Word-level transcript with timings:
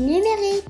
numérique. 0.00 0.64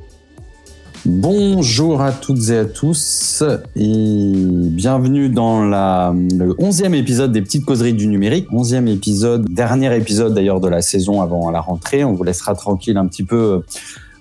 Bonjour 1.06 2.00
à 2.00 2.12
toutes 2.12 2.48
et 2.48 2.56
à 2.56 2.64
tous 2.64 3.42
et 3.76 4.32
bienvenue 4.34 5.28
dans 5.28 5.62
la, 5.62 6.14
le 6.14 6.54
onzième 6.58 6.94
épisode 6.94 7.30
des 7.30 7.42
Petites 7.42 7.66
Causeries 7.66 7.92
du 7.92 8.06
Numérique. 8.06 8.46
Onzième 8.52 8.88
épisode, 8.88 9.44
dernier 9.50 9.94
épisode 9.96 10.32
d'ailleurs 10.32 10.60
de 10.60 10.68
la 10.68 10.80
saison 10.80 11.20
avant 11.20 11.50
la 11.50 11.60
rentrée. 11.60 12.04
On 12.04 12.14
vous 12.14 12.24
laissera 12.24 12.54
tranquille 12.54 12.96
un 12.96 13.06
petit 13.06 13.22
peu. 13.22 13.62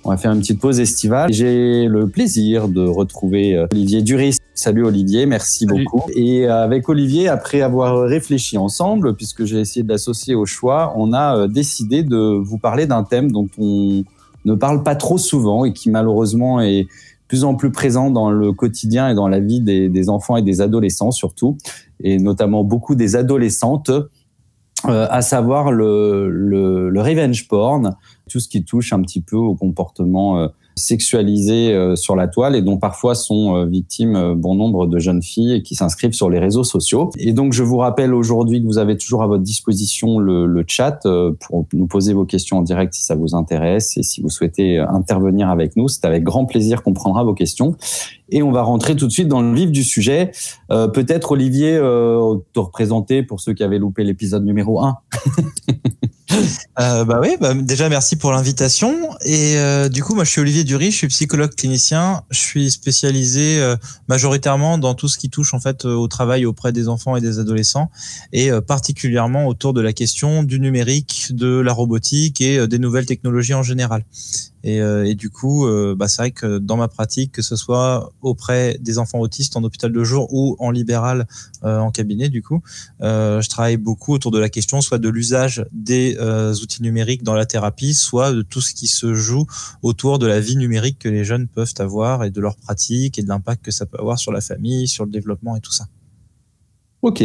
On 0.04 0.10
va 0.10 0.18
faire 0.18 0.34
une 0.34 0.42
petite 0.42 0.60
pause 0.60 0.82
estivale. 0.82 1.32
J'ai 1.32 1.86
le 1.86 2.10
plaisir 2.10 2.68
de 2.68 2.86
retrouver 2.86 3.56
euh, 3.56 3.68
Olivier 3.72 4.02
Duris. 4.02 4.36
Salut 4.54 4.86
Olivier, 4.86 5.26
merci 5.26 5.66
beaucoup. 5.66 6.04
Et 6.14 6.46
euh, 6.46 6.64
avec 6.64 6.90
Olivier, 6.90 7.30
après 7.30 7.62
avoir 7.62 8.02
réfléchi 8.02 8.58
ensemble, 8.58 9.16
puisque 9.16 9.46
j'ai 9.46 9.62
essayé 9.62 9.84
de 9.84 9.90
l'associer 9.90 10.36
au 10.36 10.46
choix, 10.46 10.94
on 10.98 11.14
a 11.14 11.38
euh, 11.38 11.48
décidé 11.48 12.04
de 12.04 12.18
vous 12.18 12.58
parler 12.58 12.86
d'un 12.86 13.04
thème 13.04 13.32
dont 13.32 13.48
on 13.58 14.04
ne 14.46 14.56
parle 14.56 14.84
pas 14.84 14.96
trop 14.96 15.18
souvent 15.18 15.66
et 15.66 15.74
qui 15.74 15.90
malheureusement 15.90 16.62
est 16.62 16.88
plus 17.28 17.44
en 17.44 17.56
plus 17.56 17.72
présent 17.72 18.12
dans 18.12 18.30
le 18.30 18.52
quotidien 18.52 19.10
et 19.10 19.16
dans 19.16 19.28
la 19.28 19.40
vie 19.40 19.62
des, 19.62 20.10
enfants 20.10 20.38
et 20.38 20.42
des 20.42 20.62
adolescents 20.62 21.12
surtout, 21.12 21.58
et 22.04 22.18
notamment 22.18 22.64
beaucoup 22.64 22.96
des 22.96 23.16
adolescentes, 23.16 23.90
euh, 23.90 25.08
à 25.10 25.22
savoir 25.22 25.72
le, 25.72 26.30
le, 26.30 27.02
revenge 27.02 27.48
porn, 27.48 27.96
tout 28.30 28.40
ce 28.40 28.48
qui 28.48 28.64
touche 28.64 28.94
un 28.94 29.02
petit 29.02 29.22
peu 29.22 29.38
au 29.38 29.56
comportement 29.56 30.48
sexualisés 30.76 31.74
euh, 31.74 31.96
sur 31.96 32.16
la 32.16 32.28
toile 32.28 32.56
et 32.56 32.62
dont 32.62 32.78
parfois 32.78 33.16
sont 33.16 33.56
euh, 33.56 33.66
victimes 33.66 34.16
euh, 34.16 34.36
bon 34.36 34.56
nombre 34.56 34.88
de 34.88 35.00
jeunes 35.00 35.22
filles 35.22 35.62
qui 35.64 35.76
s'inscrivent 35.76 36.14
sur 36.14 36.30
les 36.30 36.40
réseaux 36.40 36.64
sociaux. 36.64 37.12
Et 37.18 37.34
donc 37.34 37.54
je 37.54 37.64
vous 37.64 37.78
rappelle 37.78 38.14
aujourd'hui 38.14 38.62
que 38.62 38.66
vous 38.66 38.78
avez 38.78 38.98
toujours 38.98 39.24
à 39.24 39.28
votre 39.28 39.44
disposition 39.44 40.20
le, 40.20 40.46
le 40.46 40.64
chat 40.68 41.02
pour 41.40 41.66
nous 41.74 41.88
poser 41.88 42.14
vos 42.14 42.26
questions 42.26 42.58
en 42.58 42.62
direct 42.62 42.94
si 42.94 43.04
ça 43.04 43.16
vous 43.16 43.36
intéresse 43.36 43.98
et 43.98 44.04
si 44.04 44.22
vous 44.22 44.30
souhaitez 44.30 44.80
intervenir 44.80 45.50
avec 45.50 45.76
nous. 45.76 45.88
C'est 45.88 46.06
avec 46.06 46.24
grand 46.24 46.46
plaisir 46.46 46.84
qu'on 46.84 46.94
prendra 46.94 47.24
vos 47.24 47.34
questions. 47.34 47.76
Et 48.34 48.42
on 48.42 48.52
va 48.52 48.64
rentrer 48.64 48.96
tout 48.96 49.06
de 49.06 49.12
suite 49.12 49.28
dans 49.28 49.42
le 49.42 49.54
vif 49.54 49.70
du 49.70 49.84
sujet. 49.84 50.32
Euh, 50.72 50.88
Peut-être 50.88 51.34
Olivier, 51.34 51.76
euh, 51.76 52.36
te 52.54 52.60
représenter 52.60 53.22
pour 53.22 53.40
ceux 53.40 53.54
qui 53.54 53.64
avaient 53.64 53.78
loupé 53.78 54.04
l'épisode 54.04 54.44
numéro 54.44 54.82
1. 54.84 54.98
euh, 56.80 57.06
bah 57.06 57.20
oui, 57.22 57.38
bah 57.40 57.54
déjà 57.54 57.90
merci 57.90 58.16
pour 58.16 58.32
l'invitation. 58.32 58.92
Et 59.24 59.56
du 59.92 60.04
coup, 60.04 60.16
moi 60.16 60.24
je 60.24 60.32
suis 60.32 60.42
Olivier 60.42 60.64
Dury, 60.64 60.90
je 60.90 60.98
suis 60.98 61.08
psychologue 61.10 61.54
clinicien. 61.54 62.24
Je 62.32 62.40
suis 62.40 62.72
spécialisé 62.72 63.62
majoritairement 64.08 64.80
dans 64.80 64.96
tout 64.96 65.08
ce 65.08 65.20
qui 65.20 65.30
touche 65.30 65.54
en 65.54 65.60
fait 65.60 65.86
au 65.86 66.08
travail 66.08 66.48
auprès 66.48 66.72
des 66.72 66.90
enfants 66.90 67.16
et 67.16 67.22
des 67.22 67.38
adolescents, 67.38 67.92
et 68.32 68.50
particulièrement 68.68 69.46
autour 69.46 69.74
de 69.74 69.82
la 69.82 69.94
question 69.94 70.42
du 70.42 70.60
numérique, 70.60 71.28
de 71.30 71.60
la 71.60 71.72
robotique 71.72 72.42
et 72.42 72.68
des 72.68 72.80
nouvelles 72.80 73.06
technologies 73.06 73.54
en 73.54 73.64
général. 73.64 74.04
Et, 74.64 74.82
euh, 74.82 75.06
et, 75.06 75.16
du 75.16 75.30
coup, 75.30 75.68
euh, 75.68 75.94
bah, 75.96 76.08
c'est 76.08 76.22
vrai 76.22 76.32
que 76.32 76.58
dans 76.58 76.78
ma 76.78 76.88
pratique, 76.88 77.34
que 77.34 77.42
ce 77.42 77.56
soit 77.58 78.12
auprès 78.22 78.78
des 78.80 78.98
enfants 78.98 79.20
autistes 79.20 79.58
en 79.58 79.64
hôpital 79.64 79.92
de 79.92 80.04
jour 80.04 80.34
ou 80.34 80.56
en 80.60 80.72
libéral 80.72 81.28
euh, 81.64 81.80
en 81.80 81.92
cabinet, 81.92 82.30
du 82.30 82.42
coup, 82.42 82.62
je 83.02 83.50
travaille 83.50 83.78
beaucoup 83.78 84.14
autour 84.14 84.32
de 84.32 84.40
la 84.40 84.50
question 84.50 84.82
soit 84.82 84.98
de 84.98 85.10
l'usage 85.10 85.66
des 85.72 86.18
outils 86.62 86.82
numériques 86.82 87.24
dans 87.24 87.34
la 87.34 87.46
thérapie, 87.46 87.94
soit 87.94 88.32
de 88.32 88.42
tout 88.42 88.62
ce 88.62 88.74
qui 88.74 88.88
se 88.88 89.14
joue 89.14 89.46
autour 89.82 90.20
de 90.20 90.28
la 90.28 90.40
vie 90.40 90.56
numérique 90.56 91.00
que 91.00 91.10
les 91.10 91.26
jeunes 91.26 91.48
peuvent 91.48 91.74
avoir 91.80 92.24
et 92.24 92.32
de 92.32 92.40
leur 92.40 92.56
pratique 92.56 93.20
et 93.20 93.24
de 93.24 93.28
l'impact 93.28 93.66
que 93.66 93.72
ça 93.72 93.86
peut 93.86 93.98
avoir 94.00 94.18
sur 94.18 94.32
la 94.32 94.42
famille, 94.42 94.88
sur 94.88 95.06
le 95.06 95.12
développement 95.12 95.56
et 95.56 95.62
tout 95.62 95.74
ça. 95.74 95.86
Ok, 97.02 97.24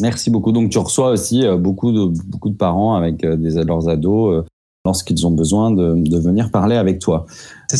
Merci 0.00 0.28
beaucoup. 0.28 0.50
Donc 0.50 0.70
tu 0.70 0.78
reçois 0.78 1.10
aussi 1.10 1.44
beaucoup 1.56 1.92
de 1.92 2.06
beaucoup 2.26 2.50
de 2.50 2.56
parents 2.56 2.96
avec 2.96 3.24
des 3.24 3.62
leurs 3.62 3.88
ados 3.88 4.44
lorsqu'ils 4.84 5.26
ont 5.26 5.30
besoin 5.30 5.70
de, 5.70 5.94
de, 5.96 6.18
venir 6.18 6.50
parler 6.50 6.76
avec 6.76 6.98
toi. 6.98 7.24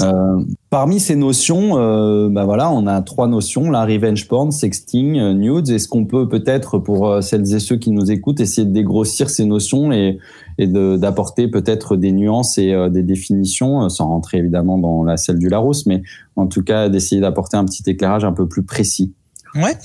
Euh, 0.00 0.42
parmi 0.70 0.98
ces 0.98 1.16
notions, 1.16 1.76
euh, 1.76 2.30
bah 2.30 2.46
voilà, 2.46 2.72
on 2.72 2.86
a 2.86 3.02
trois 3.02 3.28
notions 3.28 3.70
la 3.70 3.84
revenge 3.84 4.26
porn, 4.26 4.50
sexting, 4.50 5.18
euh, 5.18 5.34
nudes. 5.34 5.68
Est-ce 5.68 5.86
qu'on 5.86 6.06
peut 6.06 6.30
peut-être, 6.30 6.78
pour 6.78 7.06
euh, 7.06 7.20
celles 7.20 7.54
et 7.54 7.60
ceux 7.60 7.76
qui 7.76 7.90
nous 7.90 8.10
écoutent, 8.10 8.40
essayer 8.40 8.66
de 8.66 8.72
dégrossir 8.72 9.28
ces 9.28 9.44
notions 9.44 9.92
et, 9.92 10.18
et 10.56 10.66
d'apporter 10.66 11.48
peut-être 11.48 11.96
des 11.96 12.10
nuances 12.10 12.56
et 12.56 12.74
des 12.90 13.02
définitions, 13.02 13.88
sans 13.90 14.08
rentrer 14.08 14.38
évidemment 14.38 14.78
dans 14.78 15.04
la 15.04 15.18
celle 15.18 15.38
du 15.38 15.50
Larousse, 15.50 15.84
mais 15.84 16.02
en 16.36 16.46
tout 16.46 16.62
cas 16.62 16.88
d'essayer 16.88 17.20
d'apporter 17.20 17.58
un 17.58 17.66
petit 17.66 17.82
éclairage 17.86 18.24
un 18.24 18.32
peu 18.32 18.48
plus 18.48 18.62
précis. 18.62 19.12
Ouais, 19.56 19.78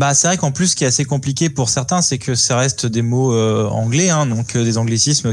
bah 0.00 0.14
c'est 0.14 0.26
vrai 0.26 0.36
qu'en 0.36 0.50
plus, 0.50 0.68
ce 0.68 0.76
qui 0.76 0.82
est 0.82 0.88
assez 0.88 1.04
compliqué 1.04 1.48
pour 1.48 1.68
certains, 1.68 2.02
c'est 2.02 2.18
que 2.18 2.34
ça 2.34 2.56
reste 2.56 2.86
des 2.86 3.02
mots 3.02 3.32
euh, 3.32 3.68
anglais, 3.68 4.10
hein, 4.10 4.26
donc 4.26 4.56
euh, 4.56 4.64
des 4.64 4.78
anglicismes 4.78 5.32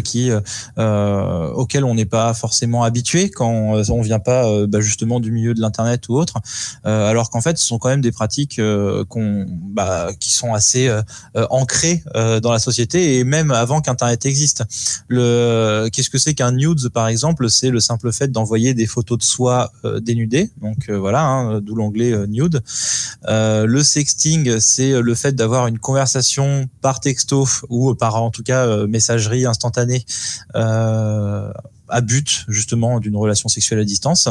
euh, 0.78 1.52
auxquels 1.54 1.84
on 1.84 1.96
n'est 1.96 2.06
pas 2.06 2.36
forcément 2.36 2.84
habitué 2.84 3.32
quand 3.32 3.50
on 3.90 4.02
vient 4.02 4.20
pas 4.20 4.68
bah, 4.68 4.80
justement 4.80 5.20
du 5.20 5.32
milieu 5.32 5.56
de 5.56 5.62
l'internet 5.62 6.08
ou 6.08 6.18
autre, 6.18 6.36
alors 6.84 7.32
qu'en 7.32 7.42
fait, 7.42 7.58
ce 7.58 7.66
sont 7.66 7.80
quand 7.80 7.90
même 7.90 8.02
des 8.02 8.12
pratiques 8.12 8.62
bah, 8.62 10.10
qui 10.20 10.30
sont 10.32 10.54
assez 10.54 10.92
ancrées 11.50 12.04
dans 12.14 12.52
la 12.52 12.60
société 12.60 13.18
et 13.18 13.24
même 13.24 13.52
avant 13.52 13.82
qu'Internet 13.82 14.26
existe. 14.26 14.64
Qu'est-ce 15.10 16.10
que 16.10 16.18
c'est 16.18 16.34
qu'un 16.36 16.52
nude, 16.52 16.90
par 16.90 17.08
exemple? 17.08 17.50
C'est 17.50 17.70
le 17.70 17.80
simple 17.80 18.12
fait 18.12 18.32
d'envoyer 18.32 18.74
des 18.74 18.86
photos 18.86 19.18
de 19.18 19.24
soi 19.24 19.72
dénudées, 20.02 20.52
donc 20.62 20.90
voilà, 20.90 21.24
hein, 21.24 21.62
d'où 21.62 21.76
l'anglais 21.76 22.14
nude. 22.28 22.62
Le 23.80 23.84
sexting, 23.84 24.60
c'est 24.60 24.92
euh, 24.92 25.02
le 25.02 25.16
fait 25.16 25.32
d'avoir 25.34 25.68
une 25.68 25.80
conversation 25.80 26.68
par 26.82 27.00
texto 27.00 27.48
ou 27.70 27.96
par 27.96 28.22
en 28.22 28.30
tout 28.30 28.44
cas 28.44 28.68
euh, 28.68 28.88
messagerie 28.88 29.46
instantanée. 29.46 30.06
Euh, 30.56 31.50
à 31.92 32.02
but 32.02 32.46
justement 32.50 33.00
d'une 33.00 33.16
relation 33.16 33.50
sexuelle 33.50 33.80
à 33.80 33.84
distance 33.84 34.30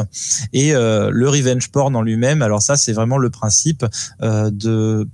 et 0.53 0.71
le 0.71 1.27
revenge 1.27 1.67
porn 1.71 1.93
en 1.93 2.01
lui-même 2.01 2.41
alors 2.41 2.61
ça 2.61 2.77
c'est 2.77 2.93
vraiment 2.93 3.17
le 3.17 3.29
principe 3.29 3.85
de 4.21 5.05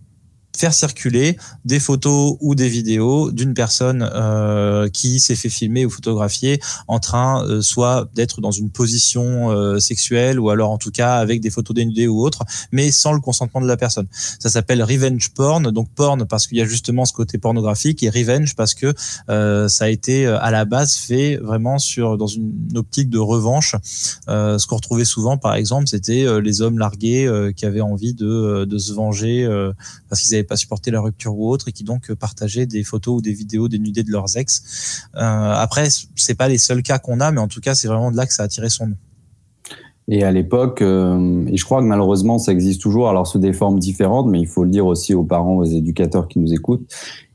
faire 0.56 0.74
circuler 0.74 1.38
des 1.64 1.80
photos 1.80 2.38
ou 2.42 2.56
des 2.56 2.70
vidéos 2.70 3.32
d'une 3.32 3.54
personne 3.54 4.10
euh, 4.14 4.90
qui 4.90 5.20
s'est 5.20 5.36
fait 5.36 5.50
filmer 5.50 5.86
ou 5.86 5.90
photographier 5.90 6.60
en 6.88 7.00
train 7.00 7.46
euh, 7.46 7.62
soit 7.62 8.10
d'être 8.14 8.42
dans 8.42 8.52
une 8.52 8.70
position 8.70 9.52
euh, 9.52 9.80
sexuelle 9.80 10.40
ou 10.40 10.50
alors 10.50 10.72
en 10.72 10.78
tout 10.78 10.92
cas 10.92 11.16
avec 11.18 11.42
des 11.42 11.50
photos 11.50 11.76
dénudées 11.76 12.08
ou 12.08 12.22
autres, 12.22 12.44
mais 12.72 12.92
sans 12.92 13.14
le 13.14 13.20
consentement 13.20 13.62
de 13.62 13.68
la 13.68 13.78
personne. 13.78 14.08
Ça 14.12 14.50
s'appelle 14.50 14.84
revenge 14.84 15.30
porn, 15.34 15.72
donc 15.72 15.90
porn 15.94 16.26
parce 16.26 16.48
qu'il 16.48 16.58
y 16.58 16.62
a 16.62 16.66
justement 16.66 17.06
ce 17.06 17.14
côté 17.14 17.38
pornographique 17.38 18.04
et 18.04 18.10
revenge 18.10 18.56
parce 18.56 18.74
que 18.74 18.94
euh, 19.30 19.68
ça 19.68 19.86
a 19.86 19.90
été 19.90 20.26
à 20.26 20.52
la 20.52 20.66
base 20.66 20.96
fait 20.96 21.38
vraiment 21.38 21.78
sur 21.78 22.18
dans 22.18 22.28
une 22.28 22.52
optique 22.76 23.10
de 23.10 23.20
revanche. 23.20 23.76
ce 24.28 24.66
qu'on 24.68 24.78
retrouvait 24.78 25.06
souvent 25.06 25.38
par 25.38 25.56
exemple, 25.56 25.88
c'était 25.88 26.26
les 26.42 26.62
hommes 26.62 26.80
largués 26.80 27.52
qui 27.56 27.66
avaient 27.66 27.82
envie 27.82 28.14
de, 28.14 28.66
de 28.66 28.78
se 28.78 28.94
venger 28.94 29.48
parce 30.10 30.22
qu'ils 30.22 30.34
avaient 30.34 30.44
pas 30.46 30.56
supporter 30.56 30.92
la 30.92 31.02
rupture 31.02 31.38
ou 31.38 31.50
autre 31.50 31.68
et 31.68 31.72
qui 31.72 31.84
donc 31.84 32.10
euh, 32.10 32.16
partageaient 32.16 32.66
des 32.66 32.84
photos 32.84 33.18
ou 33.18 33.22
des 33.22 33.34
vidéos 33.34 33.68
dénudées 33.68 34.04
de 34.04 34.12
leurs 34.12 34.38
ex. 34.38 35.08
Euh, 35.16 35.20
après, 35.20 35.88
c'est 36.16 36.36
pas 36.36 36.48
les 36.48 36.58
seuls 36.58 36.84
cas 36.84 37.00
qu'on 37.00 37.20
a, 37.20 37.32
mais 37.32 37.40
en 37.42 37.48
tout 37.48 37.62
cas, 37.62 37.76
c'est 37.76 37.88
vraiment 37.88 38.12
de 38.12 38.18
là 38.18 38.26
que 38.26 38.34
ça 38.34 38.44
a 38.44 38.48
tiré 38.48 38.70
son 38.70 38.88
nom. 38.88 38.96
Et 40.08 40.24
à 40.24 40.32
l'époque, 40.32 40.82
euh, 40.82 41.46
et 41.48 41.58
je 41.58 41.66
crois 41.66 41.82
que 41.82 41.88
malheureusement 41.88 42.38
ça 42.38 42.52
existe 42.52 42.80
toujours, 42.80 43.10
alors 43.10 43.26
sous 43.26 43.40
des 43.40 43.54
formes 43.54 43.80
différentes, 43.80 44.28
mais 44.28 44.40
il 44.40 44.48
faut 44.48 44.64
le 44.64 44.70
dire 44.70 44.86
aussi 44.86 45.16
aux 45.16 45.24
parents, 45.24 45.56
aux 45.56 45.66
éducateurs 45.66 46.28
qui 46.28 46.38
nous 46.38 46.54
écoutent, 46.54 46.88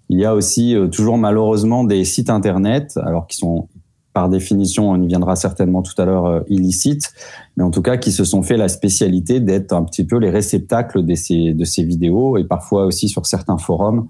il 0.08 0.18
y 0.18 0.24
a 0.24 0.34
aussi 0.34 0.76
toujours 0.92 1.18
malheureusement 1.18 1.84
des 1.84 2.04
sites 2.04 2.30
internet, 2.30 2.98
alors 3.02 3.26
qui 3.26 3.36
sont 3.36 3.68
par 4.12 4.28
définition, 4.28 4.90
on 4.90 5.00
y 5.00 5.06
viendra 5.06 5.36
certainement 5.36 5.82
tout 5.82 5.94
à 5.98 6.04
l'heure, 6.04 6.26
euh, 6.26 6.40
illicites, 6.48 7.12
mais 7.56 7.62
en 7.62 7.70
tout 7.70 7.82
cas 7.82 7.96
qui 7.96 8.12
se 8.12 8.24
sont 8.24 8.42
fait 8.42 8.56
la 8.56 8.68
spécialité 8.68 9.40
d'être 9.40 9.72
un 9.72 9.84
petit 9.84 10.04
peu 10.04 10.16
les 10.16 10.30
réceptacles 10.30 11.04
de 11.04 11.14
ces, 11.14 11.54
de 11.54 11.64
ces 11.64 11.84
vidéos 11.84 12.36
et 12.36 12.44
parfois 12.44 12.86
aussi 12.86 13.08
sur 13.08 13.26
certains 13.26 13.58
forums, 13.58 14.08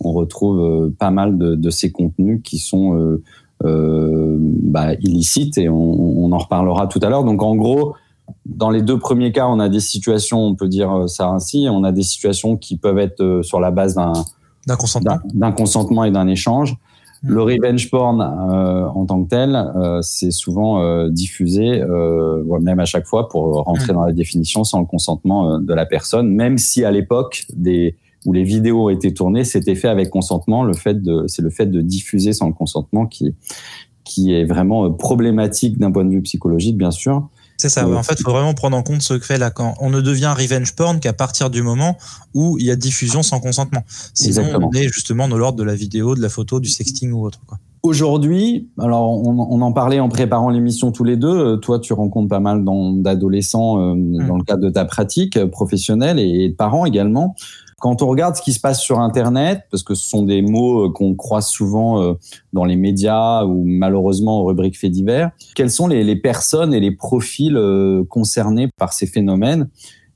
on 0.00 0.12
retrouve 0.12 0.60
euh, 0.60 0.94
pas 0.98 1.10
mal 1.10 1.36
de, 1.36 1.54
de, 1.54 1.70
ces 1.70 1.92
contenus 1.92 2.40
qui 2.42 2.58
sont 2.58 2.96
euh, 2.96 3.22
euh 3.64 4.36
bah, 4.38 4.94
illicites 4.94 5.58
et 5.58 5.68
on, 5.68 6.24
on, 6.24 6.32
en 6.32 6.38
reparlera 6.38 6.86
tout 6.86 6.98
à 7.02 7.10
l'heure. 7.10 7.24
Donc 7.24 7.42
en 7.42 7.54
gros, 7.54 7.94
dans 8.46 8.70
les 8.70 8.80
deux 8.80 8.98
premiers 8.98 9.32
cas, 9.32 9.46
on 9.46 9.60
a 9.60 9.68
des 9.68 9.80
situations, 9.80 10.40
on 10.40 10.54
peut 10.54 10.68
dire 10.68 11.04
ça 11.08 11.28
ainsi, 11.28 11.68
on 11.70 11.84
a 11.84 11.92
des 11.92 12.02
situations 12.02 12.56
qui 12.56 12.78
peuvent 12.78 12.98
être 12.98 13.42
sur 13.42 13.60
la 13.60 13.70
base 13.70 13.94
d'un 13.94 14.76
consentement. 14.76 15.18
d'un 15.34 15.52
consentement 15.52 16.04
et 16.04 16.10
d'un 16.10 16.26
échange. 16.26 16.76
Le 17.24 17.40
revenge 17.40 17.88
porn 17.88 18.20
euh, 18.20 18.86
en 18.86 19.06
tant 19.06 19.22
que 19.22 19.28
tel, 19.28 19.54
euh, 19.54 20.00
c'est 20.02 20.32
souvent 20.32 20.82
euh, 20.82 21.08
diffusé, 21.08 21.80
euh, 21.80 22.42
même 22.60 22.80
à 22.80 22.84
chaque 22.84 23.06
fois, 23.06 23.28
pour 23.28 23.62
rentrer 23.62 23.92
mm. 23.92 23.96
dans 23.96 24.04
la 24.04 24.12
définition 24.12 24.64
sans 24.64 24.80
le 24.80 24.86
consentement 24.86 25.54
euh, 25.54 25.58
de 25.58 25.72
la 25.72 25.86
personne, 25.86 26.28
même 26.34 26.58
si 26.58 26.84
à 26.84 26.90
l'époque 26.90 27.44
des 27.54 27.96
où 28.24 28.32
les 28.32 28.44
vidéos 28.44 28.84
ont 28.84 28.88
été 28.88 29.12
tournées, 29.12 29.42
c'était 29.42 29.74
fait 29.74 29.88
avec 29.88 30.10
consentement. 30.10 30.62
Le 30.62 30.74
fait 30.74 31.02
de, 31.02 31.24
c'est 31.26 31.42
le 31.42 31.50
fait 31.50 31.66
de 31.66 31.80
diffuser 31.80 32.32
sans 32.32 32.46
le 32.46 32.52
consentement 32.52 33.06
qui 33.06 33.34
qui 34.04 34.32
est 34.32 34.44
vraiment 34.44 34.90
problématique 34.92 35.78
d'un 35.78 35.92
point 35.92 36.04
de 36.04 36.10
vue 36.10 36.22
psychologique, 36.22 36.76
bien 36.76 36.90
sûr. 36.90 37.28
C'est 37.62 37.68
ça. 37.68 37.88
En 37.88 38.02
fait, 38.02 38.16
il 38.18 38.24
faut 38.24 38.32
vraiment 38.32 38.54
prendre 38.54 38.76
en 38.76 38.82
compte 38.82 39.02
ce 39.02 39.20
fait 39.20 39.38
là. 39.38 39.50
Quand 39.50 39.74
on 39.78 39.88
ne 39.88 40.00
devient 40.00 40.34
revenge 40.36 40.74
porn 40.74 40.98
qu'à 40.98 41.12
partir 41.12 41.48
du 41.48 41.62
moment 41.62 41.96
où 42.34 42.58
il 42.58 42.66
y 42.66 42.72
a 42.72 42.76
diffusion 42.76 43.22
sans 43.22 43.38
consentement. 43.38 43.84
Sinon, 44.14 44.42
on 44.60 44.72
est 44.72 44.88
justement 44.88 45.28
dans 45.28 45.38
l'ordre 45.38 45.60
de 45.60 45.62
la 45.62 45.76
vidéo, 45.76 46.16
de 46.16 46.20
la 46.20 46.28
photo, 46.28 46.58
du 46.58 46.68
sexting 46.68 47.12
ou 47.12 47.24
autre. 47.24 47.38
Quoi. 47.46 47.58
Aujourd'hui, 47.84 48.68
alors 48.80 49.12
on, 49.12 49.60
en 49.60 49.72
parlait 49.72 50.00
en 50.00 50.08
préparant 50.08 50.50
l'émission 50.50 50.90
tous 50.90 51.04
les 51.04 51.16
deux. 51.16 51.60
Toi, 51.60 51.78
tu 51.78 51.92
rencontres 51.92 52.28
pas 52.28 52.40
mal 52.40 52.64
d'adolescents 52.64 53.76
mmh. 53.94 54.26
dans 54.26 54.36
le 54.38 54.42
cadre 54.42 54.64
de 54.64 54.70
ta 54.70 54.84
pratique 54.84 55.38
professionnelle 55.46 56.18
et 56.18 56.48
de 56.48 56.54
parents 56.54 56.84
également. 56.84 57.36
Quand 57.82 58.00
on 58.00 58.06
regarde 58.06 58.36
ce 58.36 58.42
qui 58.42 58.52
se 58.52 58.60
passe 58.60 58.80
sur 58.80 59.00
Internet, 59.00 59.62
parce 59.68 59.82
que 59.82 59.96
ce 59.96 60.08
sont 60.08 60.22
des 60.22 60.40
mots 60.40 60.86
euh, 60.86 60.92
qu'on 60.92 61.16
croise 61.16 61.48
souvent 61.48 62.00
euh, 62.00 62.14
dans 62.52 62.64
les 62.64 62.76
médias 62.76 63.44
ou 63.44 63.64
malheureusement 63.66 64.40
aux 64.40 64.44
rubriques 64.44 64.78
faits 64.78 64.92
divers, 64.92 65.32
quelles 65.56 65.72
sont 65.72 65.88
les, 65.88 66.14
personnes 66.14 66.74
et 66.74 66.78
les 66.78 66.92
profils 66.92 67.56
euh, 67.56 68.04
concernés 68.04 68.68
par 68.78 68.92
ces 68.92 69.08
phénomènes? 69.08 69.68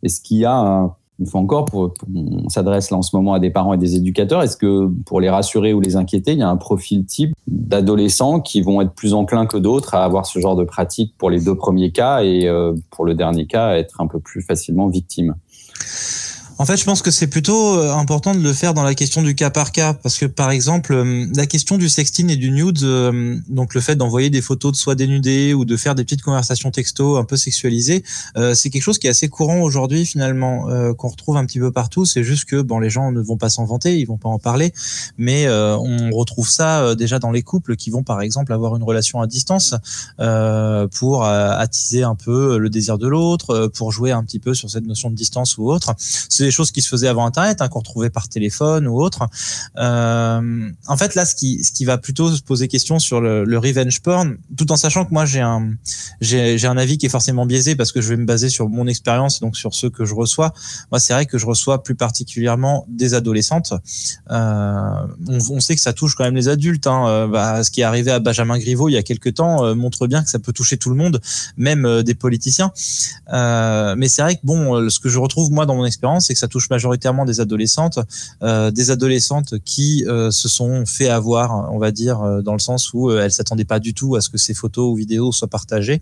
Est-ce 0.04 0.20
qu'il 0.20 0.36
y 0.36 0.44
a, 0.44 0.94
une 1.18 1.26
fois 1.26 1.40
encore, 1.40 1.64
pour, 1.64 1.92
on 2.14 2.48
s'adresse 2.48 2.92
là 2.92 2.98
en 2.98 3.02
ce 3.02 3.16
moment 3.16 3.34
à 3.34 3.40
des 3.40 3.50
parents 3.50 3.72
et 3.72 3.78
des 3.78 3.96
éducateurs, 3.96 4.44
est-ce 4.44 4.56
que 4.56 4.86
pour 5.04 5.20
les 5.20 5.28
rassurer 5.28 5.72
ou 5.72 5.80
les 5.80 5.96
inquiéter, 5.96 6.34
il 6.34 6.38
y 6.38 6.42
a 6.42 6.48
un 6.48 6.56
profil 6.56 7.04
type 7.04 7.34
d'adolescents 7.48 8.38
qui 8.38 8.62
vont 8.62 8.80
être 8.80 8.92
plus 8.92 9.12
enclins 9.12 9.46
que 9.46 9.56
d'autres 9.56 9.96
à 9.96 10.04
avoir 10.04 10.26
ce 10.26 10.38
genre 10.38 10.54
de 10.54 10.62
pratique 10.62 11.16
pour 11.18 11.30
les 11.30 11.40
deux 11.40 11.56
premiers 11.56 11.90
cas 11.90 12.22
et 12.22 12.48
pour 12.90 13.04
le 13.04 13.14
dernier 13.14 13.48
cas, 13.48 13.76
être 13.76 14.00
un 14.00 14.06
peu 14.06 14.20
plus 14.20 14.42
facilement 14.42 14.86
victime 14.86 15.34
en 16.58 16.64
fait, 16.64 16.76
je 16.78 16.84
pense 16.84 17.02
que 17.02 17.10
c'est 17.10 17.26
plutôt 17.26 17.78
euh, 17.78 17.92
important 17.92 18.34
de 18.34 18.40
le 18.40 18.52
faire 18.52 18.72
dans 18.72 18.82
la 18.82 18.94
question 18.94 19.22
du 19.22 19.34
cas 19.34 19.50
par 19.50 19.72
cas, 19.72 19.92
parce 19.92 20.16
que 20.16 20.24
par 20.24 20.50
exemple, 20.50 20.94
euh, 20.94 21.26
la 21.34 21.46
question 21.46 21.76
du 21.76 21.88
sexting 21.90 22.30
et 22.30 22.36
du 22.36 22.50
nude, 22.50 22.82
euh, 22.82 23.36
donc 23.48 23.74
le 23.74 23.80
fait 23.82 23.94
d'envoyer 23.94 24.30
des 24.30 24.40
photos 24.40 24.72
de 24.72 24.76
soi 24.76 24.94
dénudées 24.94 25.52
ou 25.52 25.66
de 25.66 25.76
faire 25.76 25.94
des 25.94 26.04
petites 26.04 26.22
conversations 26.22 26.70
texto 26.70 27.18
un 27.18 27.24
peu 27.24 27.36
sexualisées, 27.36 28.02
c'est 28.54 28.70
quelque 28.70 28.82
chose 28.82 28.98
qui 28.98 29.06
est 29.06 29.10
assez 29.10 29.28
courant 29.28 29.60
aujourd'hui 29.60 30.04
finalement, 30.04 30.66
qu'on 30.94 31.08
retrouve 31.08 31.36
un 31.36 31.44
petit 31.46 31.58
peu 31.58 31.70
partout. 31.70 32.04
C'est 32.04 32.24
juste 32.24 32.44
que 32.44 32.60
bon, 32.60 32.78
les 32.78 32.90
gens 32.90 33.12
ne 33.12 33.20
vont 33.20 33.36
pas 33.36 33.48
s'en 33.48 33.64
vanter, 33.64 33.98
ils 33.98 34.04
vont 34.04 34.16
pas 34.16 34.28
en 34.28 34.38
parler, 34.38 34.72
mais 35.18 35.48
on 35.48 36.10
retrouve 36.10 36.48
ça 36.48 36.94
déjà 36.94 37.18
dans 37.18 37.30
les 37.30 37.42
couples 37.42 37.76
qui 37.76 37.90
vont 37.90 38.02
par 38.02 38.20
exemple 38.20 38.52
avoir 38.52 38.76
une 38.76 38.82
relation 38.82 39.20
à 39.20 39.26
distance 39.26 39.74
pour 40.98 41.24
attiser 41.24 42.02
un 42.02 42.14
peu 42.14 42.58
le 42.58 42.70
désir 42.70 42.98
de 42.98 43.06
l'autre, 43.06 43.68
pour 43.74 43.92
jouer 43.92 44.12
un 44.12 44.24
petit 44.24 44.38
peu 44.38 44.54
sur 44.54 44.70
cette 44.70 44.86
notion 44.86 45.10
de 45.10 45.14
distance 45.14 45.58
ou 45.58 45.70
autre. 45.70 45.94
Des 46.46 46.52
choses 46.52 46.70
qui 46.70 46.80
se 46.80 46.88
faisaient 46.88 47.08
avant 47.08 47.26
Internet, 47.26 47.60
hein, 47.60 47.68
qu'on 47.68 47.80
retrouvait 47.80 48.10
par 48.10 48.28
téléphone 48.28 48.86
ou 48.86 49.00
autre. 49.00 49.28
Euh, 49.78 50.70
en 50.86 50.96
fait, 50.96 51.14
là, 51.14 51.24
ce 51.24 51.34
qui, 51.34 51.84
va 51.84 51.98
plutôt 51.98 52.30
se 52.34 52.42
poser 52.42 52.68
question 52.68 52.98
sur 52.98 53.20
le, 53.20 53.58
revenge 53.58 54.00
porn, 54.00 54.36
tout 54.56 54.70
en 54.72 54.76
sachant 54.76 55.04
que 55.04 55.12
moi, 55.12 55.24
j'ai 55.24 55.40
un, 55.40 55.70
j'ai, 56.20 56.66
un 56.66 56.76
avis 56.76 56.98
qui 56.98 57.06
est 57.06 57.10
forcément 57.10 57.46
biaisé 57.46 57.74
parce 57.74 57.92
que 57.92 58.00
je 58.00 58.10
vais 58.10 58.16
me 58.16 58.26
baser 58.26 58.48
sur 58.48 58.68
mon 58.68 58.86
expérience, 58.86 59.40
donc 59.40 59.56
sur 59.56 59.74
ceux 59.74 59.90
que 59.90 60.04
je 60.04 60.14
reçois. 60.14 60.52
Moi, 60.90 61.00
c'est 61.00 61.12
vrai 61.12 61.26
que 61.26 61.38
je 61.38 61.46
reçois 61.46 61.82
plus 61.82 61.94
particulièrement 61.94 62.86
des 62.88 63.14
adolescentes. 63.14 63.72
Euh, 64.30 65.06
on, 65.28 65.60
sait 65.60 65.74
que 65.74 65.80
ça 65.80 65.92
touche 65.92 66.14
quand 66.14 66.24
même 66.24 66.36
les 66.36 66.48
adultes. 66.48 66.86
Hein. 66.86 67.08
Euh, 67.08 67.26
bah, 67.26 67.64
ce 67.64 67.70
qui 67.70 67.80
est 67.80 67.84
arrivé 67.84 68.10
à 68.10 68.20
Benjamin 68.20 68.58
Griveaux 68.58 68.88
il 68.88 68.92
y 68.92 68.96
a 68.96 69.02
quelques 69.02 69.34
temps 69.34 69.74
montre 69.74 70.06
bien 70.06 70.22
que 70.22 70.30
ça 70.30 70.38
peut 70.38 70.52
toucher 70.52 70.76
tout 70.76 70.90
le 70.90 70.96
monde, 70.96 71.20
même 71.56 72.02
des 72.02 72.14
politiciens. 72.14 72.72
mais 73.32 74.08
c'est 74.08 74.22
vrai 74.22 74.36
que 74.36 74.40
bon, 74.44 74.88
ce 74.88 74.98
que 74.98 75.08
je 75.08 75.18
retrouve 75.18 75.50
moi 75.50 75.66
dans 75.66 75.74
mon 75.74 75.84
expérience, 75.84 76.30
ça 76.38 76.48
touche 76.48 76.70
majoritairement 76.70 77.24
des 77.24 77.40
adolescentes, 77.40 77.98
euh, 78.42 78.70
des 78.70 78.90
adolescentes 78.90 79.54
qui 79.64 80.04
euh, 80.06 80.30
se 80.30 80.48
sont 80.48 80.86
fait 80.86 81.08
avoir, 81.08 81.72
on 81.72 81.78
va 81.78 81.90
dire, 81.90 82.22
euh, 82.22 82.42
dans 82.42 82.52
le 82.52 82.58
sens 82.58 82.92
où 82.92 83.10
elles 83.10 83.32
s'attendaient 83.32 83.64
pas 83.64 83.80
du 83.80 83.94
tout 83.94 84.16
à 84.16 84.20
ce 84.20 84.28
que 84.28 84.38
ces 84.38 84.54
photos 84.54 84.92
ou 84.92 84.94
vidéos 84.94 85.32
soient 85.32 85.48
partagées. 85.48 86.00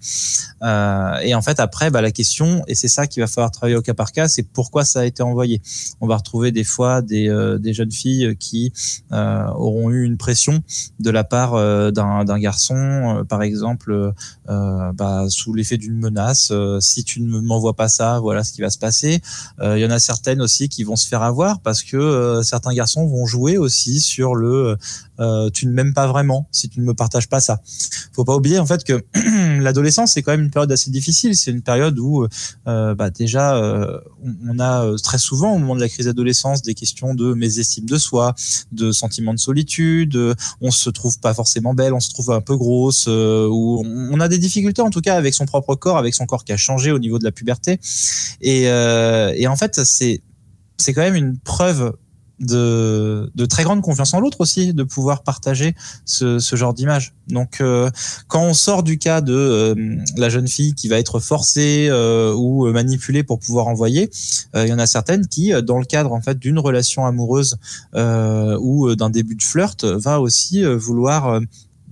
et 0.62 1.34
en 1.34 1.42
fait, 1.42 1.60
après, 1.60 1.90
bah, 1.90 2.00
la 2.00 2.10
question, 2.10 2.62
et 2.66 2.75
c'est 2.75 2.88
ça 2.88 3.06
qu'il 3.06 3.22
va 3.22 3.26
falloir 3.26 3.50
travailler 3.50 3.76
au 3.76 3.82
cas 3.82 3.94
par 3.94 4.12
cas, 4.12 4.28
c'est 4.28 4.42
pourquoi 4.42 4.84
ça 4.84 5.00
a 5.00 5.04
été 5.04 5.22
envoyé. 5.22 5.60
On 6.00 6.06
va 6.06 6.16
retrouver 6.16 6.52
des 6.52 6.64
fois 6.64 7.02
des, 7.02 7.28
des 7.60 7.72
jeunes 7.72 7.92
filles 7.92 8.36
qui 8.38 8.72
auront 9.10 9.90
eu 9.90 10.04
une 10.04 10.16
pression 10.16 10.62
de 11.00 11.10
la 11.10 11.25
part 11.25 11.52
d'un 11.92 12.38
garçon, 12.38 13.25
par 13.28 13.42
exemple, 13.42 14.12
bah, 14.46 15.26
sous 15.28 15.54
l'effet 15.54 15.76
d'une 15.76 15.98
menace. 15.98 16.52
si 16.81 17.04
tu 17.04 17.20
ne 17.20 17.40
m'envoies 17.40 17.75
pas 17.75 17.88
ça, 17.88 18.20
voilà 18.20 18.44
ce 18.44 18.52
qui 18.52 18.60
va 18.60 18.70
se 18.70 18.78
passer. 18.78 19.20
Il 19.62 19.78
y 19.78 19.86
en 19.86 19.90
a 19.90 19.98
certains 19.98 20.23
aussi 20.40 20.68
qui 20.68 20.84
vont 20.84 20.96
se 20.96 21.06
faire 21.06 21.22
avoir 21.22 21.60
parce 21.60 21.82
que 21.82 21.96
euh, 21.96 22.42
certains 22.42 22.72
garçons 22.72 23.06
vont 23.06 23.26
jouer 23.26 23.58
aussi 23.58 24.00
sur 24.00 24.34
le 24.34 24.76
euh, 25.20 25.48
tu 25.50 25.66
ne 25.66 25.72
m'aimes 25.72 25.94
pas 25.94 26.08
vraiment 26.08 26.48
si 26.50 26.68
tu 26.68 26.80
ne 26.80 26.84
me 26.84 26.94
partages 26.94 27.28
pas 27.28 27.40
ça. 27.40 27.60
Faut 28.12 28.24
pas 28.24 28.34
oublier 28.34 28.58
en 28.58 28.66
fait 28.66 28.82
que 28.82 29.04
l'adolescence 29.60 30.12
c'est 30.12 30.22
quand 30.22 30.32
même 30.32 30.42
une 30.42 30.50
période 30.50 30.72
assez 30.72 30.90
difficile. 30.90 31.36
C'est 31.36 31.50
une 31.50 31.62
période 31.62 31.98
où 31.98 32.26
euh, 32.66 32.94
bah, 32.94 33.10
déjà 33.10 33.60
on, 34.48 34.58
a 34.58 34.96
très 35.02 35.18
souvent 35.18 35.54
au 35.54 35.58
moment 35.58 35.76
de 35.76 35.80
la 35.80 35.88
crise 35.88 36.06
d'adolescence 36.06 36.62
des 36.62 36.74
questions 36.74 37.14
de 37.14 37.34
mésestime 37.34 37.86
de 37.86 37.98
soi, 37.98 38.34
de 38.72 38.92
sentiments 38.92 39.34
de 39.34 39.38
solitude. 39.38 40.18
on 40.60 40.70
se 40.70 40.90
trouve 40.90 41.18
pas 41.20 41.34
forcément 41.34 41.74
belle, 41.74 41.92
on 41.92 42.00
se 42.00 42.10
trouve 42.10 42.30
un 42.30 42.40
peu 42.40 42.56
grosse, 42.56 43.06
ou 43.06 43.82
on, 43.84 44.20
a 44.20 44.28
des 44.28 44.38
difficultés 44.38 44.82
en 44.82 44.90
tout 44.90 45.00
cas 45.00 45.16
avec 45.16 45.34
son 45.34 45.44
propre 45.44 45.74
corps, 45.74 45.98
avec 45.98 46.14
son 46.14 46.26
corps 46.26 46.44
qui 46.44 46.52
a 46.52 46.56
changé 46.56 46.90
au 46.92 46.98
niveau 46.98 47.18
de 47.18 47.24
la 47.24 47.32
puberté. 47.32 47.78
Et 48.40 48.68
en 48.68 49.56
fait 49.56 49.80
c'est 49.84 50.13
c'est 50.84 50.92
quand 50.92 51.00
même 51.00 51.14
une 51.14 51.38
preuve 51.38 51.94
de, 52.40 53.46
très 53.48 53.64
grande 53.64 53.82
confiance 53.82 54.12
en 54.14 54.20
l'autre 54.20 54.40
aussi, 54.40 54.75
de 54.75 54.82
pouvoir 54.82 55.22
partager 55.22 55.75
ce, 56.04 56.38
ce 56.38 56.56
genre 56.56 56.75
d'image. 56.75 57.14
Donc, 57.28 57.60
euh, 57.60 57.90
quand 58.28 58.42
on 58.42 58.54
sort 58.54 58.82
du 58.82 58.98
cas 58.98 59.20
de 59.20 59.32
euh, 59.32 59.96
la 60.16 60.28
jeune 60.28 60.48
fille 60.48 60.75
qui 60.75 60.88
va 60.88 60.98
être 60.98 61.20
forcée 61.20 61.88
euh, 61.88 62.34
ou 62.34 62.70
manipulée 62.70 63.22
pour 63.22 63.38
pouvoir 63.38 63.69
envoyer, 63.69 64.10
il 64.54 64.66
y 64.66 64.72
en 64.72 64.78
a 64.78 64.86
certaines 64.86 65.26
qui, 65.26 65.52
dans 65.62 65.78
le 65.78 65.84
cadre 65.84 66.12
en 66.12 66.20
fait 66.20 66.38
d'une 66.38 66.58
relation 66.58 67.06
amoureuse 67.06 67.56
ou 67.94 68.94
d'un 68.94 69.10
début 69.10 69.36
de 69.36 69.42
flirt, 69.42 69.84
va 69.84 70.20
aussi 70.20 70.64
vouloir 70.64 71.40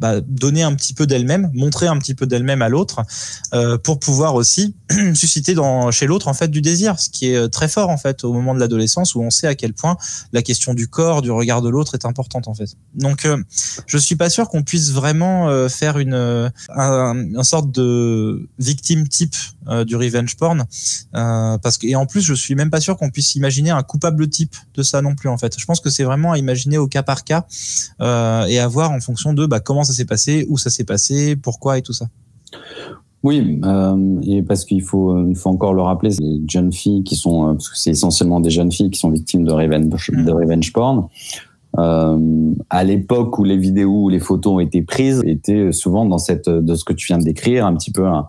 bah, 0.02 0.20
donner 0.20 0.64
un 0.64 0.74
petit 0.74 0.94
peu 0.94 1.06
d'elle-même, 1.06 1.48
montrer 1.54 1.86
un 1.86 1.96
petit 1.96 2.16
peu 2.16 2.26
d'elle-même 2.26 2.60
à 2.60 2.68
l'autre, 2.68 3.02
euh, 3.54 3.78
pour 3.78 4.00
pouvoir 4.00 4.34
aussi 4.34 4.74
susciter 5.14 5.54
chez 5.92 6.06
l'autre 6.08 6.26
en 6.26 6.34
fait 6.34 6.48
du 6.48 6.60
désir, 6.60 6.98
ce 6.98 7.08
qui 7.08 7.28
est 7.28 7.36
euh, 7.36 7.46
très 7.46 7.68
fort 7.68 7.88
en 7.88 7.96
fait 7.96 8.24
au 8.24 8.32
moment 8.32 8.52
de 8.52 8.58
l'adolescence 8.58 9.14
où 9.14 9.22
on 9.22 9.30
sait 9.30 9.46
à 9.46 9.54
quel 9.54 9.74
point 9.74 9.96
la 10.32 10.42
question 10.42 10.74
du 10.74 10.88
corps, 10.88 11.22
du 11.22 11.30
regard 11.30 11.62
de 11.62 11.68
l'autre 11.68 11.94
est 11.94 12.04
importante 12.04 12.48
en 12.48 12.54
fait. 12.54 12.76
Donc 12.96 13.24
euh, 13.26 13.40
je 13.86 13.96
suis 13.96 14.16
pas 14.16 14.28
sûr 14.28 14.48
qu'on 14.48 14.64
puisse 14.64 14.90
vraiment 14.90 15.48
euh, 15.48 15.68
faire 15.68 15.98
une 15.98 16.50
un, 16.70 17.36
un, 17.36 17.44
sorte 17.44 17.70
de 17.70 18.48
victime 18.58 19.06
type 19.06 19.36
du 19.86 19.96
revenge 19.96 20.36
porn, 20.36 20.64
parce 21.12 21.78
que 21.78 21.86
et 21.86 21.94
en 21.94 22.06
plus 22.06 22.20
je 22.20 22.34
suis 22.34 22.54
même 22.54 22.70
pas 22.70 22.80
sûr 22.80 22.96
qu'on 22.96 23.10
puisse 23.10 23.34
imaginer 23.34 23.70
un 23.70 23.82
coupable 23.82 24.28
type 24.28 24.54
de 24.74 24.82
ça 24.82 25.02
non 25.02 25.14
plus 25.14 25.28
en 25.28 25.38
fait. 25.38 25.58
Je 25.58 25.64
pense 25.64 25.80
que 25.80 25.90
c'est 25.90 26.04
vraiment 26.04 26.32
à 26.32 26.38
imaginer 26.38 26.78
au 26.78 26.86
cas 26.86 27.02
par 27.02 27.24
cas 27.24 27.46
et 28.00 28.58
à 28.58 28.68
voir 28.68 28.90
en 28.90 29.00
fonction 29.00 29.32
de 29.32 29.46
bah, 29.46 29.60
comment 29.60 29.84
ça 29.84 29.92
s'est 29.92 30.04
passé, 30.04 30.46
où 30.48 30.58
ça 30.58 30.70
s'est 30.70 30.84
passé, 30.84 31.36
pourquoi 31.36 31.78
et 31.78 31.82
tout 31.82 31.92
ça. 31.92 32.06
Oui, 33.22 33.60
euh, 33.64 34.20
et 34.22 34.42
parce 34.42 34.64
qu'il 34.64 34.82
faut, 34.82 35.26
il 35.28 35.36
faut 35.36 35.50
encore 35.50 35.74
le 35.74 35.82
rappeler, 35.82 36.10
c'est 36.10 36.22
les 36.22 36.40
jeunes 36.48 36.72
filles 36.72 37.04
qui 37.04 37.14
sont, 37.14 37.44
euh, 37.44 37.52
parce 37.52 37.68
que 37.68 37.78
c'est 37.78 37.90
essentiellement 37.90 38.40
des 38.40 38.50
jeunes 38.50 38.72
filles 38.72 38.90
qui 38.90 38.98
sont 38.98 39.10
victimes 39.10 39.44
de 39.44 39.52
revenge, 39.52 40.10
mm. 40.10 40.24
de 40.24 40.32
revenge 40.32 40.72
porn. 40.72 41.06
Euh, 41.78 42.52
à 42.68 42.84
l'époque 42.84 43.38
où 43.38 43.44
les 43.44 43.56
vidéos 43.56 44.04
ou 44.04 44.08
les 44.08 44.18
photos 44.18 44.54
ont 44.54 44.60
été 44.60 44.82
prises, 44.82 45.22
étaient 45.24 45.70
souvent 45.70 46.04
dans 46.04 46.18
cette, 46.18 46.48
de 46.48 46.74
ce 46.74 46.84
que 46.84 46.92
tu 46.92 47.06
viens 47.06 47.18
de 47.18 47.24
décrire, 47.24 47.64
un 47.64 47.74
petit 47.76 47.92
peu 47.92 48.06
un, 48.06 48.26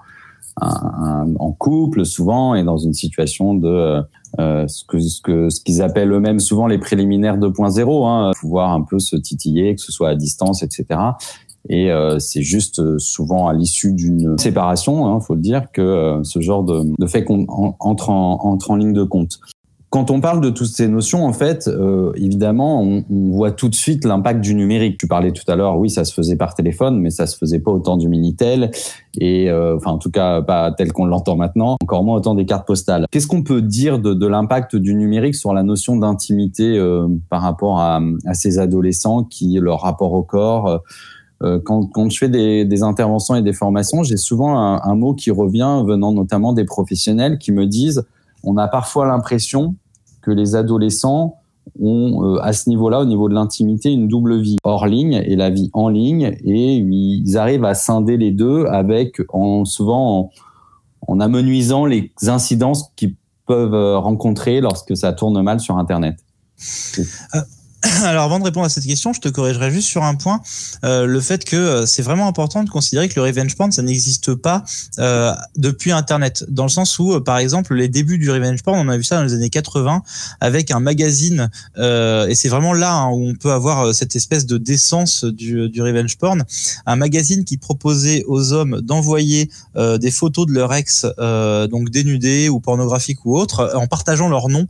un, 0.62 1.34
en 1.40 1.52
couple 1.52 2.06
souvent 2.06 2.56
et 2.56 2.64
dans 2.64 2.78
une 2.78 2.94
situation 2.94 3.54
de 3.54 4.02
euh, 4.40 4.68
ce 4.68 4.84
que 4.84 5.00
ce 5.00 5.22
que 5.22 5.50
ce 5.50 5.62
qu'ils 5.62 5.82
appellent 5.82 6.12
eux-mêmes 6.12 6.40
souvent 6.40 6.68
les 6.68 6.78
préliminaires 6.78 7.38
2.0, 7.38 8.08
hein, 8.08 8.32
pouvoir 8.40 8.72
un 8.72 8.82
peu 8.82 9.00
se 9.00 9.16
titiller, 9.16 9.76
que 9.76 9.82
ce 9.82 9.92
soit 9.92 10.10
à 10.10 10.16
distance, 10.16 10.64
etc. 10.64 11.00
Et 11.70 11.92
euh, 11.92 12.20
c'est 12.20 12.42
juste 12.42 12.80
euh, 12.80 13.00
souvent 13.00 13.48
à 13.48 13.54
l'issue 13.54 13.94
d'une 13.94 14.38
séparation, 14.38 15.08
hein, 15.08 15.20
faut 15.22 15.36
le 15.36 15.42
dire, 15.42 15.72
que 15.72 15.82
euh, 15.82 16.24
ce 16.24 16.42
genre 16.42 16.64
de, 16.64 16.84
de 16.98 17.08
fait 17.08 17.26
entre 17.80 18.10
en, 18.10 18.40
entre 18.44 18.72
en 18.72 18.76
ligne 18.76 18.94
de 18.94 19.04
compte. 19.04 19.40
Quand 19.94 20.10
on 20.10 20.22
parle 20.22 20.42
de 20.42 20.50
toutes 20.50 20.76
ces 20.76 20.88
notions, 20.88 21.24
en 21.24 21.34
fait, 21.34 21.68
euh, 21.68 22.14
évidemment, 22.16 22.82
on, 22.82 23.06
on, 23.12 23.30
voit 23.30 23.52
tout 23.52 23.70
de 23.70 23.76
suite 23.76 24.06
l'impact 24.06 24.42
du 24.42 24.56
numérique. 24.56 24.98
Tu 24.98 25.06
parlais 25.06 25.32
tout 25.32 25.44
à 25.48 25.56
l'heure, 25.56 25.78
oui, 25.78 25.92
ça 25.92 26.04
se 26.04 26.16
faisait 26.16 26.36
par 26.36 26.56
téléphone, 26.56 27.00
mais 27.00 27.12
ça 27.12 27.28
se 27.28 27.38
faisait 27.38 27.60
pas 27.60 27.70
autant 27.70 27.96
du 27.96 28.10
Minitel, 28.10 28.72
et 29.20 29.52
euh, 29.52 29.76
enfin, 29.76 29.92
en 29.92 30.00
tout 30.00 30.10
cas, 30.10 30.42
pas 30.42 30.72
tel 30.72 30.92
qu'on 30.94 31.06
l'entend 31.06 31.36
maintenant, 31.36 31.78
encore 31.80 32.04
moins 32.04 32.18
autant 32.18 32.34
des 32.34 32.48
cartes 32.48 32.66
postales. 32.66 33.06
Qu'est-ce 33.12 33.28
qu'on 33.28 33.44
peut 33.44 33.62
dire 33.62 34.00
de, 34.00 34.16
de 34.16 34.26
l'impact 34.26 34.76
du 34.76 34.96
numérique 34.96 35.36
sur 35.36 35.54
la 35.54 35.62
notion 35.62 35.96
d'intimité 35.96 36.76
euh, 36.76 37.08
par 37.30 37.44
rapport 37.44 37.80
à, 37.80 38.02
à, 38.26 38.34
ces 38.34 38.58
adolescents 38.58 39.24
qui, 39.24 39.60
leur 39.62 39.82
rapport 39.82 40.14
au 40.14 40.24
corps 40.24 40.82
euh, 41.44 41.60
quand, 41.64 41.86
quand, 41.94 42.10
je 42.10 42.18
fais 42.18 42.30
des, 42.30 42.66
des, 42.66 42.82
interventions 42.82 43.36
et 43.36 43.44
des 43.44 43.54
formations, 43.54 44.02
j'ai 44.02 44.18
souvent 44.18 44.58
un, 44.58 44.82
un 44.84 44.96
mot 44.96 45.14
qui 45.14 45.30
revient 45.30 45.84
venant 45.86 46.14
notamment 46.14 46.52
des 46.52 46.66
professionnels 46.66 47.38
qui 47.38 47.52
me 47.52 47.68
disent 47.68 48.04
on 48.44 48.58
a 48.58 48.68
parfois 48.68 49.06
l'impression 49.06 49.76
que 50.24 50.32
les 50.32 50.56
adolescents 50.56 51.36
ont 51.80 52.24
euh, 52.24 52.40
à 52.42 52.54
ce 52.54 52.70
niveau-là, 52.70 53.02
au 53.02 53.06
niveau 53.06 53.30
de 53.30 53.34
l'intimité, 53.34 53.92
une 53.92 54.08
double 54.08 54.40
vie 54.40 54.58
hors 54.64 54.88
ligne 54.88 55.22
et 55.26 55.36
la 55.36 55.50
vie 55.50 55.70
en 55.74 55.90
ligne, 55.90 56.36
et 56.44 56.76
ils 56.76 57.38
arrivent 57.38 57.66
à 57.66 57.74
scinder 57.74 58.18
les 58.18 58.32
deux 58.32 58.66
avec 58.66 59.22
en 59.30 59.66
souvent 59.66 60.32
en, 61.08 61.20
amenuisant 61.20 61.86
les 61.86 62.12
incidences 62.28 62.92
qu'ils 62.96 63.16
peuvent 63.46 63.74
euh, 63.74 63.98
rencontrer 64.00 64.62
lorsque 64.62 64.96
ça 64.96 65.14
tourne 65.14 65.42
mal 65.42 65.60
sur 65.60 65.78
Internet. 65.78 66.18
Euh, 67.36 67.40
Alors 68.04 68.24
avant 68.24 68.40
de 68.40 68.46
répondre 68.46 68.66
à 68.66 68.70
cette 68.70 68.86
question, 68.86 69.12
je 69.12 69.20
te 69.20 69.28
corrigerai 69.28 69.70
juste 69.72 69.90
sur 69.90 70.04
un 70.04 70.16
point, 70.16 70.42
euh, 70.86 71.06
le 71.06 71.20
fait 71.20 71.44
que 71.44 71.56
euh, 71.56 71.86
c'est 71.86 72.02
vraiment 72.02 72.28
important 72.28 72.64
de 72.64 72.70
considérer 72.70 73.10
que 73.10 73.16
le 73.16 73.24
revenge 73.24 73.56
porn, 73.56 73.72
ça 73.72 73.82
n'existe 73.82 74.36
pas 74.36 74.64
euh, 75.00 75.34
depuis 75.58 75.92
Internet, 75.92 76.46
dans 76.48 76.64
le 76.64 76.70
sens 76.70 76.98
où, 77.00 77.20
par 77.20 77.38
exemple, 77.40 77.76
les 77.76 77.90
débuts 77.90 78.18
du 78.18 78.32
revenge 78.32 78.64
porn, 78.64 78.80
on 78.80 78.90
a 78.90 78.96
vu 78.96 79.04
ça 79.04 79.18
dans 79.18 79.24
les 79.24 79.34
années 79.34 79.50
80 79.50 80.02
avec 80.40 80.72
un 80.72 80.80
magazine, 80.80 81.50
et 81.78 82.36
c'est 82.36 82.50
vraiment 82.50 82.74
là 82.74 82.94
hein, 82.94 83.10
où 83.10 83.28
on 83.28 83.36
peut 83.36 83.52
avoir 83.52 83.94
cette 83.94 84.16
espèce 84.16 84.46
de 84.46 84.58
décence 84.58 85.26
du, 85.26 85.82
revenge 85.82 86.18
porn, 86.18 86.44
un 86.86 86.96
magazine 86.96 87.44
qui 87.44 87.58
proposait 87.58 88.24
aux 88.28 88.54
hommes 88.54 88.82
d'envoyer 88.82 89.50
des 89.76 90.12
photos 90.12 90.48
de 90.48 90.54
leur 90.54 90.74
ex, 90.74 91.06
donc 91.70 91.90
dénudées 91.90 92.50
ou 92.50 92.60
pornographiques 92.60 93.26
ou 93.26 93.38
autres, 93.38 93.72
en 93.76 93.88
partageant 93.88 94.30
leur 94.30 94.50
nom 94.50 94.68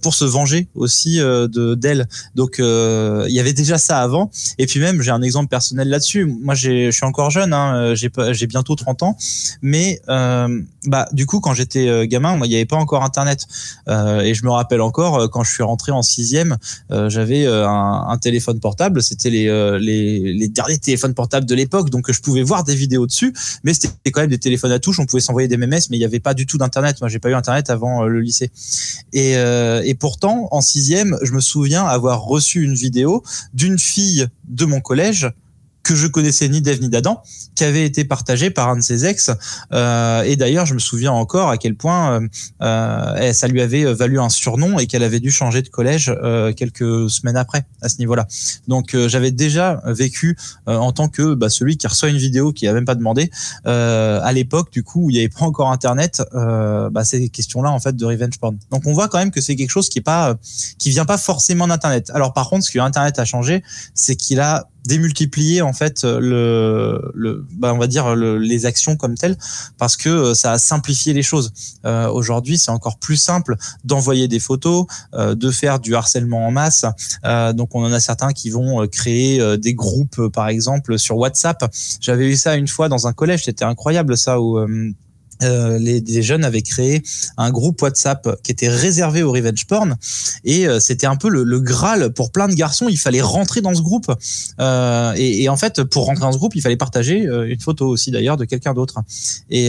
pour 0.00 0.14
se 0.14 0.24
venger 0.24 0.68
aussi 0.74 1.18
de 1.18 1.74
d'elles. 1.74 2.06
Donc 2.36 2.60
euh, 2.60 3.24
il 3.28 3.34
y 3.34 3.40
avait 3.40 3.54
déjà 3.54 3.78
ça 3.78 4.00
avant. 4.00 4.30
Et 4.58 4.66
puis 4.66 4.78
même, 4.78 5.00
j'ai 5.00 5.10
un 5.10 5.22
exemple 5.22 5.48
personnel 5.48 5.88
là-dessus. 5.88 6.26
Moi, 6.26 6.54
je 6.54 6.90
suis 6.90 7.04
encore 7.04 7.30
jeune, 7.30 7.52
hein, 7.52 7.94
j'ai 7.94 8.10
j'ai 8.32 8.46
bientôt 8.46 8.74
30 8.74 9.02
ans, 9.02 9.16
mais 9.62 10.00
euh, 10.08 10.60
bah 10.86 11.08
du 11.12 11.24
coup, 11.24 11.40
quand 11.40 11.54
j'étais 11.54 11.88
euh, 11.88 12.04
gamin, 12.04 12.38
il 12.44 12.48
n'y 12.48 12.54
avait 12.54 12.66
pas 12.66 12.76
encore 12.76 13.02
Internet. 13.02 13.46
et 13.88 14.34
je 14.34 14.44
me 14.44 14.50
rappelle 14.50 14.82
encore 14.82 15.30
quand 15.30 15.42
je 15.42 15.52
suis 15.52 15.62
rentré 15.62 15.92
en 15.92 16.02
sixième, 16.02 16.58
j'avais 16.90 17.46
un, 17.46 18.18
téléphone 18.20 18.60
portable. 18.60 19.02
C'était 19.02 19.30
les 19.30 20.48
derniers 20.48 20.78
téléphones 20.78 21.14
portables 21.14 21.46
de 21.46 21.54
l'époque, 21.54 21.88
donc 21.88 22.12
je 22.12 22.20
pouvais 22.20 22.42
voir 22.42 22.64
des 22.64 22.74
vidéos 22.74 23.06
dessus, 23.06 23.32
mais 23.64 23.72
c'était 23.72 24.10
quand 24.10 24.20
même 24.20 24.30
des 24.30 24.38
téléphones 24.38 24.72
à 24.72 24.78
touche. 24.78 24.98
On 24.98 25.06
pouvait 25.06 25.22
s'envoyer 25.22 25.48
des 25.48 25.56
MMS, 25.56 25.88
mais 25.88 25.96
il 25.96 26.00
n'y 26.00 26.04
avait 26.04 26.20
pas 26.20 26.34
du 26.34 26.44
tout 26.44 26.58
d'internet. 26.58 27.00
Moi, 27.00 27.08
j'ai 27.08 27.18
pas 27.18 27.30
eu 27.30 27.34
internet 27.34 27.70
avant 27.70 28.04
le 28.04 28.20
lycée. 28.20 28.50
Et, 29.14 29.32
et 29.32 29.94
pourtant, 29.94 30.48
en 30.50 30.60
sixième, 30.60 31.16
je 31.22 31.32
me 31.32 31.40
souviens 31.40 31.86
avoir 31.86 32.25
reçu 32.26 32.62
une 32.62 32.74
vidéo 32.74 33.22
d'une 33.54 33.78
fille 33.78 34.26
de 34.48 34.64
mon 34.64 34.80
collège 34.80 35.30
que 35.86 35.94
je 35.94 36.08
connaissais 36.08 36.48
ni 36.48 36.60
d'Eve 36.60 36.80
ni 36.80 36.88
d'Adam, 36.88 37.22
qui 37.54 37.62
avait 37.62 37.86
été 37.86 38.04
partagée 38.04 38.50
par 38.50 38.68
un 38.68 38.76
de 38.76 38.80
ses 38.80 39.06
ex. 39.06 39.30
Euh, 39.72 40.22
et 40.22 40.34
d'ailleurs, 40.34 40.66
je 40.66 40.74
me 40.74 40.80
souviens 40.80 41.12
encore 41.12 41.48
à 41.48 41.58
quel 41.58 41.76
point 41.76 42.20
euh, 42.20 42.28
euh 42.62 43.32
ça 43.32 43.46
lui 43.46 43.60
avait 43.60 43.84
valu 43.94 44.18
un 44.18 44.28
surnom 44.28 44.80
et 44.80 44.86
qu'elle 44.86 45.04
avait 45.04 45.20
dû 45.20 45.30
changer 45.30 45.62
de 45.62 45.68
collège 45.68 46.12
euh, 46.22 46.52
quelques 46.52 47.08
semaines 47.08 47.36
après 47.36 47.66
à 47.82 47.88
ce 47.88 47.98
niveau-là. 47.98 48.26
Donc, 48.66 48.94
euh, 48.94 49.08
j'avais 49.08 49.30
déjà 49.30 49.80
vécu 49.86 50.36
en 50.66 50.90
tant 50.90 51.08
que 51.08 51.34
bah, 51.34 51.50
celui 51.50 51.76
qui 51.76 51.86
reçoit 51.86 52.08
une 52.08 52.16
vidéo 52.16 52.52
qui 52.52 52.66
a 52.66 52.72
même 52.72 52.84
pas 52.84 52.96
demandé 52.96 53.30
à 53.64 54.32
l'époque, 54.32 54.72
du 54.72 54.82
coup, 54.82 55.04
où 55.04 55.10
il 55.10 55.14
n'y 55.14 55.20
avait 55.20 55.28
pas 55.28 55.44
encore 55.44 55.70
Internet, 55.70 56.20
bah, 56.32 57.04
ces 57.04 57.28
questions-là 57.28 57.70
en 57.70 57.78
fait 57.78 57.94
de 57.94 58.04
revenge 58.04 58.38
porn. 58.40 58.58
Donc, 58.72 58.86
on 58.86 58.92
voit 58.92 59.08
quand 59.08 59.18
même 59.18 59.30
que 59.30 59.40
c'est 59.40 59.54
quelque 59.54 59.70
chose 59.70 59.88
qui 59.88 60.00
est 60.00 60.02
pas, 60.02 60.34
qui 60.78 60.90
vient 60.90 61.04
pas 61.04 61.18
forcément 61.18 61.68
d'Internet. 61.68 62.10
Alors, 62.12 62.32
par 62.32 62.48
contre, 62.48 62.64
ce 62.64 62.72
que 62.72 62.80
Internet 62.80 63.18
a 63.18 63.24
changé, 63.24 63.62
c'est 63.94 64.16
qu'il 64.16 64.40
a 64.40 64.68
démultiplier 64.86 65.62
en 65.62 65.72
fait 65.72 66.04
le, 66.04 67.12
le 67.14 67.44
bah, 67.52 67.72
on 67.74 67.78
va 67.78 67.86
dire 67.86 68.14
les 68.14 68.66
actions 68.66 68.96
comme 68.96 69.16
telles 69.16 69.36
parce 69.78 69.96
que 69.96 70.08
euh, 70.08 70.34
ça 70.34 70.52
a 70.52 70.58
simplifié 70.58 71.12
les 71.12 71.22
choses. 71.22 71.52
Euh, 71.84 72.08
Aujourd'hui, 72.08 72.58
c'est 72.58 72.70
encore 72.70 72.98
plus 72.98 73.16
simple 73.16 73.56
d'envoyer 73.84 74.28
des 74.28 74.40
photos, 74.40 74.86
euh, 75.14 75.34
de 75.34 75.50
faire 75.50 75.80
du 75.80 75.94
harcèlement 75.94 76.46
en 76.46 76.50
masse. 76.50 76.84
Euh, 77.24 77.52
donc, 77.52 77.74
on 77.74 77.84
en 77.84 77.92
a 77.92 78.00
certains 78.00 78.32
qui 78.32 78.50
vont 78.50 78.82
euh, 78.82 78.86
créer 78.86 79.56
des 79.58 79.74
groupes, 79.74 80.28
par 80.28 80.48
exemple, 80.48 80.98
sur 80.98 81.16
WhatsApp. 81.16 81.64
J'avais 82.00 82.28
eu 82.28 82.36
ça 82.36 82.56
une 82.56 82.68
fois 82.68 82.88
dans 82.88 83.06
un 83.06 83.12
collège, 83.12 83.44
c'était 83.44 83.64
incroyable 83.64 84.16
ça 84.16 84.40
où 84.40 84.58
euh, 85.42 85.78
les, 85.78 86.22
jeunes 86.22 86.44
avaient 86.44 86.62
créé 86.62 87.02
un 87.36 87.50
groupe 87.50 87.82
WhatsApp 87.82 88.40
qui 88.42 88.50
était 88.52 88.68
réservé 88.68 89.22
au 89.22 89.32
revenge 89.32 89.66
porn 89.66 89.96
et 90.44 90.66
euh, 90.66 90.80
c'était 90.80 91.06
un 91.06 91.16
peu 91.16 91.28
le, 91.28 91.60
graal 91.60 92.12
pour 92.12 92.30
plein 92.30 92.48
de 92.48 92.54
garçons. 92.54 92.88
Il 92.88 92.98
fallait 92.98 93.20
rentrer 93.20 93.60
dans 93.60 93.74
ce 93.74 93.82
groupe 93.82 94.10
euh, 94.60 95.12
et, 95.16 95.48
en 95.48 95.56
fait 95.56 95.82
pour 95.84 96.06
rentrer 96.06 96.22
dans 96.22 96.32
ce 96.32 96.38
groupe, 96.38 96.54
il 96.54 96.62
fallait 96.62 96.76
partager 96.76 97.18
une 97.18 97.60
photo 97.60 97.88
aussi 97.88 98.10
d'ailleurs 98.10 98.36
de 98.36 98.44
quelqu'un 98.44 98.74
d'autre. 98.74 99.00
Et, 99.50 99.66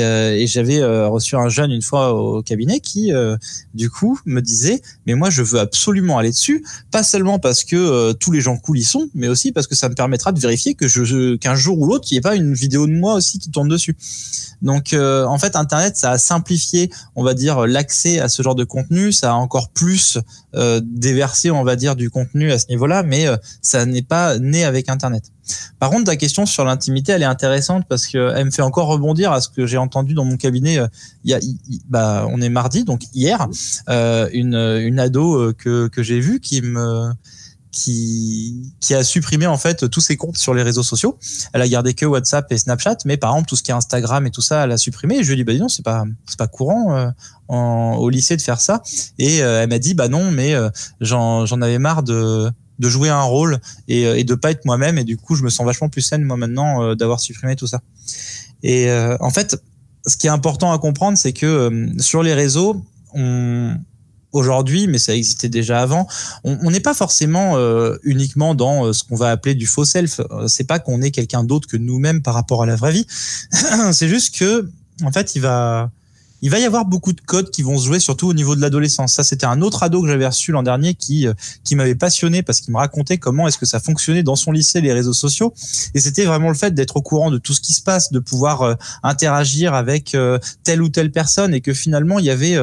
j'avais 0.48 0.84
reçu 1.06 1.36
un 1.36 1.50
jeune 1.50 1.72
une 1.72 1.82
fois 1.82 2.14
au 2.14 2.42
cabinet 2.42 2.80
qui 2.80 3.12
du 3.74 3.90
coup 3.90 4.20
me 4.26 4.42
disait 4.42 4.82
mais 5.06 5.14
moi 5.14 5.30
je 5.30 5.42
veux 5.42 5.60
absolument 5.60 6.18
aller 6.18 6.32
dessus, 6.32 6.64
pas 6.92 7.04
seulement 7.04 7.40
parce 7.40 7.64
que 7.64 8.14
tous 8.14 8.32
les 8.32 8.42
gens 8.42 8.58
cool 8.58 8.80
y 8.80 8.84
sont, 8.84 9.10
mais 9.14 9.28
aussi 9.28 9.52
parce 9.52 9.68
que 9.68 9.76
ça 9.76 9.90
me 9.90 9.96
permettra 9.96 10.32
de 10.32 10.40
vérifier 10.40 10.74
que 10.76 11.36
qu'un 11.36 11.56
jour 11.56 11.80
ou 11.80 11.88
l'autre 11.88 12.08
il 12.10 12.16
n'y 12.16 12.18
ait 12.20 12.22
pas 12.22 12.36
une 12.36 12.54
vidéo 12.54 12.88
de 12.88 12.94
moi 12.94 13.16
aussi 13.16 13.40
qui 13.40 13.50
tourne 13.50 13.68
dessus. 13.68 13.96
Donc 14.62 14.94
en 14.94 15.38
fait 15.38 15.57
Internet, 15.58 15.98
ça 15.98 16.12
a 16.12 16.18
simplifié, 16.18 16.90
on 17.16 17.24
va 17.24 17.34
dire, 17.34 17.68
l'accès 17.68 18.20
à 18.20 18.30
ce 18.30 18.42
genre 18.42 18.56
de 18.56 18.64
contenu. 18.64 19.12
Ça 19.12 19.32
a 19.32 19.36
encore 19.36 19.70
plus 19.70 20.18
euh, 20.56 20.82
déversé, 20.84 21.52
on 21.52 21.64
va 21.64 21.76
dire, 21.76 21.96
du 21.96 22.10
contenu 22.10 22.52
à 22.52 22.60
ce 22.60 22.68
niveau-là, 22.70 23.04
mais 23.04 23.28
euh, 23.28 23.38
ça 23.62 23.86
n'est 23.86 24.02
pas 24.02 24.40
né 24.40 24.64
avec 24.64 24.90
Internet. 24.90 25.32
Par 25.80 25.90
contre, 25.90 26.06
ta 26.06 26.16
question 26.16 26.46
sur 26.46 26.66
l'intimité, 26.66 27.12
elle 27.12 27.22
est 27.22 27.26
intéressante 27.26 27.86
parce 27.88 28.08
qu'elle 28.08 28.46
me 28.46 28.52
fait 28.52 28.62
encore 28.62 28.88
rebondir 28.88 29.32
à 29.32 29.42
ce 29.42 29.50
que 29.50 29.66
j'ai 29.66 29.78
entendu 29.78 30.14
dans 30.14 30.26
mon 30.26 30.38
cabinet. 30.38 30.80
Euh, 30.80 30.88
y 31.26 31.34
a, 31.34 31.40
bah, 31.90 32.26
on 32.30 32.42
est 32.42 32.50
mardi, 32.50 32.84
donc 32.84 33.04
hier, 33.14 33.48
une, 33.88 35.00
ado 35.00 35.54
que, 35.54 35.88
que 35.88 36.04
j'ai 36.04 36.20
vue 36.20 36.40
qui 36.40 36.62
me 36.62 37.12
qui, 37.78 38.94
a 38.94 39.04
supprimé 39.04 39.46
en 39.46 39.58
fait 39.58 39.90
tous 39.90 40.02
ses 40.02 40.18
comptes 40.18 40.38
sur 40.38 40.54
les 40.54 40.64
réseaux 40.64 40.84
sociaux. 40.84 41.18
Elle 41.54 41.62
a 41.62 41.68
gardé 41.68 41.94
que 41.94 42.06
WhatsApp 42.06 42.52
et 42.52 42.58
Snapchat, 42.58 42.98
mais 43.06 43.18
par 43.18 43.32
exemple 43.32 43.50
tout 43.50 43.56
ce 43.56 43.64
qui 43.64 43.72
est 43.72 43.74
Instagram 43.74 44.26
et 44.26 44.32
tout 44.32 44.42
ça, 44.42 44.64
elle 44.64 44.72
a 44.72 44.78
supprimé. 44.78 45.24
Je 45.24 45.28
lui 45.28 45.34
ai 45.34 45.36
dit 45.36 45.44
bah 45.44 45.54
non, 45.54 45.70
c'est 45.70 45.84
pas 45.84 46.04
c'est 46.26 46.40
pas 46.40 46.48
courant 46.48 46.96
euh, 46.96 47.12
au 47.50 48.10
lycée 48.10 48.36
de 48.36 48.42
faire 48.42 48.60
ça. 48.60 48.82
Et 49.20 49.44
euh, 49.44 49.62
elle 49.62 49.70
m'a 49.70 49.80
dit 49.80 49.94
bah 49.94 50.08
non, 50.08 50.32
mais 50.32 50.56
euh, 50.56 50.70
j'en 51.02 51.46
j'en 51.46 51.62
avais 51.62 51.78
marre 51.78 52.04
de 52.04 52.50
de 52.80 52.90
jouer 52.90 53.10
un 53.10 53.24
rôle 53.24 53.60
et, 53.88 54.04
et 54.04 54.24
de 54.24 54.36
pas 54.36 54.52
être 54.52 54.66
moi-même 54.66 55.00
et 55.00 55.04
du 55.04 55.18
coup 55.18 55.36
je 55.36 55.44
me 55.44 55.50
sens 55.50 55.66
vachement 55.66 55.90
plus 55.90 56.02
saine 56.02 56.24
moi 56.24 56.38
maintenant 56.38 56.96
d'avoir 56.96 57.20
supprimé 57.20 57.56
tout 57.56 57.68
ça. 57.68 57.82
Et 58.64 58.92
en 59.20 59.30
fait, 59.30 59.62
ce 60.06 60.16
qui 60.16 60.28
est 60.28 60.32
important 60.32 60.72
à 60.72 60.80
comprendre, 60.80 61.18
c'est 61.18 61.34
que 61.34 61.90
sur 61.98 62.22
les 62.22 62.34
réseaux, 62.34 62.84
on, 63.14 63.78
aujourd'hui, 64.38 64.88
mais 64.88 64.98
ça 64.98 65.16
existait 65.16 65.50
déjà 65.50 65.82
avant. 65.82 66.08
On 66.44 66.72
n'est 66.72 66.80
pas 66.80 66.94
forcément 66.94 67.58
euh, 67.58 67.98
uniquement 68.04 68.56
dans 68.56 68.86
euh, 68.86 68.94
ce 68.94 69.04
qu'on 69.04 69.16
va 69.16 69.32
appeler 69.32 69.56
du 69.56 69.68
faux 69.68 69.86
self. 69.86 70.20
Euh, 70.20 70.48
c'est 70.48 70.64
pas 70.64 70.80
qu'on 70.80 71.02
est 71.02 71.12
quelqu'un 71.12 71.44
d'autre 71.44 71.68
que 71.68 71.78
nous-mêmes 71.78 72.22
par 72.22 72.34
rapport 72.34 72.64
à 72.64 72.66
la 72.66 72.76
vraie 72.76 72.92
vie. 72.92 73.06
c'est 73.92 74.08
juste 74.08 74.38
que, 74.38 74.70
en 75.04 75.12
fait, 75.12 75.36
il 75.36 75.42
va, 75.42 75.92
il 76.48 76.50
va 76.50 76.60
y 76.60 76.64
avoir 76.64 76.86
beaucoup 76.86 77.12
de 77.12 77.20
codes 77.20 77.52
qui 77.52 77.62
vont 77.62 77.78
se 77.78 77.88
jouer 77.88 78.00
surtout 78.00 78.30
au 78.30 78.34
niveau 78.34 78.56
de 78.56 78.62
l'adolescence. 78.62 79.12
Ça, 79.12 79.26
c'était 79.26 79.46
un 79.46 79.62
autre 79.62 79.84
ado 79.84 80.02
que 80.02 80.08
j'avais 80.08 80.26
reçu 80.26 80.54
l'an 80.54 80.64
dernier 80.64 80.94
qui 80.94 81.28
euh, 81.28 81.34
qui 81.66 81.76
m'avait 81.76 81.94
passionné 81.94 82.42
parce 82.42 82.62
qu'il 82.62 82.72
me 82.72 82.78
racontait 82.78 83.18
comment 83.18 83.50
est-ce 83.50 83.58
que 83.58 83.66
ça 83.66 83.82
fonctionnait 83.82 84.24
dans 84.24 84.38
son 84.38 84.54
lycée 84.54 84.80
les 84.80 84.94
réseaux 84.94 85.12
sociaux 85.12 85.54
et 85.94 86.00
c'était 86.00 86.24
vraiment 86.24 86.48
le 86.48 86.56
fait 86.56 86.74
d'être 86.74 86.96
au 86.96 87.02
courant 87.02 87.32
de 87.32 87.38
tout 87.38 87.52
ce 87.52 87.60
qui 87.60 87.74
se 87.74 87.82
passe, 87.82 88.14
de 88.14 88.20
pouvoir 88.20 88.62
euh, 88.62 88.76
interagir 89.04 89.74
avec 89.74 90.16
euh, 90.16 90.40
telle 90.64 90.82
ou 90.82 90.88
telle 90.88 91.12
personne 91.12 91.54
et 91.54 91.60
que 91.60 91.74
finalement 91.74 92.18
il 92.18 92.24
y 92.24 92.30
avait 92.30 92.58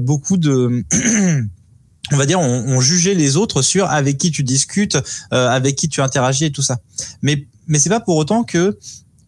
beaucoup 0.00 0.36
de 0.36 0.84
on 2.12 2.16
va 2.16 2.26
dire, 2.26 2.38
on, 2.38 2.64
on, 2.68 2.80
jugeait 2.80 3.14
les 3.14 3.36
autres 3.36 3.62
sur 3.62 3.90
avec 3.90 4.16
qui 4.16 4.30
tu 4.30 4.44
discutes, 4.44 4.96
avec 5.32 5.74
qui 5.74 5.88
tu 5.88 6.02
interagis 6.02 6.44
et 6.44 6.52
tout 6.52 6.62
ça. 6.62 6.78
Mais 7.20 7.48
mais 7.66 7.80
c'est 7.80 7.90
pas 7.90 8.00
pour 8.00 8.16
autant 8.16 8.44
que 8.44 8.78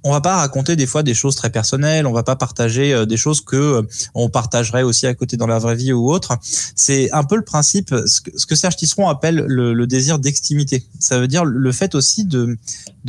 on 0.07 0.13
va 0.13 0.21
pas 0.21 0.37
raconter 0.37 0.77
des 0.77 0.87
fois 0.87 1.03
des 1.03 1.15
choses 1.15 1.35
très 1.35 1.51
personnelles, 1.51 2.07
on 2.07 2.13
va 2.13 2.23
pas 2.23 2.37
partager 2.37 2.95
euh, 2.95 3.07
des 3.07 3.17
choses 3.17 3.41
que 3.41 3.57
euh, 3.57 3.83
on 4.15 4.29
partagerait 4.29 4.85
aussi 4.85 5.07
à 5.09 5.15
côté 5.15 5.37
dans 5.37 5.49
la 5.49 5.59
vraie 5.59 5.75
vie 5.75 5.93
ou 5.93 6.13
autre. 6.13 6.39
C'est 6.77 7.11
un 7.11 7.25
peu 7.25 7.35
le 7.35 7.43
principe, 7.43 7.93
ce 8.07 8.47
que, 8.47 8.55
Serge 8.55 8.77
Tisseron 8.77 9.09
appelle 9.09 9.45
le, 9.49 9.87
désir 9.87 10.21
d'extimité. 10.21 10.87
Ça 11.01 11.19
veut 11.19 11.29
dire 11.29 11.45
le 11.45 11.73
fait 11.73 11.95
aussi 11.95 12.25
de 12.25 12.57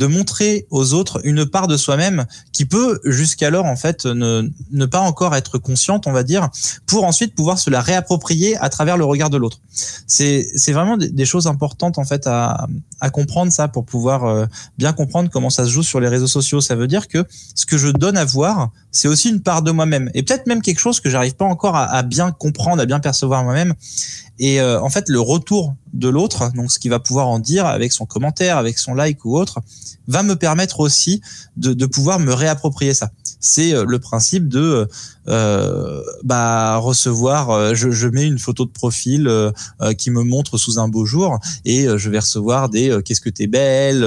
montrer 0.06 0.66
aux 0.70 0.92
autres 0.92 1.20
une 1.24 1.46
part 1.46 1.68
de 1.68 1.76
soi-même 1.76 2.26
qui 2.52 2.64
peut 2.64 3.00
jusqu'alors 3.04 3.64
en 3.64 3.76
fait 3.76 4.04
ne, 4.06 4.48
ne 4.72 4.86
pas 4.86 5.00
encore 5.00 5.34
être 5.34 5.58
consciente, 5.58 6.06
on 6.06 6.12
va 6.12 6.22
dire, 6.22 6.48
pour 6.86 7.04
ensuite 7.04 7.34
pouvoir 7.34 7.58
se 7.58 7.70
la 7.70 7.80
réapproprier 7.80 8.56
à 8.56 8.68
travers 8.68 8.96
le 8.96 9.04
regard 9.04 9.30
de 9.30 9.36
l'autre. 9.36 9.60
C'est 10.06 10.48
c'est 10.56 10.72
vraiment 10.72 10.96
des, 10.96 11.24
choses 11.24 11.46
importantes 11.46 11.98
en 11.98 12.04
fait 12.04 12.26
à, 12.26 12.66
à 13.00 13.10
comprendre 13.10 13.52
ça 13.52 13.68
pour 13.68 13.84
pouvoir 13.84 14.24
euh, 14.24 14.46
bien 14.76 14.92
comprendre 14.92 15.30
comment 15.30 15.50
ça 15.50 15.64
se 15.64 15.70
joue 15.70 15.82
sur 15.82 16.00
les 16.00 16.08
réseaux 16.08 16.26
sociaux. 16.26 16.60
Ça 16.60 16.74
veut 16.74 16.87
dire 16.88 17.08
que 17.08 17.24
ce 17.54 17.66
que 17.66 17.78
je 17.78 17.88
donne 17.88 18.16
à 18.16 18.24
voir, 18.24 18.70
c'est 18.90 19.08
aussi 19.08 19.30
une 19.30 19.40
part 19.40 19.62
de 19.62 19.70
moi-même 19.70 20.10
et 20.14 20.22
peut-être 20.22 20.46
même 20.46 20.62
quelque 20.62 20.80
chose 20.80 21.00
que 21.00 21.10
j'arrive 21.10 21.34
pas 21.34 21.44
encore 21.44 21.76
à, 21.76 22.02
bien 22.02 22.32
comprendre, 22.32 22.82
à 22.82 22.86
bien 22.86 23.00
percevoir 23.00 23.44
moi-même. 23.44 23.74
Et 24.38 24.60
euh, 24.60 24.80
en 24.80 24.88
fait, 24.88 25.08
le 25.08 25.20
retour 25.20 25.74
de 25.94 26.08
l'autre, 26.08 26.52
donc 26.54 26.70
ce 26.70 26.78
qu'il 26.78 26.90
va 26.90 27.00
pouvoir 27.00 27.28
en 27.28 27.38
dire 27.38 27.66
avec 27.66 27.92
son 27.92 28.06
commentaire, 28.06 28.56
avec 28.56 28.78
son 28.78 28.94
like 28.94 29.24
ou 29.24 29.36
autre, 29.36 29.60
va 30.06 30.22
me 30.22 30.36
permettre 30.36 30.80
aussi 30.80 31.20
de, 31.56 31.86
pouvoir 31.86 32.20
me 32.20 32.32
réapproprier 32.32 32.94
ça. 32.94 33.10
C'est 33.40 33.74
euh, 33.74 33.84
le 33.86 33.98
principe 33.98 34.48
de 34.48 34.88
euh, 35.28 36.02
bah, 36.24 36.76
recevoir. 36.76 37.74
Je, 37.74 38.08
mets 38.08 38.26
une 38.26 38.38
photo 38.38 38.64
de 38.64 38.70
profil 38.70 39.30
qui 39.98 40.10
me 40.10 40.22
montre 40.22 40.56
sous 40.56 40.78
un 40.78 40.88
beau 40.88 41.04
jour 41.04 41.38
et 41.64 41.86
je 41.96 42.10
vais 42.10 42.18
recevoir 42.18 42.70
des 42.70 42.98
qu'est-ce 43.04 43.20
que 43.20 43.28
t'es 43.28 43.46
belle, 43.46 44.00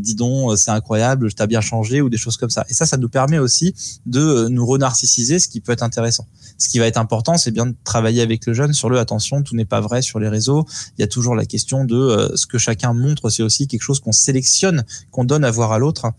dis 0.00 0.14
donc 0.14 0.56
c'est 0.56 0.70
incroyable, 0.70 1.32
t'ai 1.34 1.46
bien 1.46 1.60
changé 1.60 2.00
ou 2.00 2.08
des 2.08 2.16
choses 2.16 2.38
comme 2.38 2.48
ça. 2.48 2.64
Et 2.70 2.74
ça, 2.74 2.86
ça 2.86 2.96
nous 2.96 3.10
permet 3.10 3.38
aussi 3.38 3.74
de 4.06 4.48
nous 4.48 4.64
renarcissiser, 4.64 5.38
ce 5.38 5.48
qui 5.48 5.60
peut 5.60 5.72
être 5.72 5.82
intéressant. 5.82 6.26
Ce 6.56 6.70
qui 6.70 6.78
va 6.78 6.86
être 6.86 6.96
important, 6.96 7.36
c'est 7.36 7.50
bien 7.50 7.66
de 7.66 7.74
travailler 7.84 8.22
avec 8.22 8.46
le 8.46 8.54
jeune 8.54 8.72
sur 8.72 8.88
le 8.88 8.98
attention 8.98 9.15
attention, 9.16 9.42
tout 9.42 9.56
n'est 9.56 9.64
pas 9.64 9.80
vrai 9.80 10.02
sur 10.02 10.18
les 10.18 10.28
réseaux. 10.28 10.66
Il 10.96 11.00
y 11.00 11.04
a 11.04 11.08
toujours 11.08 11.34
la 11.34 11.46
question 11.46 11.84
de 11.84 12.30
ce 12.34 12.46
que 12.46 12.58
chacun 12.58 12.92
montre, 12.92 13.30
c'est 13.30 13.42
aussi 13.42 13.66
quelque 13.66 13.82
chose 13.82 14.00
qu'on 14.00 14.12
sélectionne, 14.12 14.84
qu'on 15.10 15.24
donne 15.24 15.44
à 15.44 15.50
voir 15.50 15.72
à 15.72 15.78
l'autre. 15.78 16.12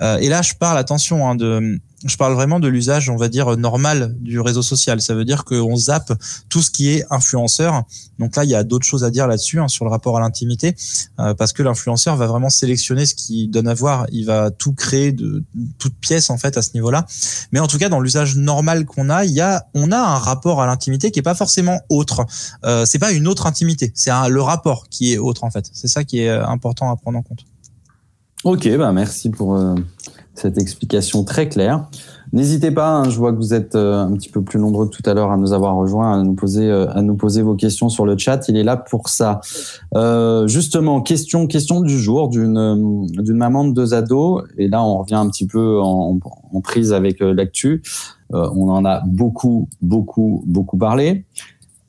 et 0.00 0.28
là, 0.28 0.42
je 0.42 0.54
parle, 0.54 0.78
attention, 0.78 1.28
hein, 1.28 1.36
de 1.36 1.80
je 2.04 2.16
parle 2.16 2.34
vraiment 2.34 2.60
de 2.60 2.68
l'usage, 2.68 3.10
on 3.10 3.16
va 3.16 3.28
dire, 3.28 3.56
normal 3.56 4.14
du 4.20 4.40
réseau 4.40 4.62
social. 4.62 5.00
Ça 5.00 5.14
veut 5.14 5.24
dire 5.24 5.44
qu'on 5.44 5.76
zappe 5.76 6.12
tout 6.48 6.62
ce 6.62 6.70
qui 6.70 6.90
est 6.90 7.04
influenceur. 7.10 7.84
Donc 8.18 8.36
là, 8.36 8.44
il 8.44 8.50
y 8.50 8.54
a 8.54 8.64
d'autres 8.64 8.86
choses 8.86 9.04
à 9.04 9.10
dire 9.10 9.26
là-dessus, 9.26 9.60
hein, 9.60 9.68
sur 9.68 9.84
le 9.84 9.90
rapport 9.90 10.16
à 10.16 10.20
l'intimité, 10.20 10.74
euh, 11.20 11.34
parce 11.34 11.52
que 11.52 11.62
l'influenceur 11.62 12.16
va 12.16 12.26
vraiment 12.26 12.50
sélectionner 12.50 13.06
ce 13.06 13.14
qu'il 13.14 13.50
donne 13.50 13.68
à 13.68 13.74
voir. 13.74 14.06
Il 14.12 14.26
va 14.26 14.50
tout 14.50 14.72
créer 14.72 15.12
de 15.12 15.44
toute 15.78 15.94
pièce, 15.94 16.30
en 16.30 16.38
fait, 16.38 16.56
à 16.56 16.62
ce 16.62 16.70
niveau-là. 16.74 17.06
Mais 17.52 17.60
en 17.60 17.66
tout 17.66 17.78
cas, 17.78 17.88
dans 17.88 18.00
l'usage 18.00 18.36
normal 18.36 18.84
qu'on 18.84 19.10
a, 19.10 19.24
il 19.24 19.32
y 19.32 19.40
a, 19.40 19.66
on 19.74 19.92
a 19.92 19.98
un 19.98 20.18
rapport 20.18 20.60
à 20.60 20.66
l'intimité 20.66 21.10
qui 21.10 21.18
est 21.18 21.22
pas 21.22 21.34
forcément 21.34 21.80
autre. 21.88 22.26
Euh, 22.64 22.84
c'est 22.84 22.98
pas 22.98 23.12
une 23.12 23.26
autre 23.26 23.46
intimité, 23.46 23.92
c'est 23.94 24.10
le 24.28 24.42
rapport 24.42 24.88
qui 24.88 25.12
est 25.12 25.18
autre, 25.18 25.44
en 25.44 25.50
fait. 25.50 25.68
C'est 25.72 25.88
ça 25.88 26.04
qui 26.04 26.20
est 26.20 26.28
euh, 26.28 26.46
important 26.46 26.90
à 26.90 26.96
prendre 26.96 27.18
en 27.18 27.22
compte. 27.22 27.44
Ok, 28.44 28.68
bah 28.76 28.90
merci 28.92 29.30
pour 29.30 29.54
euh, 29.54 29.74
cette 30.34 30.58
explication 30.58 31.24
très 31.24 31.48
claire. 31.48 31.88
N'hésitez 32.32 32.70
pas, 32.70 32.88
hein, 32.88 33.10
je 33.10 33.18
vois 33.18 33.32
que 33.32 33.36
vous 33.36 33.52
êtes 33.52 33.74
euh, 33.74 34.00
un 34.00 34.12
petit 34.14 34.30
peu 34.30 34.40
plus 34.40 34.58
nombreux 34.58 34.88
que 34.88 34.96
tout 34.96 35.08
à 35.08 35.12
l'heure 35.12 35.30
à 35.30 35.36
nous 35.36 35.52
avoir 35.52 35.76
rejoints, 35.76 36.18
à 36.18 36.22
nous 36.22 36.32
poser, 36.32 36.70
euh, 36.70 36.90
à 36.90 37.02
nous 37.02 37.14
poser 37.14 37.42
vos 37.42 37.54
questions 37.54 37.90
sur 37.90 38.06
le 38.06 38.16
chat. 38.16 38.48
Il 38.48 38.56
est 38.56 38.62
là 38.62 38.78
pour 38.78 39.10
ça. 39.10 39.42
Euh, 39.94 40.46
justement, 40.46 41.02
question, 41.02 41.46
question 41.46 41.82
du 41.82 41.98
jour 41.98 42.30
d'une 42.30 43.06
d'une 43.10 43.36
maman 43.36 43.66
de 43.66 43.74
deux 43.74 43.92
ados. 43.92 44.44
Et 44.56 44.68
là, 44.68 44.82
on 44.82 44.98
revient 44.98 45.16
un 45.16 45.28
petit 45.28 45.46
peu 45.46 45.78
en, 45.80 46.18
prise 46.62 46.94
avec 46.94 47.20
l'actu. 47.20 47.82
on 48.30 48.68
en 48.68 48.84
a 48.84 49.02
beaucoup, 49.04 49.68
beaucoup, 49.82 50.42
beaucoup 50.46 50.78
parlé. 50.78 51.26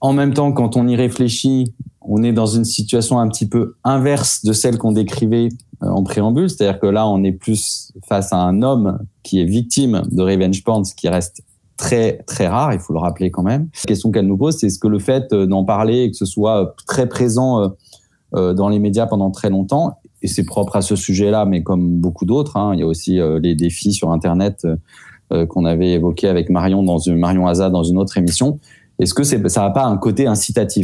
En 0.01 0.11
même 0.11 0.33
temps, 0.33 0.51
quand 0.51 0.75
on 0.75 0.87
y 0.87 0.97
réfléchit, 0.97 1.73
on 2.01 2.23
est 2.23 2.33
dans 2.33 2.45
une 2.45 2.65
situation 2.65 3.19
un 3.19 3.27
petit 3.29 3.47
peu 3.47 3.75
inverse 3.83 4.43
de 4.43 4.53
celle 4.53 4.77
qu'on 4.77 4.91
décrivait 4.91 5.47
euh, 5.47 5.72
en 5.85 6.03
préambule, 6.03 6.49
c'est-à-dire 6.49 6.79
que 6.79 6.87
là, 6.87 7.07
on 7.07 7.23
est 7.23 7.31
plus 7.31 7.91
face 8.07 8.33
à 8.33 8.37
un 8.37 8.61
homme 8.61 8.99
qui 9.23 9.41
est 9.41 9.45
victime 9.45 10.03
de 10.11 10.21
revenge 10.21 10.63
porn, 10.63 10.85
ce 10.85 10.95
qui 10.95 11.09
reste 11.09 11.43
très 11.77 12.17
très 12.27 12.47
rare, 12.47 12.73
il 12.73 12.79
faut 12.79 12.93
le 12.93 12.99
rappeler 12.99 13.31
quand 13.31 13.43
même. 13.43 13.69
La 13.83 13.87
question 13.87 14.11
qu'elle 14.11 14.27
nous 14.27 14.37
pose, 14.37 14.57
c'est 14.57 14.67
est-ce 14.67 14.79
que 14.79 14.87
le 14.87 14.99
fait 14.99 15.33
euh, 15.33 15.45
d'en 15.45 15.63
parler 15.63 16.03
et 16.03 16.11
que 16.11 16.17
ce 16.17 16.25
soit 16.25 16.61
euh, 16.61 16.65
très 16.87 17.07
présent 17.07 17.73
dans 18.35 18.67
les 18.67 18.79
médias 18.79 19.05
pendant 19.05 19.29
très 19.29 19.51
longtemps, 19.51 19.99
et 20.23 20.27
c'est 20.27 20.43
propre 20.43 20.75
à 20.75 20.81
ce 20.81 20.95
sujet-là, 20.95 21.45
mais 21.45 21.61
comme 21.61 21.99
beaucoup 21.99 22.25
d'autres, 22.25 22.57
hein, 22.57 22.73
il 22.73 22.79
y 22.79 22.81
a 22.81 22.87
aussi 22.87 23.19
les 23.43 23.53
défis 23.53 23.93
sur 23.93 24.11
Internet 24.11 24.65
qu'on 25.49 25.65
avait 25.65 25.91
évoqués 25.91 26.27
avec 26.27 26.49
Marion 26.49 26.81
dans 26.81 26.97
une 26.97 27.17
Marion 27.17 27.45
dans 27.45 27.83
une 27.83 27.99
autre 27.99 28.17
émission. 28.17 28.59
Est-ce 28.97 29.13
que 29.13 29.23
ça 29.23 29.37
n'a 29.37 29.69
pas 29.69 29.85
un 29.85 29.97
côté 29.97 30.25
incitatif? 30.25 30.83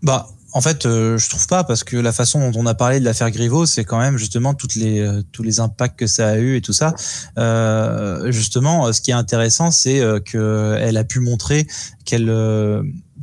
Bah 0.00 0.28
en 0.56 0.62
fait, 0.62 0.86
euh, 0.86 1.18
je 1.18 1.28
trouve 1.28 1.46
pas 1.48 1.64
parce 1.64 1.84
que 1.84 1.98
la 1.98 2.12
façon 2.12 2.50
dont 2.50 2.58
on 2.58 2.64
a 2.64 2.72
parlé 2.72 2.98
de 2.98 3.04
l'affaire 3.04 3.30
Griveaux, 3.30 3.66
c'est 3.66 3.84
quand 3.84 3.98
même 3.98 4.16
justement 4.16 4.54
toutes 4.54 4.74
les 4.74 5.00
euh, 5.00 5.20
tous 5.30 5.42
les 5.42 5.60
impacts 5.60 5.98
que 5.98 6.06
ça 6.06 6.28
a 6.28 6.36
eu 6.38 6.56
et 6.56 6.62
tout 6.62 6.72
ça. 6.72 6.94
Euh, 7.36 8.32
justement, 8.32 8.90
ce 8.90 9.02
qui 9.02 9.10
est 9.10 9.14
intéressant, 9.14 9.70
c'est 9.70 10.00
que 10.24 10.78
elle 10.80 10.96
a 10.96 11.04
pu 11.04 11.20
montrer 11.20 11.66
qu'elle 12.06 12.30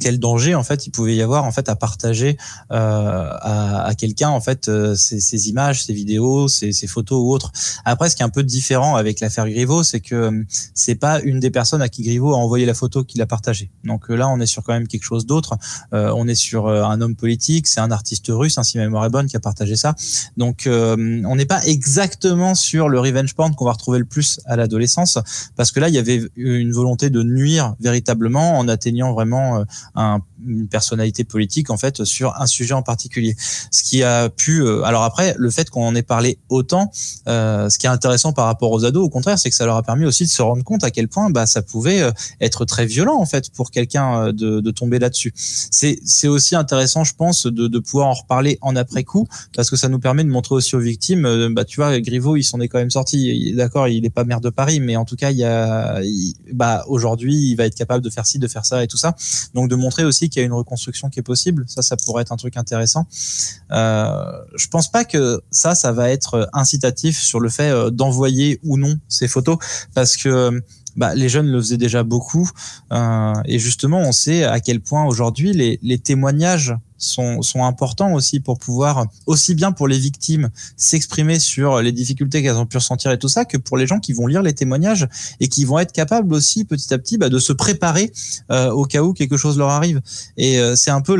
quel 0.03 0.19
danger 0.19 0.53
en 0.53 0.63
fait 0.63 0.85
il 0.85 0.91
pouvait 0.91 1.15
y 1.15 1.21
avoir 1.21 1.45
en 1.45 1.53
fait 1.53 1.69
à 1.69 1.77
partager 1.77 2.37
euh, 2.71 3.29
à, 3.39 3.85
à 3.85 3.95
quelqu'un 3.95 4.27
en 4.27 4.41
fait 4.41 4.67
euh, 4.67 4.95
ces, 4.95 5.21
ces, 5.21 5.47
images, 5.47 5.85
ces 5.85 5.93
vidéos, 5.93 6.49
ces, 6.49 6.73
ces, 6.73 6.87
photos 6.87 7.19
ou 7.23 7.31
autres. 7.31 7.53
Après, 7.85 8.09
ce 8.09 8.17
qui 8.17 8.21
est 8.21 8.25
un 8.25 8.29
peu 8.29 8.43
différent 8.43 8.97
avec 8.97 9.21
l'affaire 9.21 9.47
Griveaux, 9.49 9.81
c'est 9.81 10.01
que 10.01 10.15
euh, 10.15 10.43
c'est 10.73 10.95
pas 10.95 11.21
une 11.21 11.39
des 11.39 11.51
personnes 11.51 11.81
à 11.81 11.87
qui 11.87 12.03
Griveaux 12.03 12.33
a 12.33 12.37
envoyé 12.37 12.65
la 12.65 12.73
photo 12.73 13.05
qu'il 13.05 13.21
a 13.21 13.25
partagée. 13.25 13.71
Donc 13.85 14.09
là, 14.09 14.27
on 14.27 14.41
est 14.41 14.45
sur 14.45 14.61
quand 14.63 14.73
même 14.73 14.87
quelque 14.87 15.05
chose 15.05 15.25
d'autre. 15.25 15.57
on 15.91 16.27
est 16.27 16.35
sur 16.35 16.67
un 16.67 16.99
homme 16.99 17.15
politique, 17.15 17.67
c'est 17.67 17.79
un 17.79 17.91
artiste 17.91 18.25
russe, 18.27 18.57
hein, 18.57 18.63
si 18.63 18.77
ma 18.77 18.83
mémoire 18.83 19.05
est 19.05 19.09
bonne, 19.09 19.27
qui 19.27 19.37
a 19.37 19.39
partagé 19.39 19.77
ça. 19.77 19.95
Donc 20.35 20.67
on 20.67 21.35
n'est 21.35 21.45
pas 21.45 21.63
exactement 21.65 22.55
sur 22.55 22.89
le 22.89 22.99
revenge 22.99 23.33
porn 23.35 23.55
qu'on 23.55 23.65
va 23.65 23.71
retrouver 23.71 23.99
le 23.99 24.05
plus 24.05 24.41
à 24.45 24.55
l'adolescence, 24.55 25.17
parce 25.55 25.71
que 25.71 25.79
là, 25.79 25.87
il 25.87 25.95
y 25.95 25.97
avait 25.97 26.21
une 26.35 26.71
volonté 26.73 27.09
de 27.09 27.23
nuire 27.23 27.75
véritablement 27.79 28.57
en 28.57 28.67
atteignant 28.67 29.13
vraiment 29.13 29.63
un, 29.95 30.21
une 30.45 30.67
personnalité 30.67 31.23
politique 31.23 31.69
en 31.69 31.77
fait 31.77 32.03
sur 32.03 32.39
un 32.39 32.47
sujet 32.47 32.73
en 32.73 32.81
particulier. 32.81 33.35
Ce 33.71 33.83
qui 33.83 34.03
a 34.03 34.29
pu, 34.29 34.61
euh, 34.61 34.83
alors 34.83 35.03
après, 35.03 35.35
le 35.37 35.49
fait 35.49 35.69
qu'on 35.69 35.85
en 35.85 35.95
ait 35.95 36.03
parlé 36.03 36.39
autant, 36.49 36.91
euh, 37.27 37.69
ce 37.69 37.77
qui 37.77 37.85
est 37.85 37.89
intéressant 37.89 38.33
par 38.33 38.45
rapport 38.45 38.71
aux 38.71 38.85
ados, 38.85 39.05
au 39.05 39.09
contraire, 39.09 39.39
c'est 39.39 39.49
que 39.49 39.55
ça 39.55 39.65
leur 39.65 39.75
a 39.75 39.83
permis 39.83 40.05
aussi 40.05 40.23
de 40.23 40.29
se 40.29 40.41
rendre 40.41 40.63
compte 40.63 40.83
à 40.83 40.91
quel 40.91 41.07
point 41.07 41.29
bah, 41.29 41.45
ça 41.45 41.61
pouvait 41.61 42.01
euh, 42.01 42.11
être 42.41 42.65
très 42.65 42.85
violent 42.85 43.17
en 43.17 43.25
fait 43.25 43.49
pour 43.51 43.71
quelqu'un 43.71 44.33
de, 44.33 44.71
tomber 44.71 44.97
là-dessus. 44.97 45.33
C'est 45.35 45.99
c'est 46.03 46.27
aussi 46.27 46.55
intéressant, 46.55 47.03
je 47.03 47.13
pense, 47.13 47.45
de, 47.45 47.79
pouvoir 47.79 48.07
en 48.07 48.13
reparler 48.13 48.57
en 48.61 48.75
après 48.75 49.03
coup 49.03 49.27
parce 49.55 49.69
que 49.69 49.75
ça 49.75 49.87
nous 49.87 49.99
permet 49.99 50.23
de 50.23 50.29
montrer 50.29 50.55
aussi 50.55 50.75
aux 50.75 50.79
victimes, 50.79 51.53
bah 51.53 51.63
tu 51.63 51.79
vois, 51.79 51.99
Griveaux, 51.99 52.35
il 52.35 52.43
s'en 52.43 52.59
est 52.59 52.67
quand 52.67 52.79
même 52.79 52.89
sorti. 52.89 53.53
D'accord, 53.55 53.87
il 53.87 54.03
est 54.05 54.09
pas 54.09 54.23
maire 54.23 54.41
de 54.41 54.49
Paris, 54.49 54.79
mais 54.79 54.95
en 54.95 55.05
tout 55.05 55.15
cas, 55.15 55.29
il 55.29 55.37
y 55.37 55.43
a, 55.43 56.01
bah 56.53 56.83
aujourd'hui, 56.87 57.51
il 57.51 57.55
va 57.55 57.65
être 57.65 57.75
capable 57.75 58.03
de 58.03 58.09
faire 58.09 58.25
ci, 58.25 58.39
de 58.39 58.47
faire 58.47 58.65
ça 58.65 58.83
et 58.83 58.87
tout 58.87 58.97
ça. 58.97 59.15
Donc 59.53 59.69
de 59.69 59.72
montrer 59.75 60.03
aussi 60.05 60.29
qu'il 60.29 60.39
y 60.39 60.43
a 60.43 60.45
une 60.45 60.53
reconstruction 60.53 61.09
qui 61.09 61.19
est 61.19 61.23
possible. 61.23 61.65
Ça, 61.67 61.81
ça 61.81 61.97
pourrait 61.97 62.21
être 62.21 62.31
un 62.31 62.37
truc 62.37 62.57
intéressant. 62.57 63.07
Euh, 63.71 64.31
je 64.55 64.67
pense 64.67 64.91
pas 64.91 65.05
que 65.05 65.41
ça, 65.51 65.75
ça 65.75 65.91
va 65.91 66.09
être 66.09 66.49
incitatif 66.53 67.19
sur 67.19 67.39
le 67.39 67.49
fait 67.49 67.69
euh, 67.69 67.89
d'envoyer 67.89 68.59
ou 68.63 68.77
non 68.77 68.95
ces 69.07 69.27
photos, 69.27 69.57
parce 69.93 70.17
que 70.17 70.61
bah, 70.95 71.15
les 71.15 71.29
jeunes 71.29 71.47
le 71.47 71.59
faisaient 71.59 71.77
déjà 71.77 72.03
beaucoup. 72.03 72.49
Euh, 72.91 73.33
et 73.45 73.59
justement, 73.59 73.99
on 73.99 74.11
sait 74.11 74.43
à 74.43 74.59
quel 74.59 74.79
point 74.81 75.05
aujourd'hui 75.05 75.53
les 75.81 75.97
témoignages 75.99 76.75
sont, 76.97 77.41
sont 77.41 77.63
importants 77.63 78.13
aussi 78.13 78.39
pour 78.39 78.59
pouvoir, 78.59 79.05
aussi 79.25 79.55
bien 79.55 79.71
pour 79.71 79.87
les 79.87 79.97
victimes, 79.97 80.49
s'exprimer 80.77 81.39
sur 81.39 81.81
les 81.81 81.91
difficultés 81.91 82.41
qu'elles 82.41 82.57
ont 82.57 82.65
pu 82.65 82.77
ressentir 82.77 83.11
et 83.11 83.19
tout 83.19 83.29
ça, 83.29 83.45
que 83.45 83.57
pour 83.57 83.77
les 83.77 83.87
gens 83.87 83.99
qui 83.99 84.13
vont 84.13 84.27
lire 84.27 84.41
les 84.41 84.53
témoignages 84.53 85.07
et 85.39 85.47
qui 85.47 85.65
vont 85.65 85.79
être 85.79 85.91
capables 85.91 86.33
aussi 86.33 86.65
petit 86.65 86.93
à 86.93 86.97
petit 86.97 87.17
bah, 87.17 87.29
de 87.29 87.39
se 87.39 87.53
préparer 87.53 88.11
euh, 88.51 88.71
au 88.71 88.85
cas 88.85 89.01
où 89.01 89.13
quelque 89.13 89.37
chose 89.37 89.57
leur 89.57 89.69
arrive. 89.69 90.01
Et 90.37 90.59
euh, 90.59 90.75
c'est 90.75 90.91
un 90.91 91.01
peu 91.01 91.17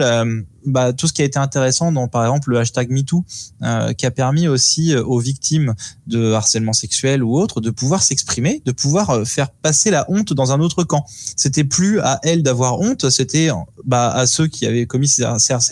bah, 0.65 0.93
tout 0.93 1.07
ce 1.07 1.13
qui 1.13 1.21
a 1.21 1.25
été 1.25 1.39
intéressant 1.39 1.91
dans 1.91 2.07
par 2.07 2.23
exemple 2.23 2.49
le 2.51 2.59
hashtag 2.59 2.89
MeToo, 2.89 3.25
euh, 3.63 3.93
qui 3.93 4.05
a 4.05 4.11
permis 4.11 4.47
aussi 4.47 4.93
euh, 4.93 5.03
aux 5.03 5.19
victimes 5.19 5.73
de 6.07 6.33
harcèlement 6.33 6.73
sexuel 6.73 7.23
ou 7.23 7.37
autre 7.37 7.61
de 7.61 7.69
pouvoir 7.69 8.01
s'exprimer, 8.03 8.61
de 8.65 8.71
pouvoir 8.71 9.27
faire 9.27 9.49
passer 9.49 9.91
la 9.91 10.09
honte 10.09 10.33
dans 10.33 10.51
un 10.51 10.59
autre 10.59 10.83
camp. 10.83 11.05
C'était 11.35 11.63
plus 11.63 11.99
à 11.99 12.19
elles 12.23 12.43
d'avoir 12.43 12.79
honte, 12.79 13.09
c'était 13.09 13.49
bah, 13.85 14.11
à 14.11 14.25
ceux 14.27 14.47
qui 14.47 14.65
avaient 14.65 14.85
commis 14.85 15.07
ces 15.07 15.23
harcèlements. 15.23 15.62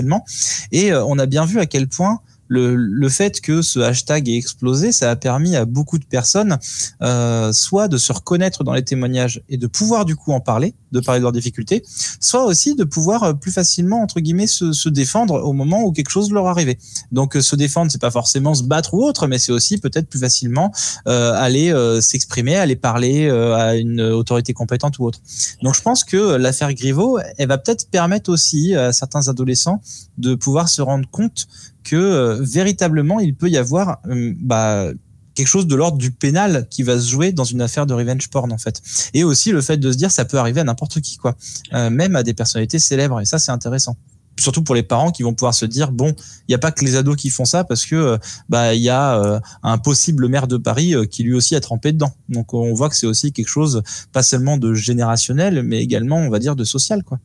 Et 0.71 0.93
on 0.93 1.19
a 1.19 1.25
bien 1.25 1.45
vu 1.45 1.59
à 1.59 1.65
quel 1.65 1.87
point 1.87 2.21
le, 2.51 2.75
le, 2.75 3.09
fait 3.09 3.39
que 3.39 3.61
ce 3.61 3.79
hashtag 3.79 4.27
ait 4.27 4.35
explosé, 4.35 4.91
ça 4.91 5.09
a 5.09 5.15
permis 5.15 5.55
à 5.55 5.63
beaucoup 5.63 5.97
de 5.97 6.03
personnes 6.03 6.57
euh, 7.01 7.53
soit 7.53 7.87
de 7.87 7.97
se 7.97 8.11
reconnaître 8.11 8.65
dans 8.65 8.73
les 8.73 8.83
témoignages 8.83 9.41
et 9.47 9.55
de 9.55 9.67
pouvoir 9.67 10.03
du 10.03 10.17
coup 10.17 10.33
en 10.33 10.41
parler, 10.41 10.75
de 10.91 10.99
parler 10.99 11.21
de 11.21 11.23
leurs 11.23 11.31
difficultés, 11.31 11.81
soit 12.19 12.43
aussi 12.43 12.75
de 12.75 12.83
pouvoir 12.83 13.23
euh, 13.23 13.33
plus 13.33 13.53
facilement 13.53 14.01
entre 14.01 14.19
guillemets 14.19 14.47
se, 14.47 14.73
se 14.73 14.89
défendre 14.89 15.35
au 15.35 15.53
moment 15.53 15.83
où 15.83 15.93
quelque 15.93 16.09
chose 16.09 16.29
leur 16.29 16.47
arrivait. 16.47 16.77
Donc 17.13 17.37
euh, 17.37 17.41
se 17.41 17.55
défendre, 17.55 17.89
c'est 17.89 18.01
pas 18.01 18.11
forcément 18.11 18.53
se 18.53 18.63
battre 18.63 18.93
ou 18.95 19.05
autre, 19.05 19.27
mais 19.27 19.39
c'est 19.39 19.53
aussi 19.53 19.77
peut-être 19.77 20.09
plus 20.09 20.19
facilement 20.19 20.73
euh, 21.07 21.33
aller 21.33 21.71
euh, 21.71 22.01
s'exprimer, 22.01 22.55
aller 22.55 22.75
parler 22.75 23.27
euh, 23.27 23.55
à 23.55 23.75
une 23.75 24.01
autorité 24.01 24.53
compétente 24.53 24.99
ou 24.99 25.05
autre. 25.05 25.19
Donc 25.61 25.75
je 25.75 25.81
pense 25.81 26.03
que 26.03 26.35
l'affaire 26.35 26.73
Griveaux, 26.73 27.19
elle 27.37 27.47
va 27.47 27.57
peut-être 27.57 27.89
permettre 27.89 28.29
aussi 28.29 28.75
à 28.75 28.91
certains 28.93 29.27
adolescents 29.27 29.81
de 30.17 30.35
pouvoir 30.35 30.69
se 30.69 30.81
rendre 30.81 31.09
compte 31.09 31.47
que 31.83 31.95
euh, 31.95 32.37
véritablement 32.41 33.19
il 33.19 33.35
peut 33.35 33.49
y 33.49 33.57
avoir 33.57 33.99
euh, 34.07 34.33
bah, 34.39 34.87
quelque 35.35 35.47
chose 35.47 35.67
de 35.67 35.75
l'ordre 35.75 35.97
du 35.97 36.11
pénal 36.11 36.67
qui 36.69 36.83
va 36.83 36.99
se 36.99 37.09
jouer 37.09 37.31
dans 37.31 37.43
une 37.43 37.61
affaire 37.61 37.85
de 37.85 37.93
revenge 37.93 38.29
porn 38.29 38.51
en 38.51 38.57
fait. 38.57 38.81
Et 39.13 39.23
aussi 39.23 39.51
le 39.51 39.61
fait 39.61 39.77
de 39.77 39.91
se 39.91 39.97
dire 39.97 40.11
ça 40.11 40.25
peut 40.25 40.37
arriver 40.37 40.61
à 40.61 40.63
n'importe 40.63 41.01
qui 41.01 41.17
quoi, 41.17 41.35
euh, 41.73 41.89
même 41.89 42.15
à 42.15 42.23
des 42.23 42.33
personnalités 42.33 42.79
célèbres 42.79 43.21
et 43.21 43.25
ça 43.25 43.39
c'est 43.39 43.51
intéressant. 43.51 43.97
Surtout 44.39 44.63
pour 44.63 44.75
les 44.75 44.83
parents 44.83 45.11
qui 45.11 45.23
vont 45.23 45.33
pouvoir 45.33 45.53
se 45.53 45.65
dire 45.65 45.91
bon, 45.91 46.15
il 46.47 46.51
n'y 46.51 46.55
a 46.55 46.57
pas 46.57 46.71
que 46.71 46.85
les 46.85 46.95
ados 46.95 47.17
qui 47.17 47.29
font 47.29 47.45
ça 47.45 47.63
parce 47.63 47.85
que 47.85 48.17
bah 48.47 48.73
il 48.73 48.81
y 48.81 48.89
a 48.89 49.41
un 49.61 49.77
possible 49.77 50.29
maire 50.29 50.47
de 50.47 50.55
Paris 50.55 50.95
qui 51.11 51.23
lui 51.23 51.33
aussi 51.33 51.53
a 51.55 51.59
trempé 51.59 51.91
dedans. 51.91 52.13
Donc 52.29 52.53
on 52.53 52.73
voit 52.73 52.89
que 52.89 52.95
c'est 52.95 53.05
aussi 53.05 53.33
quelque 53.33 53.49
chose 53.49 53.83
pas 54.13 54.23
seulement 54.23 54.57
de 54.57 54.73
générationnel 54.73 55.63
mais 55.63 55.83
également 55.83 56.17
on 56.17 56.29
va 56.29 56.39
dire 56.39 56.55
de 56.55 56.63
social 56.63 57.03
quoi. 57.03 57.19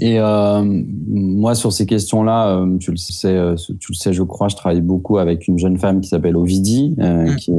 Et 0.00 0.20
euh, 0.20 0.62
moi, 1.08 1.54
sur 1.54 1.72
ces 1.72 1.86
questions-là, 1.86 2.56
euh, 2.56 2.78
tu 2.78 2.92
le 2.92 2.96
sais, 2.96 3.34
euh, 3.34 3.56
tu 3.56 3.92
le 3.92 3.94
sais, 3.94 4.12
je 4.12 4.22
crois, 4.22 4.48
je 4.48 4.54
travaille 4.54 4.80
beaucoup 4.80 5.18
avec 5.18 5.48
une 5.48 5.58
jeune 5.58 5.76
femme 5.76 6.00
qui 6.00 6.08
s'appelle 6.08 6.36
Ovidie, 6.36 6.94
euh, 7.00 7.32
mm. 7.32 7.36
qui 7.36 7.52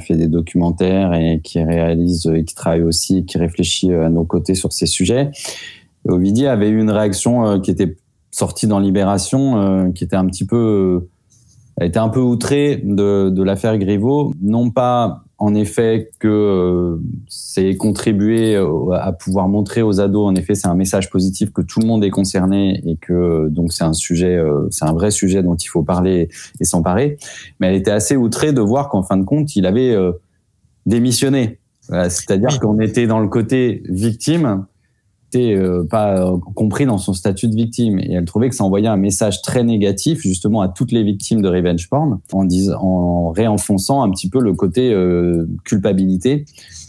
fait 0.00 0.16
des 0.16 0.28
documentaires 0.28 1.14
et 1.14 1.40
qui 1.42 1.62
réalise, 1.62 2.26
et 2.26 2.44
qui 2.44 2.54
travaille 2.54 2.82
aussi, 2.82 3.18
et 3.18 3.24
qui 3.24 3.38
réfléchit 3.38 3.92
à 3.92 4.10
nos 4.10 4.24
côtés 4.24 4.54
sur 4.54 4.72
ces 4.72 4.86
sujets. 4.86 5.30
Et 6.06 6.10
Ovidie 6.10 6.46
avait 6.46 6.68
eu 6.68 6.80
une 6.80 6.90
réaction 6.90 7.60
qui 7.60 7.70
était 7.70 7.96
sortie 8.30 8.66
dans 8.66 8.78
Libération, 8.78 9.92
qui 9.92 10.04
était 10.04 10.16
un 10.16 10.26
petit 10.26 10.44
peu, 10.44 11.08
elle 11.78 11.88
était 11.88 11.98
un 11.98 12.10
peu 12.10 12.20
outrée 12.20 12.82
de, 12.84 13.30
de 13.30 13.42
l'affaire 13.42 13.78
Griveaux, 13.78 14.32
non 14.42 14.70
pas 14.70 15.24
en 15.38 15.54
effet 15.54 16.10
que 16.18 16.28
euh, 16.28 16.96
c'est 17.28 17.76
contribué 17.76 18.56
à 18.92 19.12
pouvoir 19.12 19.48
montrer 19.48 19.82
aux 19.82 20.00
ados, 20.00 20.26
en 20.26 20.34
effet, 20.34 20.54
c'est 20.54 20.68
un 20.68 20.74
message 20.74 21.10
positif 21.10 21.52
que 21.52 21.62
tout 21.62 21.80
le 21.80 21.86
monde 21.86 22.04
est 22.04 22.10
concerné 22.10 22.82
et 22.86 22.96
que 22.96 23.48
donc 23.48 23.72
c'est 23.72 23.84
un 23.84 23.92
sujet, 23.92 24.38
c'est 24.70 24.84
un 24.84 24.92
vrai 24.92 25.10
sujet 25.10 25.42
dont 25.42 25.56
il 25.56 25.66
faut 25.68 25.82
parler 25.82 26.28
et 26.60 26.64
s'emparer. 26.64 27.18
Mais 27.60 27.68
elle 27.68 27.76
était 27.76 27.90
assez 27.90 28.16
outrée 28.16 28.52
de 28.52 28.60
voir 28.60 28.88
qu'en 28.88 29.02
fin 29.02 29.16
de 29.16 29.24
compte, 29.24 29.56
il 29.56 29.66
avait 29.66 29.94
démissionné. 30.86 31.58
C'est-à-dire 31.88 32.58
qu'on 32.60 32.80
était 32.80 33.06
dans 33.06 33.20
le 33.20 33.28
côté 33.28 33.82
victime 33.88 34.66
euh, 35.36 35.84
pas 35.84 36.18
euh, 36.18 36.36
compris 36.54 36.86
dans 36.86 36.98
son 36.98 37.12
statut 37.12 37.48
de 37.48 37.54
victime. 37.54 37.98
Et 37.98 38.12
elle 38.12 38.24
trouvait 38.24 38.48
que 38.48 38.54
ça 38.54 38.64
envoyait 38.64 38.88
un 38.88 38.96
message 38.96 39.42
très 39.42 39.64
négatif 39.64 40.20
justement 40.20 40.60
à 40.60 40.68
toutes 40.68 40.92
les 40.92 41.02
victimes 41.02 41.42
de 41.42 41.48
revenge 41.48 41.88
porn 41.88 42.20
en 42.32 42.44
disant 42.44 42.80
en 42.80 43.30
réenfonçant 43.30 44.02
un 44.02 44.10
petit 44.10 44.28
peu 44.28 44.40
le 44.40 44.54
côté 44.54 44.92
euh, 44.92 45.46
culpabilité 45.64 46.44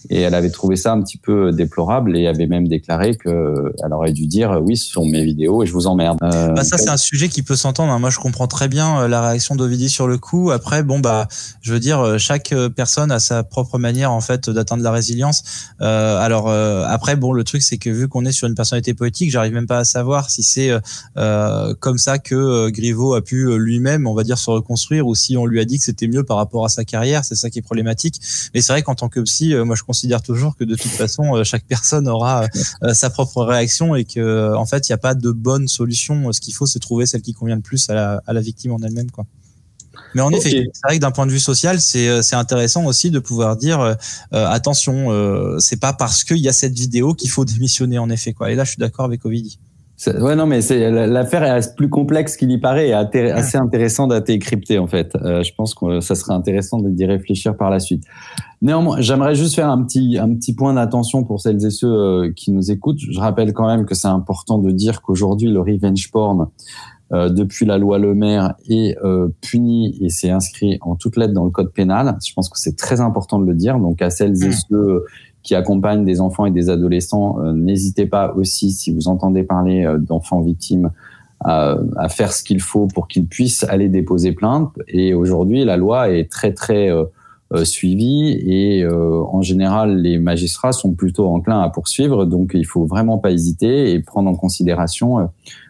et 0.10 0.21
elle 0.21 0.36
avait 0.36 0.49
trouvé 0.49 0.75
ça 0.75 0.93
un 0.93 1.01
petit 1.01 1.17
peu 1.17 1.51
déplorable 1.51 2.17
et 2.17 2.27
avait 2.27 2.47
même 2.47 2.67
déclaré 2.67 3.15
que 3.15 3.73
elle 3.83 3.93
aurait 3.93 4.13
dû 4.13 4.25
dire 4.25 4.60
oui 4.62 4.77
ce 4.77 4.91
sont 4.91 5.05
mes 5.05 5.23
vidéos 5.23 5.63
et 5.63 5.65
je 5.65 5.73
vous 5.73 5.88
emmerde. 5.88 6.17
Euh, 6.23 6.53
bah 6.53 6.63
ça 6.63 6.77
c'est 6.77 6.89
un 6.89 6.97
sujet 6.97 7.29
qui 7.29 7.43
peut 7.43 7.55
s'entendre. 7.55 7.91
Hein. 7.91 7.99
Moi 7.99 8.10
je 8.10 8.19
comprends 8.19 8.47
très 8.47 8.67
bien 8.67 9.01
euh, 9.01 9.07
la 9.07 9.21
réaction 9.21 9.55
d'Ovidie 9.55 9.89
sur 9.89 10.07
le 10.07 10.17
coup. 10.17 10.51
Après 10.51 10.83
bon 10.83 10.99
bah 10.99 11.27
je 11.62 11.73
veux 11.73 11.79
dire 11.79 11.99
euh, 11.99 12.17
chaque 12.17 12.53
personne 12.75 13.12
a 13.12 13.19
sa 13.19 13.43
propre 13.43 13.77
manière 13.77 14.12
en 14.12 14.21
fait 14.21 14.49
d'atteindre 14.49 14.83
la 14.83 14.91
résilience. 14.91 15.43
Euh, 15.81 16.17
alors 16.19 16.49
après 16.49 17.15
bon 17.15 17.33
le 17.33 17.43
truc 17.43 17.62
c'est 17.62 17.77
que 17.77 17.89
vu 17.89 18.07
qu'on 18.07 18.25
est 18.25 18.31
sur 18.31 18.47
une 18.47 18.55
personnalité 18.55 18.93
poétique, 18.93 19.31
j'arrive 19.31 19.53
même 19.53 19.67
pas 19.67 19.79
à 19.79 19.83
savoir 19.83 20.29
si 20.29 20.43
c'est 20.43 20.71
euh, 21.17 21.73
comme 21.79 21.97
ça 21.97 22.19
que 22.19 22.69
Griveaux 22.69 23.13
a 23.13 23.21
pu 23.21 23.57
lui-même 23.57 24.07
on 24.07 24.13
va 24.13 24.23
dire 24.23 24.38
se 24.38 24.49
reconstruire 24.49 25.07
ou 25.07 25.15
si 25.15 25.38
on 25.38 25.45
lui 25.45 25.60
a 25.60 25.65
dit 25.65 25.77
que 25.77 25.83
c'était 25.83 26.07
mieux 26.07 26.23
par 26.23 26.38
rapport 26.38 26.65
à 26.65 26.69
sa 26.69 26.86
carrière. 26.86 27.25
C'est 27.25 27.36
ça 27.36 27.49
qui 27.49 27.60
est 27.60 27.62
problématique. 27.62 28.19
Mais 28.53 28.62
c'est 28.62 28.73
vrai 28.73 28.83
qu'en 28.83 28.95
tant 28.95 29.10
que 29.10 29.19
psy, 29.21 29.53
moi 29.55 29.75
je 29.75 29.83
considère 29.88 30.21
toujours 30.21 30.56
que 30.56 30.63
de 30.63 30.76
toute 30.76 30.91
façon, 30.91 31.36
euh, 31.36 31.43
chaque 31.43 31.65
personne 31.65 32.08
aura 32.08 32.45
euh, 32.84 32.93
sa 32.93 33.10
propre 33.10 33.43
réaction 33.43 33.95
et 33.95 34.06
que, 34.06 34.54
en 34.54 34.65
fait, 34.65 34.88
il 34.88 34.91
n'y 34.91 34.95
a 34.95 35.00
pas 35.00 35.15
de 35.15 35.32
bonne 35.32 35.67
solution. 35.67 36.32
Ce 36.32 36.39
qu'il 36.39 36.54
faut, 36.54 36.67
c'est 36.67 36.80
trouver 36.80 37.08
celle 37.08 37.21
qui 37.21 37.34
convient 37.34 37.56
le 37.56 37.62
plus 37.62 37.89
à 37.89 37.95
la, 37.95 38.21
à 38.28 38.34
la 38.34 38.41
victime 38.41 38.73
en 38.73 38.80
elle-même, 38.80 39.10
quoi. 39.10 39.26
Mais 40.15 40.21
en 40.21 40.32
effet, 40.32 40.69
c'est 40.73 40.88
vrai 40.88 40.95
que 40.95 41.02
d'un 41.02 41.12
point 41.12 41.26
de 41.26 41.32
vue 41.32 41.39
social, 41.39 41.80
c'est 41.80 42.08
euh, 42.08 42.21
intéressant 42.34 42.86
aussi 42.86 43.12
de 43.12 43.19
pouvoir 43.19 43.56
dire 43.56 43.80
euh, 43.82 43.95
attention, 44.32 45.12
euh, 45.12 45.58
c'est 45.60 45.80
pas 45.80 45.93
parce 45.93 46.23
qu'il 46.23 46.38
y 46.38 46.47
a 46.47 46.54
cette 46.54 46.73
vidéo 46.73 47.13
qu'il 47.13 47.30
faut 47.30 47.45
démissionner 47.45 48.00
en 48.00 48.10
effet 48.10 48.34
quoi. 48.34 48.52
Et 48.52 48.56
là, 48.56 48.63
je 48.63 48.71
suis 48.71 48.80
d'accord 48.80 49.06
avec 49.06 49.26
Ovidie. 49.26 49.60
Ouais, 50.06 50.36
non, 50.36 50.45
mais 50.45 50.60
l'affaire 51.08 51.43
est 51.43 51.76
plus 51.76 51.89
complexe 51.89 52.38
qu'il 52.38 52.52
y 52.52 52.60
paraît 52.60 52.89
et 52.89 52.93
assez 52.93 53.58
intéressant 53.58 54.06
d'être 54.06 54.28
décrypter 54.28 54.78
en 54.78 54.86
fait. 54.86 55.15
Euh, 55.15 55.41
je 55.41 55.52
pense 55.56 55.73
que 55.73 56.02
ça 56.02 56.13
serait 56.13 56.36
intéressant 56.36 56.80
d'y 56.80 57.06
réfléchir 57.06 57.58
par 57.58 57.71
la 57.71 57.80
suite. 57.80 58.04
Néanmoins, 58.62 59.00
j'aimerais 59.02 59.36
juste 59.36 59.56
faire 59.56 59.70
un 59.70 59.84
petit 59.84 60.17
un 60.17 60.34
petit 60.34 60.56
point 60.56 60.74
d'attention 60.74 61.24
pour 61.24 61.41
celles 61.41 61.63
et 61.63 61.70
ceux 61.70 61.88
euh, 61.88 62.34
qui 62.36 62.52
nous 62.52 62.72
écoutent. 62.72 63.00
Je 63.00 63.20
rappelle 63.20 63.54
quand 63.54 63.67
même 63.67 63.86
que 63.86 63.93
c'est 63.93 64.08
important 64.08 64.58
de 64.58 64.72
dire 64.72 65.02
qu'aujourd'hui 65.02 65.50
le 65.50 65.60
revenge 65.60 66.12
porn 66.12 66.48
euh, 67.13 67.30
depuis 67.30 67.65
la 67.65 67.78
loi 67.78 68.00
Le 68.00 68.13
Maire 68.13 68.56
est 68.67 68.98
euh, 69.04 69.30
puni 69.41 69.98
et 70.02 70.10
c'est 70.10 70.30
inscrit 70.30 70.78
en 70.82 70.96
toutes 70.96 71.15
lettres 71.15 71.34
dans 71.34 71.46
le 71.46 71.52
code 71.52 71.72
pénal. 71.72 72.17
Je 72.26 72.34
pense 72.34 72.50
que 72.50 72.60
c'est 72.60 72.76
très 72.76 73.00
important 73.00 73.39
de 73.39 73.46
le 73.46 73.54
dire. 73.54 73.80
Donc 73.80 74.02
à 74.02 74.10
celles 74.10 74.43
et 74.43 74.50
mmh. 74.50 74.54
ceux 74.70 75.04
qui 75.48 75.56
accompagnent 75.56 76.04
des 76.04 76.20
enfants 76.20 76.46
et 76.46 76.52
des 76.52 76.70
adolescents, 76.70 77.39
euh, 77.39 77.54
n'hésitez 77.54 78.06
pas 78.06 78.34
aussi, 78.34 78.72
si 78.72 78.93
vous 78.93 79.08
entendez 79.08 79.43
parler 79.43 79.86
euh, 79.86 79.98
d'enfants 79.98 80.41
victimes, 80.41 80.91
à, 81.39 81.78
à, 81.96 82.10
faire 82.10 82.34
ce 82.34 82.43
qu'il 82.43 82.60
faut 82.60 82.88
pour 82.88 83.08
qu'ils 83.08 83.26
puissent 83.26 83.63
aller 83.63 83.88
déposer 83.88 84.34
plainte. 84.34 84.72
Et 84.89 85.13
aujourd'hui, 85.13 85.63
la 85.63 85.78
loi 85.78 86.10
est 86.10 86.30
très 86.30 86.52
très 86.52 86.89
euh, 87.53 87.63
suivie 87.65 88.31
et 88.45 88.86
en 88.88 89.41
général, 89.41 90.01
les 90.01 90.17
magistrats 90.17 90.73
sont 90.73 90.93
plutôt 90.93 91.27
enclins 91.27 91.62
à 91.62 91.69
poursuivre. 91.69 92.25
Donc, 92.25 92.51
il 92.53 92.65
faut 92.65 92.86
vraiment 92.86 93.17
pas 93.17 93.31
hésiter 93.31 93.91
et 93.91 93.99
prendre 93.99 94.29
en 94.29 94.36
considération 94.36 95.29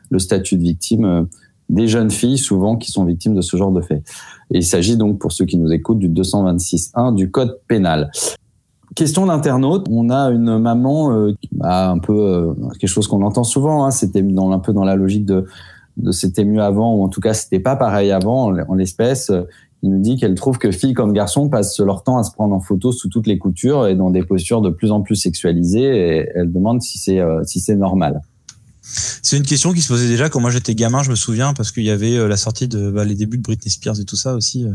le 0.10 0.20
statut 0.20 0.58
de 0.58 0.64
victime 0.64 1.28
des 1.70 1.88
jeunes 1.88 2.12
filles 2.12 2.38
souvent 2.38 2.78
qui 2.78 2.92
sont 2.92 3.06
victimes 3.06 3.36
de 3.36 3.42
ce 3.42 3.58
genre 3.58 3.72
de 3.72 3.82
faits. 3.82 4.04
Il 4.52 4.64
s'agit 4.64 4.98
donc, 4.98 5.20
pour 5.20 5.32
ceux 5.32 5.46
qui 5.46 5.58
nous 5.58 5.72
écoutent, 5.72 6.00
du 6.00 6.10
226.1 6.10 7.16
du 7.16 7.30
Code 7.32 7.60
pénal. 7.68 8.12
Question 8.96 9.26
d'internaute, 9.26 9.86
on 9.92 10.10
a 10.10 10.32
une 10.32 10.58
maman 10.58 11.12
euh, 11.12 11.34
un 11.62 12.00
peu 12.00 12.18
euh, 12.18 12.54
quelque 12.80 12.90
chose 12.90 13.08
qu'on 13.08 13.22
entend 13.22 13.44
souvent. 13.44 13.86
Hein, 13.86 13.92
c'était 13.92 14.22
dans 14.22 14.52
un 14.52 14.60
peu 14.60 14.74
dans 14.74 14.86
la 14.86 14.96
logique 14.96 15.26
de 15.26 15.46
c'était 16.12 16.46
mieux 16.46 16.62
avant 16.62 16.94
ou 16.94 17.04
en 17.04 17.10
tout 17.10 17.22
cas 17.22 17.34
c'était 17.34 17.60
pas 17.60 17.76
pareil 17.76 18.12
avant 18.12 18.54
en, 18.54 18.76
l'espèce. 18.76 19.32
Il 19.84 19.92
nous 19.92 20.00
dit 20.00 20.16
qu'elle 20.16 20.36
trouve 20.36 20.58
que 20.58 20.72
filles 20.72 20.94
comme 20.94 21.14
garçons 21.14 21.50
passent 21.50 21.80
leur 21.80 22.04
temps 22.04 22.18
à 22.18 22.24
se 22.24 22.32
prendre 22.32 22.56
en 22.56 22.60
photo 22.60 22.92
sous 22.92 23.10
toutes 23.10 23.28
les 23.28 23.38
coutures 23.38 23.88
et 23.88 23.96
dans 23.96 24.10
des 24.10 24.24
postures 24.24 24.62
de 24.62 24.70
plus 24.70 24.92
en 24.92 25.02
plus 25.02 25.16
sexualisées. 25.16 26.18
Et 26.18 26.30
elle 26.36 26.52
demande 26.52 26.82
si 26.82 26.98
c'est 26.98 27.20
euh, 27.20 27.44
si 27.44 27.60
c'est 27.60 27.76
normal. 27.76 28.22
C'est 29.22 29.38
une 29.38 29.44
question 29.44 29.74
qui 29.74 29.82
se 29.82 29.88
posait 29.90 30.08
déjà 30.08 30.30
quand 30.30 30.40
moi 30.40 30.52
j'étais 30.52 30.76
gamin, 30.76 31.04
je 31.04 31.10
me 31.10 31.16
souviens, 31.16 31.54
parce 31.54 31.72
qu'il 31.72 31.84
y 31.84 31.90
avait 31.90 32.16
euh, 32.16 32.28
la 32.28 32.38
sortie 32.38 32.68
de 32.68 32.90
bah, 32.90 33.04
les 33.04 33.16
débuts 33.16 33.38
de 33.38 33.44
Britney 33.44 33.70
Spears 33.70 34.00
et 34.00 34.06
tout 34.06 34.16
ça 34.16 34.34
aussi. 34.36 34.64
Euh. 34.64 34.74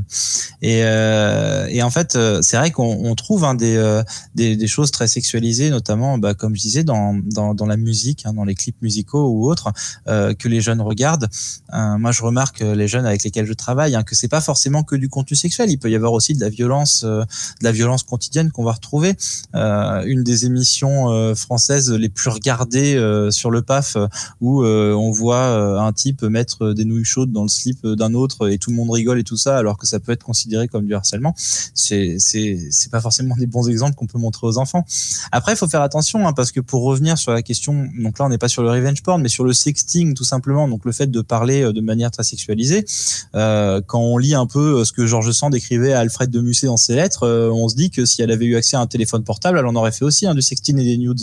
Et, 0.60 0.84
euh, 0.84 1.66
et 1.70 1.82
en 1.82 1.90
fait, 1.90 2.18
c'est 2.42 2.56
vrai 2.56 2.70
qu'on 2.70 3.14
trouve 3.14 3.44
hein, 3.44 3.54
des, 3.54 4.02
des, 4.34 4.66
choses 4.66 4.90
très 4.90 5.08
sexualisées, 5.08 5.70
notamment, 5.70 6.18
bah, 6.18 6.34
comme 6.34 6.54
je 6.54 6.60
disais, 6.60 6.84
dans, 6.84 7.18
dans, 7.24 7.54
dans 7.54 7.66
la 7.66 7.76
musique, 7.76 8.24
hein, 8.26 8.34
dans 8.34 8.44
les 8.44 8.54
clips 8.54 8.80
musicaux 8.82 9.28
ou 9.28 9.50
autres, 9.50 9.72
que 10.06 10.48
les 10.48 10.60
jeunes 10.60 10.80
regardent. 10.80 11.28
moi, 11.72 12.12
je 12.12 12.22
remarque 12.22 12.60
les 12.60 12.88
jeunes 12.88 13.06
avec 13.06 13.24
lesquels 13.24 13.46
je 13.46 13.52
travaille 13.52 13.94
hein, 13.94 14.02
que 14.02 14.14
c'est 14.14 14.28
pas 14.28 14.40
forcément 14.40 14.82
que 14.82 14.96
du 14.96 15.08
contenu 15.08 15.36
sexuel. 15.36 15.70
Il 15.70 15.78
peut 15.78 15.90
y 15.90 15.96
avoir 15.96 16.12
aussi 16.12 16.34
de 16.34 16.40
la 16.40 16.48
violence, 16.48 17.04
de 17.04 17.24
la 17.62 17.72
violence 17.72 18.02
quotidienne 18.02 18.50
qu'on 18.50 18.64
va 18.64 18.72
retrouver. 18.72 19.16
une 19.54 20.22
des 20.22 20.46
émissions 20.46 21.34
françaises 21.34 21.90
les 21.90 22.08
plus 22.08 22.30
regardées 22.30 22.94
sur 23.30 23.50
le 23.50 23.62
PAF 23.62 23.96
où 24.40 24.62
euh, 24.62 24.92
on 24.92 25.10
voit 25.10 25.36
euh, 25.36 25.78
un 25.78 25.92
type 25.92 26.22
mettre 26.22 26.72
des 26.72 26.84
nouilles 26.84 27.04
chaudes 27.04 27.32
dans 27.32 27.42
le 27.42 27.48
slip 27.48 27.86
d'un 27.86 28.14
autre 28.14 28.50
et 28.50 28.58
tout 28.58 28.70
le 28.70 28.76
monde 28.76 28.90
rigole 28.90 29.18
et 29.18 29.24
tout 29.24 29.36
ça, 29.36 29.56
alors 29.56 29.78
que 29.78 29.86
ça 29.86 30.00
peut 30.00 30.12
être 30.12 30.24
considéré 30.24 30.68
comme 30.68 30.86
du 30.86 30.94
harcèlement. 30.94 31.34
C'est 31.36 32.16
c'est 32.18 32.90
pas 32.90 33.00
forcément 33.00 33.36
des 33.36 33.46
bons 33.46 33.68
exemples 33.68 33.94
qu'on 33.94 34.06
peut 34.06 34.18
montrer 34.18 34.46
aux 34.46 34.58
enfants. 34.58 34.84
Après, 35.30 35.52
il 35.52 35.56
faut 35.56 35.68
faire 35.68 35.82
attention 35.82 36.26
hein, 36.26 36.32
parce 36.32 36.52
que 36.52 36.60
pour 36.60 36.82
revenir 36.82 37.18
sur 37.18 37.32
la 37.32 37.42
question, 37.42 37.88
donc 37.98 38.18
là 38.18 38.26
on 38.26 38.28
n'est 38.28 38.38
pas 38.38 38.48
sur 38.48 38.62
le 38.62 38.70
revenge 38.70 39.02
porn, 39.02 39.20
mais 39.20 39.28
sur 39.28 39.44
le 39.44 39.52
sexting 39.52 40.14
tout 40.14 40.24
simplement, 40.24 40.68
donc 40.68 40.84
le 40.84 40.92
fait 40.92 41.10
de 41.10 41.20
parler 41.20 41.62
euh, 41.62 41.72
de 41.72 41.80
manière 41.80 42.10
très 42.10 42.24
sexualisée. 42.24 42.84
Quand 43.32 44.00
on 44.00 44.18
lit 44.18 44.34
un 44.34 44.46
peu 44.46 44.84
ce 44.84 44.92
que 44.92 45.06
Georges 45.06 45.32
Sand 45.32 45.54
écrivait 45.54 45.92
à 45.92 46.00
Alfred 46.00 46.30
de 46.30 46.40
Musset 46.40 46.66
dans 46.66 46.76
ses 46.76 46.94
lettres, 46.94 47.26
on 47.52 47.68
se 47.68 47.74
dit 47.74 47.90
que 47.90 48.04
si 48.04 48.22
elle 48.22 48.30
avait 48.30 48.44
eu 48.44 48.56
accès 48.56 48.76
à 48.76 48.80
un 48.80 48.86
téléphone 48.86 49.24
portable, 49.24 49.58
elle 49.58 49.66
en 49.66 49.74
aurait 49.74 49.92
fait 49.92 50.04
aussi 50.04 50.26
hein, 50.26 50.34
du 50.34 50.42
sexting 50.42 50.78
et 50.78 50.84
des 50.84 50.98
nudes. 50.98 51.22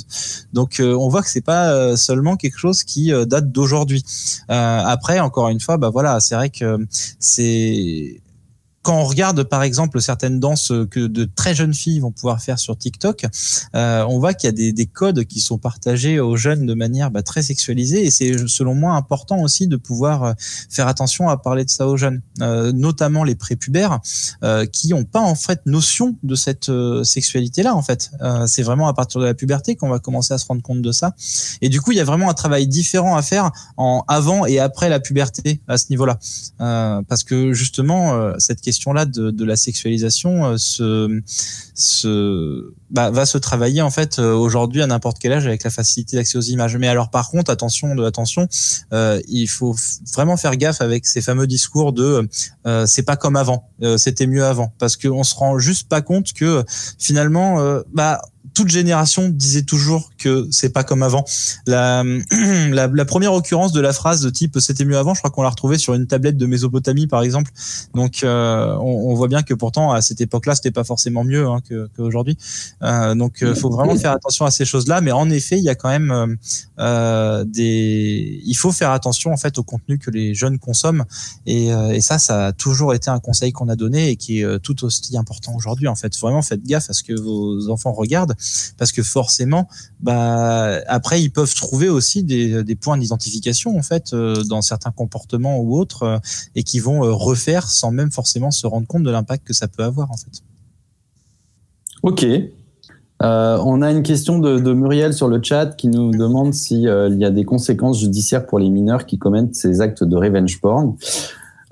Donc 0.53 0.81
on 0.81 1.07
voit 1.09 1.21
que 1.21 1.29
c'est 1.29 1.41
pas 1.41 1.95
seulement 1.97 2.35
quelque 2.35 2.57
chose 2.57 2.68
qui 2.73 3.11
euh, 3.13 3.25
date 3.25 3.51
d'aujourd'hui. 3.51 4.03
Euh, 4.49 4.81
après, 4.85 5.19
encore 5.19 5.49
une 5.49 5.59
fois, 5.59 5.77
bah 5.77 5.89
voilà, 5.89 6.19
c'est 6.19 6.35
vrai 6.35 6.49
que 6.49 6.77
c'est 7.19 8.21
quand 8.81 8.99
on 8.99 9.05
regarde 9.05 9.43
par 9.43 9.63
exemple 9.63 10.01
certaines 10.01 10.39
danses 10.39 10.71
que 10.89 11.07
de 11.07 11.25
très 11.25 11.53
jeunes 11.53 11.73
filles 11.73 11.99
vont 11.99 12.11
pouvoir 12.11 12.41
faire 12.41 12.59
sur 12.59 12.77
TikTok, 12.77 13.25
euh, 13.75 14.05
on 14.07 14.19
voit 14.19 14.33
qu'il 14.33 14.47
y 14.47 14.49
a 14.49 14.53
des, 14.53 14.71
des, 14.71 14.85
codes 14.85 15.25
qui 15.25 15.39
sont 15.39 15.57
partagés 15.57 16.19
aux 16.19 16.35
jeunes 16.35 16.65
de 16.65 16.73
manière 16.73 17.11
bah, 17.11 17.21
très 17.21 17.41
sexualisée. 17.41 18.05
Et 18.05 18.11
c'est 18.11 18.47
selon 18.47 18.75
moi 18.75 18.93
important 18.93 19.39
aussi 19.41 19.67
de 19.67 19.75
pouvoir 19.75 20.23
euh, 20.23 20.33
faire 20.69 20.87
attention 20.87 21.29
à 21.29 21.37
parler 21.37 21.65
de 21.65 21.69
ça 21.69 21.87
aux 21.87 21.97
jeunes, 21.97 22.21
euh, 22.41 22.71
notamment 22.71 23.23
les 23.23 23.35
prépubères 23.35 23.99
euh, 24.43 24.65
qui 24.65 24.89
n'ont 24.89 25.03
pas 25.03 25.21
en 25.21 25.35
fait 25.35 25.61
notion 25.65 26.15
de 26.23 26.35
cette 26.35 26.69
euh, 26.69 27.03
sexualité-là 27.03 27.75
en 27.75 27.81
fait. 27.81 28.11
C'est 28.47 28.63
vraiment 28.63 28.87
à 28.87 28.93
partir 28.93 29.21
de 29.21 29.25
la 29.25 29.33
puberté 29.33 29.75
qu'on 29.75 29.89
va 29.89 29.99
commencer 29.99 30.33
à 30.33 30.37
se 30.37 30.45
rendre 30.45 30.61
compte 30.61 30.81
de 30.81 30.91
ça. 30.91 31.13
Et 31.61 31.69
du 31.69 31.81
coup 31.81 31.91
il 31.91 31.97
y 31.97 32.01
a 32.01 32.03
vraiment 32.03 32.29
un 32.29 32.33
travail 32.33 32.67
différent 32.67 33.15
à 33.15 33.21
faire 33.21 33.51
en 33.77 34.03
avant 34.07 34.45
et 34.45 34.59
après 34.59 34.89
la 34.89 34.99
puberté 34.99 35.61
à 35.67 35.77
ce 35.77 35.85
niveau-là. 35.89 36.17
Parce 36.57 37.23
que 37.23 37.53
justement 37.53 38.37
cette 38.39 38.61
question-là 38.69 39.05
de, 39.05 39.31
de, 39.31 39.45
la 39.45 39.55
sexualisation 39.55 40.45
euh, 40.45 40.57
se, 40.57 41.21
se 41.73 42.71
bah, 42.91 43.09
va 43.09 43.25
se 43.25 43.39
travailler 43.39 43.81
en 43.81 43.89
fait 43.89 44.19
euh, 44.19 44.33
aujourd'hui 44.33 44.83
à 44.83 44.87
n'importe 44.87 45.17
quel 45.19 45.33
âge 45.33 45.47
avec 45.47 45.63
la 45.63 45.71
facilité 45.71 46.17
d'accès 46.17 46.37
aux 46.37 46.47
images. 46.55 46.77
Mais 46.77 46.87
alors 46.87 47.09
par 47.09 47.29
contre, 47.31 47.49
attention, 47.51 47.95
de 47.95 48.03
attention, 48.03 48.47
euh, 48.93 49.19
il 49.27 49.47
faut 49.47 49.75
vraiment 50.13 50.37
faire 50.37 50.55
gaffe 50.55 50.81
avec 50.81 51.07
ces 51.07 51.21
fameux 51.21 51.47
discours 51.47 51.93
de 51.93 52.27
c'est 52.85 53.03
pas 53.03 53.15
comme 53.15 53.35
avant, 53.35 53.69
c'était 53.97 54.27
mieux 54.27 54.45
avant, 54.45 54.71
parce 54.77 54.95
qu'on 54.95 55.23
se 55.23 55.33
rend 55.33 55.57
juste 55.57 55.89
pas 55.89 56.01
compte 56.01 56.33
que 56.33 56.63
finalement, 56.99 57.81
bah 57.91 58.21
toute 58.59 58.67
génération 58.67 59.29
disait 59.29 59.61
toujours 59.61 60.11
que 60.17 60.45
c'est 60.51 60.73
pas 60.73 60.83
comme 60.83 61.01
avant. 61.01 61.23
La, 61.65 63.05
première 63.05 63.33
occurrence 63.33 63.71
de 63.71 63.79
la 63.79 63.93
phrase 63.93 64.19
de 64.21 64.29
type 64.29 64.59
c'était 64.59 64.83
mieux 64.83 64.97
avant, 64.97 65.13
je 65.13 65.21
crois 65.21 65.31
qu'on 65.31 65.43
l'a 65.43 65.49
retrouvée 65.49 65.77
sur 65.77 65.93
une 65.93 66.07
tablette 66.07 66.35
de 66.35 66.45
Mésopotamie 66.45 67.07
par 67.07 67.23
exemple. 67.23 67.51
Donc 67.93 68.23
euh, 68.23 68.75
on, 68.81 69.15
voit 69.15 69.29
bien 69.29 69.43
que 69.43 69.53
pourtant 69.53 69.93
à 69.93 70.01
cette 70.01 70.19
époque-là 70.19 70.55
c'était 70.55 70.71
pas 70.71 70.83
forcément 70.83 71.23
mieux 71.23 71.47
hein, 71.47 71.61
qu'aujourd'hui. 71.95 72.37
Euh, 72.83 73.15
donc 73.15 73.41
euh, 73.43 73.55
faut 73.55 73.69
vraiment 73.69 73.95
faire 73.95 74.11
attention 74.11 74.43
à 74.43 74.51
ces 74.51 74.65
choses-là. 74.65 74.99
Mais 74.99 75.13
en 75.13 75.29
effet 75.29 75.57
il 75.57 75.63
y 75.63 75.69
a 75.69 75.75
quand 75.75 75.89
même 75.89 76.37
euh, 76.79 77.45
des, 77.45 78.41
il 78.43 78.55
faut 78.55 78.73
faire 78.73 78.91
attention 78.91 79.31
en 79.31 79.37
fait 79.37 79.57
au 79.57 79.63
contenu 79.63 79.99
que 79.99 80.11
les 80.11 80.33
jeunes 80.35 80.59
consomment 80.59 81.05
et, 81.45 81.67
et 81.67 82.01
ça 82.01 82.19
ça 82.19 82.47
a 82.47 82.51
toujours 82.51 82.93
été 82.93 83.09
un 83.09 83.19
conseil 83.19 83.53
qu'on 83.53 83.69
a 83.69 83.77
donné 83.77 84.09
et 84.09 84.15
qui 84.17 84.41
est 84.41 84.59
tout 84.59 84.83
aussi 84.83 85.15
important 85.15 85.55
aujourd'hui 85.55 85.87
en 85.87 85.95
fait. 85.95 86.13
Vraiment 86.19 86.41
faites 86.41 86.63
gaffe 86.63 86.89
à 86.89 86.93
ce 86.93 87.03
que 87.03 87.13
vos 87.13 87.69
enfants 87.69 87.93
regardent 87.93 88.35
parce 88.77 88.91
que 88.91 89.03
forcément, 89.03 89.67
bah, 89.99 90.79
après, 90.87 91.21
ils 91.21 91.31
peuvent 91.31 91.53
trouver 91.53 91.89
aussi 91.89 92.23
des, 92.23 92.75
points 92.75 92.97
d'identification 92.97 93.77
en 93.77 93.81
fait 93.81 94.13
euh, 94.13 94.43
dans 94.43 94.61
certains 94.61 94.91
comportements 94.91 95.59
ou 95.59 95.77
autres 95.77 96.03
euh, 96.03 96.17
et 96.55 96.63
qui 96.63 96.79
vont 96.79 97.03
euh, 97.03 97.11
refaire 97.11 97.69
sans 97.69 97.91
même 97.91 98.11
forcément 98.11 98.51
se 98.51 98.67
rendre 98.67 98.87
compte 98.87 99.03
de 99.03 99.11
l'impact 99.11 99.45
que 99.45 99.53
ça 99.53 99.67
peut 99.67 99.83
avoir 99.83 100.11
en 100.11 100.17
fait. 100.17 100.43
Ok. 102.03 102.25
On 103.21 103.81
a 103.81 103.91
une 103.91 104.03
question 104.03 104.39
de, 104.39 104.73
Muriel 104.73 105.13
sur 105.13 105.27
le 105.27 105.43
chat 105.43 105.75
qui 105.75 105.89
nous 105.89 106.11
demande 106.11 106.53
s'il 106.53 106.83
il 107.11 107.17
y 107.17 107.25
a 107.25 107.31
des 107.31 107.43
conséquences 107.43 107.99
judiciaires 107.99 108.45
pour 108.45 108.59
les 108.59 108.69
mineurs 108.69 109.05
qui 109.05 109.17
commettent 109.17 109.55
ces 109.55 109.81
actes 109.81 110.05
de 110.05 110.15
revenge 110.15 110.61
porn. 110.61 110.95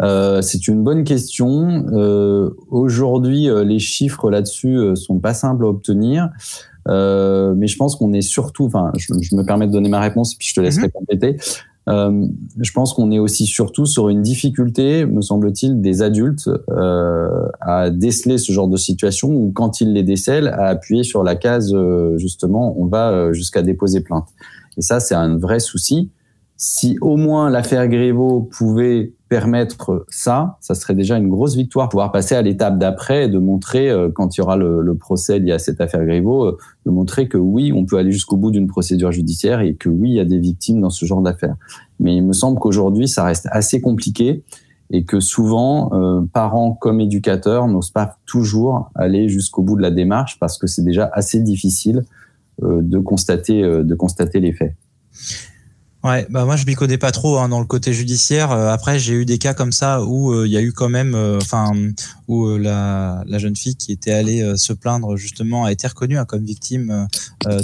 Euh, 0.01 0.41
c'est 0.41 0.67
une 0.67 0.83
bonne 0.83 1.03
question. 1.03 1.85
Euh, 1.93 2.49
Aujourd'hui, 2.69 3.47
les 3.65 3.79
chiffres 3.79 4.29
là-dessus 4.29 4.95
sont 4.95 5.19
pas 5.19 5.33
simples 5.33 5.65
à 5.65 5.67
obtenir. 5.69 6.29
Euh, 6.87 7.53
mais 7.55 7.67
je 7.67 7.77
pense 7.77 7.95
qu'on 7.95 8.13
est 8.13 8.21
surtout, 8.21 8.65
enfin, 8.65 8.91
je, 8.97 9.13
je, 9.21 9.35
me 9.35 9.43
permets 9.43 9.67
de 9.67 9.71
donner 9.71 9.89
ma 9.89 9.99
réponse 9.99 10.35
puis 10.35 10.47
je 10.47 10.55
te 10.55 10.61
laisserai 10.61 10.87
-hmm. 10.87 10.91
compléter. 10.91 11.37
Euh, 11.89 12.27
je 12.59 12.71
pense 12.73 12.93
qu'on 12.93 13.11
est 13.11 13.19
aussi 13.19 13.45
surtout 13.45 13.85
sur 13.85 14.09
une 14.09 14.21
difficulté, 14.21 15.05
me 15.05 15.21
semble-t-il, 15.21 15.79
des 15.79 16.01
adultes 16.01 16.49
euh, 16.69 17.47
à 17.61 17.89
déceler 17.89 18.37
ce 18.37 18.51
genre 18.51 18.67
de 18.67 18.75
situation 18.75 19.29
ou 19.29 19.51
quand 19.53 19.79
ils 19.79 19.93
les 19.93 20.03
décèlent, 20.03 20.49
à 20.49 20.65
appuyer 20.67 21.03
sur 21.03 21.23
la 21.23 21.35
case 21.35 21.73
euh, 21.73 22.17
justement, 22.17 22.75
on 22.77 22.87
va 22.87 23.11
euh, 23.11 23.33
jusqu'à 23.33 23.61
déposer 23.61 24.01
plainte. 24.01 24.27
Et 24.77 24.81
ça, 24.81 24.99
c'est 24.99 25.15
un 25.15 25.37
vrai 25.37 25.59
souci. 25.59 26.09
Si 26.57 26.97
au 26.99 27.15
moins 27.15 27.49
l'affaire 27.49 27.87
Griveaux 27.87 28.41
pouvait 28.41 29.13
permettre 29.29 30.05
ça, 30.09 30.57
ça 30.61 30.75
serait 30.75 30.95
déjà 30.95 31.17
une 31.17 31.29
grosse 31.29 31.55
victoire. 31.55 31.89
Pouvoir 31.89 32.11
passer 32.11 32.35
à 32.35 32.41
l'étape 32.41 32.77
d'après 32.77 33.25
et 33.25 33.27
de 33.27 33.39
montrer, 33.39 33.89
euh, 33.89 34.09
quand 34.13 34.35
il 34.35 34.41
y 34.41 34.43
aura 34.43 34.57
le, 34.57 34.81
le, 34.81 34.95
procès 34.95 35.39
lié 35.39 35.51
à 35.51 35.59
cette 35.59 35.81
affaire 35.81 36.05
Griveaux, 36.05 36.45
euh, 36.45 36.57
de 36.85 36.91
montrer 36.91 37.27
que 37.27 37.37
oui, 37.37 37.71
on 37.73 37.85
peut 37.85 37.97
aller 37.97 38.11
jusqu'au 38.11 38.37
bout 38.37 38.51
d'une 38.51 38.67
procédure 38.67 39.11
judiciaire 39.11 39.61
et 39.61 39.75
que 39.75 39.89
oui, 39.89 40.11
il 40.11 40.15
y 40.15 40.19
a 40.19 40.25
des 40.25 40.39
victimes 40.39 40.81
dans 40.81 40.89
ce 40.89 41.05
genre 41.05 41.21
d'affaires. 41.21 41.55
Mais 41.99 42.15
il 42.15 42.25
me 42.25 42.33
semble 42.33 42.59
qu'aujourd'hui, 42.59 43.07
ça 43.07 43.23
reste 43.23 43.47
assez 43.51 43.81
compliqué 43.81 44.43
et 44.89 45.03
que 45.03 45.19
souvent, 45.19 45.91
euh, 45.93 46.21
parents 46.31 46.73
comme 46.73 47.01
éducateurs 47.01 47.67
n'osent 47.67 47.91
pas 47.91 48.17
toujours 48.25 48.89
aller 48.95 49.27
jusqu'au 49.27 49.61
bout 49.61 49.75
de 49.75 49.81
la 49.81 49.91
démarche 49.91 50.39
parce 50.39 50.57
que 50.57 50.67
c'est 50.67 50.83
déjà 50.83 51.09
assez 51.13 51.41
difficile 51.41 52.03
euh, 52.63 52.81
de 52.81 52.99
constater, 52.99 53.63
euh, 53.63 53.83
de 53.83 53.95
constater 53.95 54.39
les 54.39 54.53
faits. 54.53 54.73
Ouais, 56.07 56.25
bah 56.29 56.45
moi 56.45 56.55
je 56.55 56.65
m'y 56.65 56.73
connais 56.73 56.97
pas 56.97 57.11
trop 57.11 57.37
hein, 57.37 57.49
dans 57.49 57.59
le 57.59 57.65
côté 57.65 57.91
judiciaire. 57.91 58.53
Euh, 58.53 58.69
après, 58.69 58.97
j'ai 58.97 59.13
eu 59.13 59.25
des 59.25 59.39
cas 59.39 59.53
comme 59.53 59.73
ça 59.73 60.05
où 60.05 60.31
euh, 60.31 60.47
il 60.47 60.53
y 60.53 60.55
a 60.55 60.61
eu 60.61 60.71
quand 60.71 60.87
même, 60.87 61.15
euh, 61.15 61.37
enfin, 61.41 61.69
où 62.29 62.47
la, 62.55 63.25
la, 63.27 63.37
jeune 63.39 63.57
fille 63.57 63.75
qui 63.75 63.91
était 63.91 64.13
allée 64.13 64.53
se 64.55 64.71
plaindre 64.71 65.17
justement 65.17 65.65
a 65.65 65.71
été 65.73 65.85
reconnue 65.85 66.17
hein, 66.17 66.25
comme 66.25 66.43
victime 66.43 67.07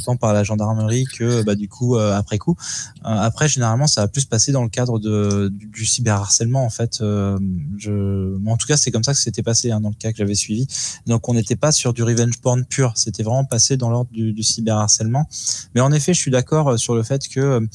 tant 0.05 0.15
par 0.15 0.33
la 0.33 0.43
gendarmerie 0.43 1.03
que 1.05 1.43
bah, 1.43 1.55
du 1.55 1.67
coup 1.67 1.97
après 1.97 2.37
coup. 2.37 2.55
après, 3.03 3.49
généralement, 3.49 3.87
ça 3.87 4.03
a 4.03 4.07
plus 4.07 4.23
passé 4.23 4.53
dans 4.53 4.63
le 4.63 4.69
cadre 4.69 4.99
de, 4.99 5.49
du, 5.53 5.67
du 5.67 5.85
cyberharcèlement 5.85 6.63
en 6.63 6.69
fait. 6.69 6.99
je, 6.99 8.37
en 8.47 8.57
tout 8.57 8.67
cas, 8.67 8.77
c'est 8.77 8.91
comme 8.91 9.03
ça 9.03 9.13
que 9.13 9.19
c'était 9.19 9.43
passé 9.43 9.71
hein, 9.71 9.81
dans 9.81 9.89
le 9.89 9.95
cas 9.95 10.11
que 10.11 10.17
j'avais 10.17 10.35
suivi. 10.35 10.65
Donc, 11.07 11.27
on 11.27 11.33
n'était 11.33 11.57
pas 11.57 11.73
sur 11.73 11.93
du 11.93 12.03
revenge 12.03 12.37
porn 12.39 12.63
pur. 12.63 12.93
C'était 12.95 13.23
vraiment 13.23 13.43
passé 13.43 13.75
dans 13.75 13.89
l'ordre 13.89 14.11
du, 14.13 14.31
du 14.31 14.43
cyberharcèlement. 14.43 15.27
Mais 15.75 15.81
en 15.81 15.91
effet, 15.91 16.13
je 16.13 16.19
suis 16.19 16.31
d'accord 16.31 16.79
sur 16.79 16.95
le 16.95 17.03
fait 17.03 17.27
que 17.27 17.67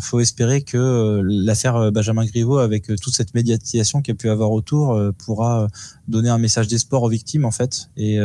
faut 0.00 0.20
espérer 0.20 0.62
que 0.62 0.76
euh, 0.76 1.22
l'affaire 1.24 1.76
euh, 1.76 1.90
Benjamin 1.90 2.24
Griveaux, 2.24 2.58
avec 2.58 2.86
toute 3.00 3.14
cette 3.14 3.34
médiatisation 3.34 4.02
qu'il 4.02 4.12
a 4.12 4.14
pu 4.14 4.28
avoir 4.28 4.50
autour, 4.52 4.98
pourra 5.18 5.68
donner 6.08 6.28
un 6.28 6.38
message 6.38 6.68
d'espoir 6.68 7.02
aux 7.02 7.08
victimes 7.08 7.44
en 7.44 7.50
fait, 7.50 7.90
et, 7.96 8.18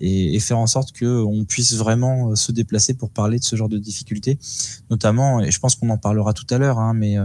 et, 0.00 0.34
et 0.34 0.40
faire 0.40 0.58
en 0.58 0.66
sorte 0.66 0.98
qu'on 0.98 1.44
puisse 1.48 1.74
vraiment 1.74 2.34
se 2.34 2.52
déplacer 2.52 2.94
pour 2.94 3.10
parler 3.10 3.38
de 3.38 3.44
ce 3.44 3.56
genre 3.56 3.68
de 3.68 3.78
difficultés, 3.78 4.38
notamment, 4.90 5.40
et 5.40 5.50
je 5.50 5.58
pense 5.60 5.74
qu'on 5.74 5.90
en 5.90 5.98
parlera 5.98 6.32
tout 6.32 6.46
à 6.50 6.58
l'heure, 6.58 6.78
hein, 6.78 6.94
mais 6.94 7.16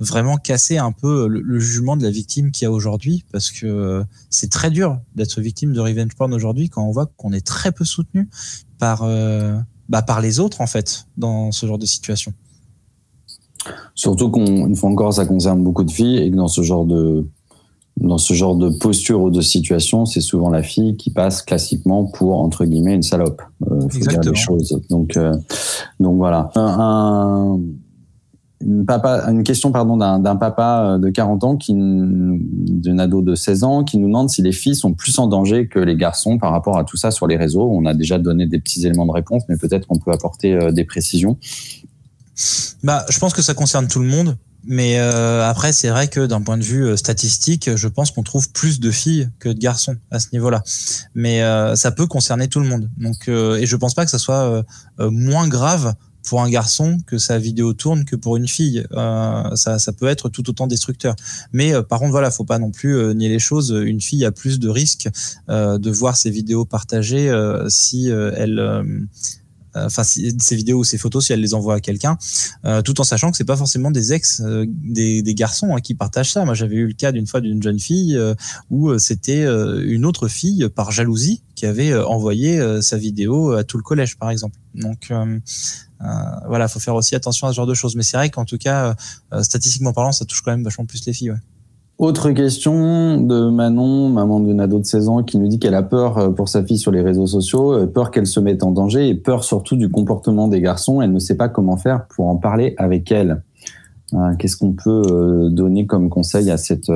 vraiment 0.00 0.36
casser 0.36 0.78
un 0.78 0.92
peu 0.92 1.28
le, 1.28 1.40
le 1.40 1.60
jugement 1.60 1.96
de 1.96 2.02
la 2.02 2.10
victime 2.10 2.50
qu'il 2.50 2.64
y 2.64 2.66
a 2.66 2.72
aujourd'hui, 2.72 3.24
parce 3.32 3.50
que 3.50 4.04
c'est 4.30 4.50
très 4.50 4.70
dur 4.70 5.00
d'être 5.14 5.40
victime 5.40 5.72
de 5.72 5.80
revenge 5.80 6.14
porn 6.16 6.32
aujourd'hui 6.34 6.68
quand 6.68 6.84
on 6.84 6.92
voit 6.92 7.06
qu'on 7.16 7.32
est 7.32 7.46
très 7.46 7.72
peu 7.72 7.84
soutenu 7.84 8.28
par 8.78 9.04
bah, 9.92 10.00
par 10.00 10.22
les 10.22 10.40
autres 10.40 10.62
en 10.62 10.66
fait 10.66 11.06
dans 11.18 11.52
ce 11.52 11.66
genre 11.66 11.78
de 11.78 11.86
situation. 11.86 12.32
Surtout 13.94 14.30
qu'une 14.30 14.74
fois 14.76 14.90
encore, 14.90 15.12
ça 15.12 15.26
concerne 15.26 15.62
beaucoup 15.62 15.84
de 15.84 15.90
filles 15.90 16.18
et 16.18 16.30
que 16.30 16.36
dans 16.36 16.48
ce 16.48 16.62
genre 16.62 16.84
de 16.84 17.26
dans 17.98 18.16
ce 18.16 18.32
genre 18.32 18.56
de 18.56 18.70
posture 18.70 19.20
ou 19.20 19.30
de 19.30 19.42
situation, 19.42 20.06
c'est 20.06 20.22
souvent 20.22 20.48
la 20.48 20.62
fille 20.62 20.96
qui 20.96 21.10
passe 21.10 21.42
classiquement 21.42 22.06
pour 22.06 22.40
entre 22.40 22.64
guillemets 22.64 22.94
une 22.94 23.02
salope. 23.02 23.42
Euh, 23.70 23.80
faut 23.82 23.98
dire 23.98 24.20
les 24.22 24.34
choses. 24.34 24.80
Donc 24.88 25.16
euh, 25.16 25.36
donc 26.00 26.16
voilà. 26.16 26.50
Un, 26.54 26.78
un, 26.80 27.60
une 28.64 28.86
papa, 28.86 29.24
une 29.28 29.42
question 29.42 29.72
pardon 29.72 29.96
d'un 29.96 30.36
papa 30.36 30.98
de 30.98 31.10
40 31.10 31.44
ans 31.44 31.56
qui 31.56 31.74
d'une 31.74 33.00
ado 33.00 33.22
de 33.22 33.34
16 33.34 33.64
ans 33.64 33.84
qui 33.84 33.98
nous 33.98 34.06
demande 34.06 34.30
si 34.30 34.42
les 34.42 34.52
filles 34.52 34.76
sont 34.76 34.94
plus 34.94 35.18
en 35.18 35.26
danger 35.26 35.66
que 35.66 35.78
les 35.78 35.96
garçons 35.96 36.38
par 36.38 36.52
rapport 36.52 36.78
à 36.78 36.84
tout 36.84 36.96
ça 36.96 37.10
sur 37.10 37.26
les 37.26 37.36
réseaux. 37.36 37.68
On 37.70 37.84
a 37.86 37.94
déjà 37.94 38.18
donné 38.18 38.46
des 38.46 38.58
petits 38.58 38.86
éléments 38.86 39.06
de 39.06 39.12
réponse, 39.12 39.42
mais 39.48 39.56
peut-être 39.56 39.86
qu'on 39.86 39.98
peut 39.98 40.12
apporter 40.12 40.54
euh, 40.54 40.72
des 40.72 40.84
précisions. 40.84 41.36
Bah, 42.82 43.04
je 43.08 43.18
pense 43.18 43.32
que 43.32 43.42
ça 43.42 43.54
concerne 43.54 43.88
tout 43.88 44.00
le 44.00 44.06
monde. 44.06 44.36
Mais 44.64 44.98
euh, 44.98 45.48
après, 45.48 45.72
c'est 45.72 45.88
vrai 45.88 46.08
que 46.08 46.24
d'un 46.26 46.40
point 46.40 46.56
de 46.56 46.62
vue 46.62 46.84
euh, 46.84 46.96
statistique, 46.96 47.74
je 47.74 47.88
pense 47.88 48.10
qu'on 48.10 48.22
trouve 48.22 48.50
plus 48.52 48.78
de 48.78 48.90
filles 48.90 49.28
que 49.38 49.48
de 49.48 49.58
garçons 49.58 49.96
à 50.10 50.20
ce 50.20 50.28
niveau-là. 50.32 50.62
Mais 51.14 51.42
euh, 51.42 51.74
ça 51.74 51.90
peut 51.90 52.06
concerner 52.06 52.48
tout 52.48 52.60
le 52.60 52.68
monde. 52.68 52.88
Donc, 52.96 53.28
et 53.28 53.66
je 53.66 53.76
pense 53.76 53.94
pas 53.94 54.04
que 54.04 54.10
ça 54.10 54.18
soit 54.18 54.64
moins 54.98 55.48
grave 55.48 55.94
pour 56.28 56.40
un 56.40 56.48
garçon 56.48 56.98
que 57.06 57.18
sa 57.18 57.38
vidéo 57.38 57.72
tourne 57.72 58.04
que 58.04 58.14
pour 58.14 58.36
une 58.36 58.46
fille. 58.46 58.84
ça, 58.92 59.78
ça 59.78 59.92
peut 59.92 60.06
être 60.06 60.28
tout 60.28 60.48
autant 60.48 60.66
destructeur. 60.66 61.16
Mais 61.52 61.72
par 61.82 61.98
contre, 61.98 62.12
voilà, 62.12 62.30
faut 62.30 62.44
pas 62.44 62.58
non 62.58 62.70
plus 62.70 63.14
nier 63.14 63.28
les 63.28 63.40
choses. 63.40 63.70
Une 63.84 64.00
fille 64.00 64.24
a 64.24 64.30
plus 64.30 64.60
de 64.60 64.68
risques 64.68 65.08
de 65.48 65.90
voir 65.90 66.16
ses 66.16 66.30
vidéos 66.30 66.64
partagées 66.64 67.32
si 67.68 68.08
elle 68.08 69.06
euh, 69.76 69.86
enfin 69.86 70.02
ces 70.04 70.56
vidéos 70.56 70.80
ou 70.80 70.84
ces 70.84 70.98
photos 70.98 71.26
si 71.26 71.32
elle 71.32 71.40
les 71.40 71.54
envoie 71.54 71.76
à 71.76 71.80
quelqu'un, 71.80 72.18
euh, 72.64 72.82
tout 72.82 73.00
en 73.00 73.04
sachant 73.04 73.30
que 73.30 73.36
c'est 73.36 73.44
pas 73.44 73.56
forcément 73.56 73.90
des 73.90 74.12
ex, 74.12 74.40
euh, 74.40 74.66
des, 74.68 75.22
des, 75.22 75.34
garçons 75.34 75.74
hein, 75.74 75.80
qui 75.80 75.94
partagent 75.94 76.32
ça. 76.32 76.44
Moi, 76.44 76.54
j'avais 76.54 76.76
eu 76.76 76.86
le 76.86 76.92
cas 76.94 77.12
d'une 77.12 77.26
fois 77.26 77.40
d'une 77.40 77.62
jeune 77.62 77.78
fille 77.78 78.16
euh, 78.16 78.34
où 78.70 78.90
euh, 78.90 78.98
c'était 78.98 79.42
une 79.42 80.04
autre 80.04 80.28
fille 80.28 80.68
par 80.74 80.90
jalousie 80.90 81.42
qui 81.54 81.66
avait 81.66 81.94
envoyé 81.94 82.60
sa 82.82 82.96
vidéo 82.96 83.52
à 83.52 83.64
tout 83.64 83.76
le 83.76 83.82
collège, 83.82 84.16
par 84.16 84.30
exemple. 84.30 84.56
Donc 84.74 85.12
voilà, 86.46 86.68
faut 86.68 86.80
faire 86.80 86.94
aussi 86.94 87.14
attention 87.14 87.46
à 87.46 87.52
ce 87.52 87.56
genre 87.56 87.66
de 87.66 87.74
choses. 87.74 87.94
Mais 87.96 88.02
c'est 88.02 88.16
vrai 88.16 88.30
qu'en 88.30 88.44
tout 88.44 88.58
cas, 88.58 88.96
statistiquement 89.42 89.92
parlant, 89.92 90.12
ça 90.12 90.24
touche 90.24 90.42
quand 90.42 90.50
même 90.50 90.64
vachement 90.64 90.86
plus 90.86 91.04
les 91.06 91.12
filles. 91.12 91.30
Ouais. 91.30 91.38
Autre 92.02 92.32
question 92.32 93.20
de 93.20 93.48
Manon, 93.48 94.08
maman 94.08 94.40
d'une 94.40 94.58
ado 94.58 94.80
de 94.80 94.84
16 94.84 95.08
ans, 95.08 95.22
qui 95.22 95.38
nous 95.38 95.46
dit 95.46 95.60
qu'elle 95.60 95.76
a 95.76 95.84
peur 95.84 96.18
euh, 96.18 96.30
pour 96.30 96.48
sa 96.48 96.64
fille 96.64 96.76
sur 96.76 96.90
les 96.90 97.00
réseaux 97.00 97.28
sociaux, 97.28 97.74
euh, 97.74 97.86
peur 97.86 98.10
qu'elle 98.10 98.26
se 98.26 98.40
mette 98.40 98.64
en 98.64 98.72
danger 98.72 99.08
et 99.08 99.14
peur 99.14 99.44
surtout 99.44 99.76
du 99.76 99.88
comportement 99.88 100.48
des 100.48 100.60
garçons. 100.60 101.00
Elle 101.00 101.12
ne 101.12 101.20
sait 101.20 101.36
pas 101.36 101.48
comment 101.48 101.76
faire 101.76 102.08
pour 102.08 102.26
en 102.26 102.34
parler 102.34 102.74
avec 102.76 103.12
elle. 103.12 103.44
Euh, 104.14 104.34
qu'est-ce 104.36 104.56
qu'on 104.56 104.72
peut 104.72 105.48
donner 105.52 105.86
comme 105.86 106.08
conseil 106.08 106.50
à 106.50 106.56
cette, 106.56 106.90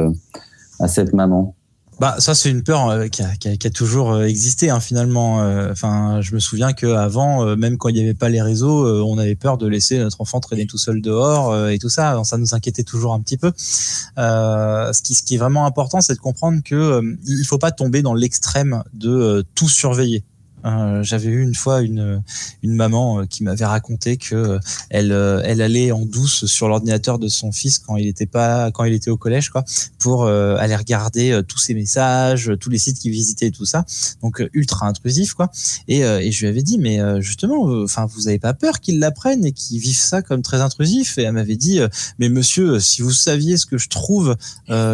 à 0.80 0.88
cette 0.88 1.12
maman? 1.12 1.54
Bah 1.98 2.16
ça 2.18 2.34
c'est 2.34 2.50
une 2.50 2.62
peur 2.62 2.90
euh, 2.90 3.08
qui, 3.08 3.22
a, 3.22 3.34
qui, 3.36 3.48
a, 3.48 3.56
qui, 3.56 3.66
a, 3.66 3.70
toujours 3.70 4.12
euh, 4.12 4.24
existé 4.24 4.68
hein, 4.68 4.80
finalement. 4.80 5.42
Euh, 5.42 5.72
enfin, 5.72 6.20
je 6.20 6.34
me 6.34 6.40
souviens 6.40 6.74
que 6.74 6.86
avant, 6.86 7.56
même 7.56 7.78
quand 7.78 7.88
il 7.88 7.94
n'y 7.94 8.00
avait 8.00 8.12
pas 8.12 8.28
les 8.28 8.42
réseaux, 8.42 8.86
on 9.04 9.16
avait 9.18 9.34
peur 9.34 9.56
de 9.56 9.66
laisser 9.66 9.98
notre 9.98 10.20
enfant 10.20 10.40
traîner 10.40 10.66
tout 10.66 10.78
seul 10.78 11.00
dehors 11.00 11.68
et 11.68 11.78
tout 11.78 11.88
ça. 11.88 12.10
Alors, 12.10 12.26
ça 12.26 12.36
nous 12.36 12.54
inquiétait 12.54 12.82
toujours 12.82 13.14
un 13.14 13.20
petit 13.20 13.38
peu. 13.38 13.52
ce 13.56 15.02
qui, 15.02 15.14
ce 15.14 15.22
qui 15.22 15.36
est 15.36 15.38
vraiment 15.38 15.64
important, 15.64 16.00
c'est 16.00 16.14
de 16.14 16.18
comprendre 16.18 16.60
que 16.62 17.02
il 17.26 17.44
faut 17.44 17.58
pas 17.58 17.70
tomber 17.70 18.02
dans 18.02 18.14
l'extrême 18.14 18.82
de 18.92 19.44
tout 19.54 19.68
surveiller. 19.68 20.24
Euh, 20.66 21.02
j'avais 21.02 21.28
eu 21.28 21.42
une 21.42 21.54
fois 21.54 21.80
une 21.82 22.22
maman 22.64 23.20
euh, 23.20 23.24
qui 23.24 23.44
m'avait 23.44 23.64
raconté 23.64 24.16
que 24.16 24.58
elle 24.90 25.12
elle 25.44 25.62
allait 25.62 25.92
en 25.92 26.04
douce 26.04 26.46
sur 26.46 26.68
l'ordinateur 26.68 27.18
de 27.18 27.28
son 27.28 27.52
fils 27.52 27.78
quand 27.78 27.96
il 27.96 28.06
était 28.06 28.26
pas 28.26 28.70
quand 28.72 28.84
il 28.84 28.92
était 28.92 29.10
au 29.10 29.16
collège 29.16 29.50
quoi 29.50 29.64
pour 29.98 30.26
aller 30.26 30.76
regarder 30.76 31.40
tous 31.46 31.58
ses 31.58 31.74
messages, 31.74 32.52
tous 32.60 32.70
les 32.70 32.78
sites 32.78 32.98
qu'il 32.98 33.10
visitait 33.10 33.46
et 33.46 33.50
tout 33.50 33.64
ça. 33.64 33.84
Donc 34.22 34.42
ultra 34.52 34.86
intrusif 34.86 35.34
quoi. 35.34 35.50
Et, 35.88 36.02
je 36.30 36.40
lui 36.40 36.48
avais 36.48 36.62
dit 36.62 36.78
mais 36.78 37.00
justement 37.20 37.82
enfin 37.82 38.06
vous 38.06 38.28
avez 38.28 38.38
pas 38.38 38.54
peur 38.54 38.80
qu'ils 38.80 38.98
l'apprennent 38.98 39.44
et 39.44 39.52
qu'ils 39.52 39.80
vivent 39.80 39.96
ça 39.96 40.22
comme 40.22 40.42
très 40.42 40.60
intrusif? 40.60 41.18
Et 41.18 41.22
elle 41.22 41.32
m'avait 41.32 41.56
dit 41.56 41.80
mais 42.18 42.28
monsieur 42.28 42.78
si 42.80 43.02
vous 43.02 43.12
saviez 43.12 43.56
ce 43.56 43.66
que 43.66 43.78
je 43.78 43.88
trouve 43.88 44.36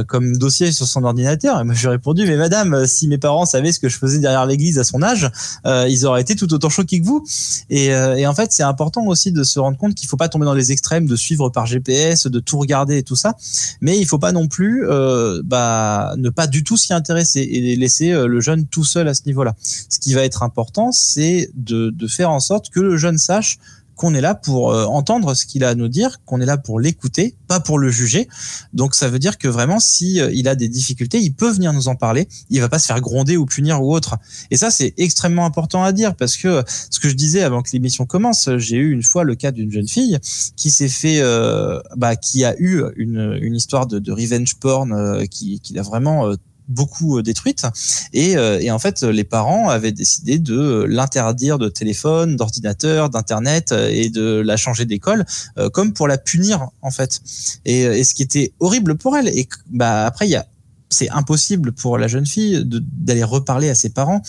comme 0.07 0.37
dossier 0.37 0.73
sur 0.73 0.87
son 0.87 1.05
ordinateur 1.05 1.61
et 1.61 1.65
moi 1.65 1.75
je 1.75 1.81
lui 1.81 1.89
ai 1.89 1.91
répondu 1.91 2.27
mais 2.27 2.37
madame 2.37 2.87
si 2.87 3.09
mes 3.09 3.19
parents 3.19 3.47
savaient 3.47 3.73
ce 3.73 3.81
que 3.81 3.89
je 3.89 3.99
faisais 3.99 4.19
derrière 4.19 4.47
l'église 4.47 4.79
à 4.79 4.85
son 4.85 5.03
âge, 5.03 5.31
euh, 5.67 5.87
ils 5.89 6.07
auraient 6.07 6.21
été 6.21 6.37
tout 6.37 6.53
autant 6.53 6.69
choqués 6.69 7.01
que 7.01 7.07
vous. 7.07 7.25
Et, 7.71 7.93
euh, 7.95 8.17
et 8.17 8.27
en 8.27 8.35
fait, 8.35 8.53
c'est 8.53 8.63
important 8.63 9.07
aussi 9.07 9.33
de 9.33 9.43
se 9.43 9.59
rendre 9.59 9.79
compte 9.79 9.95
qu'il 9.95 10.09
faut 10.09 10.17
pas 10.17 10.29
tomber 10.29 10.45
dans 10.45 10.55
les 10.55 10.73
extrêmes, 10.73 11.07
de 11.07 11.17
suivre 11.17 11.51
par 11.51 11.67
GPS, 11.67 12.27
de 12.27 12.41
tout 12.41 12.59
regarder 12.59 12.99
et 12.99 13.03
tout 13.03 13.17
ça. 13.17 13.37
Mais 13.81 13.99
il 13.99 14.07
faut 14.07 14.19
pas 14.19 14.33
non 14.33 14.49
plus, 14.49 14.87
euh, 14.89 15.43
bah, 15.45 16.15
ne 16.17 16.31
pas 16.31 16.47
du 16.47 16.65
tout 16.65 16.77
s'y 16.77 16.93
intéresser 16.93 17.41
et 17.41 17.77
laisser 17.77 18.13
le 18.13 18.41
jeune 18.41 18.67
tout 18.67 18.85
seul 18.85 19.09
à 19.09 19.15
ce 19.15 19.23
niveau-là. 19.27 19.55
Ce 19.63 19.99
qui 19.99 20.15
va 20.15 20.23
être 20.23 20.43
important, 20.43 20.93
c'est 20.93 21.51
de, 21.55 21.91
de 21.91 22.07
faire 22.07 22.31
en 22.31 22.41
sorte 22.41 22.71
que 22.71 22.81
le 22.81 22.97
jeune 22.97 23.19
sache 23.19 23.59
qu'on 23.97 24.15
est 24.15 24.21
là 24.21 24.35
pour 24.35 24.73
euh, 24.73 24.85
entendre 24.85 25.35
ce 25.35 25.47
qu'il 25.47 25.65
a 25.65 25.71
à 25.71 25.75
nous 25.75 25.89
dire, 25.89 26.21
qu'on 26.25 26.41
est 26.41 26.47
là 26.47 26.57
pour 26.57 26.81
l'écouter, 26.81 27.37
pas 27.49 27.61
pour 27.61 27.79
le 27.79 27.91
juger. 27.91 28.29
Donc 28.73 28.95
ça 28.95 29.09
veut 29.09 29.19
dire 29.19 29.39
que 29.39 29.49
vraiment, 29.49 29.81
si 29.81 30.21
euh, 30.21 30.31
il 30.33 30.49
a 30.49 30.55
des 30.55 30.69
difficultés, 30.69 31.19
il 31.19 31.35
peut 31.35 31.51
venir 31.51 31.73
nous 31.73 31.89
en 31.89 31.95
parler. 31.95 32.29
Il 32.51 32.61
va 32.61 32.69
pas 32.69 32.79
se 32.79 32.87
faire 32.87 33.01
gronder 33.01 33.37
ou 33.37 33.47
punir 33.47 33.83
ou 33.83 33.95
autre. 33.95 34.17
Et 34.51 34.57
ça, 34.57 34.71
c'est 34.71 34.95
extrêmement 34.97 35.45
important 35.45 35.83
à 35.83 35.93
dire 35.93 36.15
parce 36.15 36.37
que 36.37 36.63
ce 36.91 36.99
que 37.01 37.09
je 37.09 37.15
disais 37.15 37.43
avant 37.43 37.63
que 37.63 37.71
l'émission 37.73 38.07
commence, 38.07 38.49
j'ai 38.57 38.77
eu 38.77 38.93
une 38.93 39.03
fois 39.03 39.25
le 39.25 39.35
cas 39.35 39.51
d'une 39.51 39.71
jeune 39.71 39.89
fille 39.89 40.19
qui 40.57 40.71
s'est 40.71 40.89
fait, 40.89 41.21
euh, 41.21 41.81
bah, 41.97 42.17
qui 42.17 42.45
a 42.45 42.55
eu 42.59 42.83
une, 42.97 43.39
une 43.41 43.55
histoire 43.55 43.87
de, 43.87 43.99
de 43.99 44.13
revenge 44.13 44.57
porn 44.57 45.27
qui, 45.29 45.61
qui 45.61 45.75
l'a 45.75 45.83
vraiment 45.83 46.33
beaucoup 46.73 47.19
euh, 47.19 47.23
détruite. 47.23 47.65
Et, 48.13 48.37
euh, 48.37 48.59
et, 48.61 48.71
en 48.71 48.79
fait, 48.79 49.03
les 49.03 49.25
parents 49.25 49.69
avaient 49.69 49.93
décidé 49.93 50.39
de 50.39 50.85
l'interdire 50.89 51.59
de 51.59 51.69
téléphone, 51.69 52.37
d'ordinateur, 52.37 53.11
d'internet 53.11 53.73
euh, 53.73 53.89
et 53.91 54.11
de 54.11 54.43
la 54.45 54.57
changer 54.57 54.85
d'école, 54.85 55.25
comme 55.73 55.93
pour 55.93 56.09
la 56.09 56.19
punir 56.19 56.69
en 56.81 56.91
fait. 56.91 57.21
Et, 57.65 57.83
et, 57.83 58.05
ce 58.05 58.15
qui 58.15 58.23
était 58.23 58.53
horrible 58.61 58.97
pour 58.97 59.17
elle. 59.17 59.29
Et 59.29 59.49
bah 59.71 60.07
après, 60.07 60.27
il 60.27 60.31
y 60.31 60.37
a 60.37 60.47
c'est 60.89 61.09
impossible 61.09 61.73
pour 61.73 61.97
la 61.97 62.07
jeune 62.07 62.27
fille 62.27 62.63
d'aller 62.67 63.25
reparler 63.25 63.71
à 63.71 63.75
ses 63.75 63.89
parents. 63.89 64.21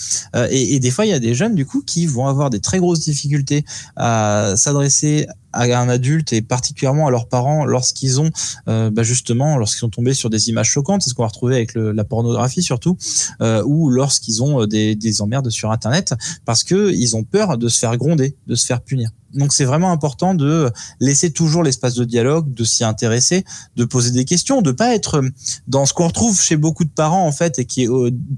et, 0.50 0.76
et, 0.76 0.80
des 0.80 0.92
fois, 0.92 1.06
il 1.06 1.10
y 1.10 1.14
a 1.14 1.20
des 1.20 1.36
jeunes, 1.36 1.56
du 1.56 1.66
coup, 1.66 1.82
qui 1.82 2.06
vont 2.06 2.28
avoir 2.28 2.50
des 2.50 2.62
très 2.62 2.80
grosses 2.80 3.02
difficultés 3.02 3.66
à 3.98 4.54
s'adresser 4.56 5.28
à 5.54 5.64
un 5.80 5.90
adulte 5.90 6.34
et 6.34 6.42
particulièrement 6.42 7.08
à 7.08 7.12
leurs 7.12 7.28
parents 7.28 7.66
lorsqu'ils 7.66 8.20
ont 8.20 8.32
euh, 8.68 8.90
bah 8.90 9.04
justement 9.04 9.58
lorsqu'ils 9.58 9.80
sont 9.80 9.90
tombés 9.90 10.14
sur 10.14 10.30
des 10.30 10.50
images 10.50 10.70
choquantes, 10.70 11.02
c'est 11.02 11.10
ce 11.10 11.16
qu'on 11.16 11.24
va 11.24 11.28
retrouver 11.28 11.56
avec 11.56 11.76
la 11.76 12.04
pornographie 12.04 12.64
surtout, 12.64 12.98
euh, 13.42 13.64
ou 13.66 13.90
lorsqu'ils 13.90 14.42
ont 14.44 14.62
euh, 14.62 14.68
des, 14.68 14.96
des 14.96 15.22
emmerdes 15.22 15.50
sur 15.50 15.72
Internet, 15.72 16.14
parce 16.46 16.64
que 16.64 16.92
ils 16.92 17.16
ont 17.16 17.24
peur 17.24 17.58
de 17.58 17.68
se 17.68 17.80
faire 17.80 17.98
gronder, 17.98 18.36
de 18.48 18.56
se 18.56 18.66
faire 18.66 18.82
punir. 18.82 19.10
Donc 19.34 19.52
c'est 19.52 19.66
vraiment 19.66 19.92
important 19.92 20.36
de 20.36 20.70
laisser 21.00 21.32
toujours 21.32 21.64
l'espace 21.64 21.96
de 21.96 22.06
dialogue, 22.06 22.54
de 22.54 22.64
s'y 22.64 22.84
intéresser, 22.84 23.44
de 23.76 23.84
poser 23.84 24.12
des 24.12 24.26
questions, 24.26 24.62
de 24.62 24.72
pas 24.72 24.94
être 24.94 25.24
dans 25.68 25.88
ce 25.88 25.94
qu'on 25.94 26.08
retrouve 26.08 26.40
chez 26.40 26.56
beaucoup 26.56 26.84
de 26.84 26.92
parents 26.92 27.26
en 27.26 27.32
fait 27.32 27.58
et 27.58 27.66
qui 27.66 27.84
est 27.84 27.90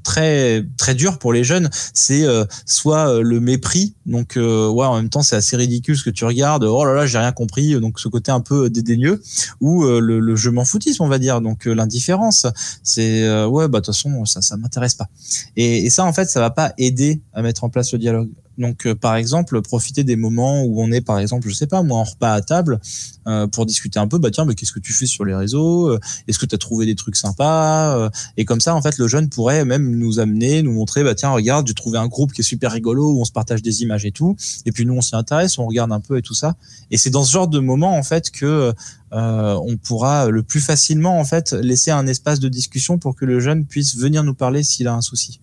très 0.04 0.66
très 0.78 0.96
dur 0.96 1.20
pour 1.20 1.34
les 1.34 1.44
jeunes, 1.44 1.70
c'est 1.94 2.26
soit 2.66 3.22
le 3.22 3.42
mépris, 3.42 3.96
donc 4.06 4.36
ouais 4.38 4.86
en 4.86 4.96
même 4.96 5.10
temps 5.10 5.22
c'est 5.22 5.36
assez 5.36 5.58
ridicule 5.58 5.98
ce 5.98 6.04
que 6.04 6.10
tu 6.10 6.24
regardes, 6.24 6.64
oh 6.64 6.86
là 6.86 6.94
là 6.94 7.05
j'ai 7.06 7.18
rien 7.18 7.32
compris, 7.32 7.80
donc 7.80 8.00
ce 8.00 8.08
côté 8.08 8.32
un 8.32 8.42
peu 8.42 8.70
dédaigneux, 8.70 9.22
ou 9.62 9.84
le, 9.84 10.20
le 10.20 10.36
je 10.36 10.50
m'en 10.50 10.66
foutisme 10.66 11.04
on 11.04 11.08
va 11.08 11.20
dire, 11.20 11.42
donc 11.42 11.66
l'indifférence, 11.66 12.48
c'est 12.84 13.24
ouais 13.46 13.68
bah 13.68 13.80
de 13.80 13.86
toute 13.86 13.94
façon 13.96 14.26
ça 14.26 14.42
ça 14.42 14.58
m'intéresse 14.58 14.96
pas. 14.96 15.10
Et, 15.56 15.86
et 15.86 15.90
ça 15.90 16.06
en 16.06 16.14
fait 16.14 16.30
ça 16.30 16.40
va 16.40 16.50
pas 16.50 16.74
aider 16.78 17.22
à 17.34 17.42
mettre 17.42 17.64
en 17.64 17.70
place 17.70 17.92
le 17.94 18.00
dialogue. 18.00 18.30
Donc, 18.58 18.86
euh, 18.86 18.96
par 18.96 19.16
exemple, 19.16 19.62
profiter 19.62 20.04
des 20.04 20.16
moments 20.16 20.64
où 20.64 20.82
on 20.82 20.92
est, 20.92 21.02
par 21.02 21.20
exemple, 21.20 21.50
je 21.50 21.54
sais 21.54 21.68
pas, 21.68 21.84
moi, 21.84 21.98
en 21.98 22.04
repas 22.04 22.34
à 22.34 22.42
table, 22.42 22.80
euh, 23.28 23.48
pour 23.48 23.66
discuter 23.66 24.00
un 24.00 24.08
peu. 24.08 24.18
Bah 24.18 24.32
tiens, 24.32 24.46
mais 24.46 24.56
qu'est-ce 24.56 24.72
que 24.72 24.80
tu 24.80 24.94
fais 24.94 25.06
sur 25.06 25.26
les 25.26 25.36
réseaux 25.36 25.90
euh, 25.90 26.00
Est-ce 26.28 26.40
que 26.40 26.46
tu 26.46 26.56
as 26.56 26.58
trouvé 26.58 26.86
des 26.86 26.96
trucs 26.96 27.16
sympas 27.16 28.10
Et 28.38 28.46
comme 28.46 28.62
ça, 28.62 28.76
en 28.76 28.82
fait, 28.82 28.98
le 28.98 29.08
jeune 29.08 29.30
pourrait 29.30 29.66
même 29.66 29.96
nous 29.98 30.20
amener, 30.20 30.62
nous 30.62 30.72
montrer, 30.72 31.04
bah 31.04 31.16
tiens, 31.16 31.32
regarde, 31.32 31.68
j'ai 31.68 31.74
trouvé 31.74 31.98
un 31.98 32.08
groupe 32.08 32.32
qui 32.32 32.42
est 32.42 32.46
super 32.46 32.72
rigolo 32.72 33.12
où 33.12 33.22
on 33.22 33.26
se 33.26 33.32
partage 33.32 33.62
des 33.62 33.82
images 33.82 34.06
et 34.06 34.12
tout. 34.12 34.36
Et 34.66 34.72
puis 34.72 34.86
nous, 34.86 34.94
on 34.94 35.02
s'y 35.02 35.16
intéresse, 35.16 35.58
on 35.58 35.66
regarde 35.66 35.92
un 35.92 36.00
peu 36.00 36.18
et 36.18 36.22
tout 36.22 36.34
ça. 36.34 36.56
Et 36.92 36.98
c'est 36.98 37.10
dans 37.10 37.24
ce 37.24 37.32
genre 37.32 37.48
de 37.48 37.60
moment, 37.60 37.98
en 37.98 38.04
fait, 38.04 38.32
que 38.32 38.74
on 39.12 39.78
pourra 39.78 40.30
le 40.30 40.44
plus 40.44 40.60
facilement, 40.60 41.20
en 41.20 41.26
fait, 41.26 41.54
laisser 41.54 41.92
un 41.92 42.06
espace 42.06 42.40
de 42.42 42.50
discussion 42.50 42.98
pour 42.98 43.16
que 43.16 43.24
le 43.24 43.40
jeune 43.40 43.66
puisse 43.66 43.96
venir 43.96 44.24
nous 44.24 44.34
parler 44.34 44.62
s'il 44.62 44.88
a 44.88 44.94
un 44.94 45.02
souci. 45.02 45.40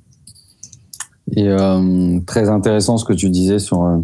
Et 1.31 1.49
euh, 1.49 2.21
très 2.27 2.49
intéressant 2.49 2.99
ce 2.99 3.05
que 3.05 3.13
tu 3.13 3.31
disais 3.31 3.59
sur 3.59 3.85
euh, 3.85 3.99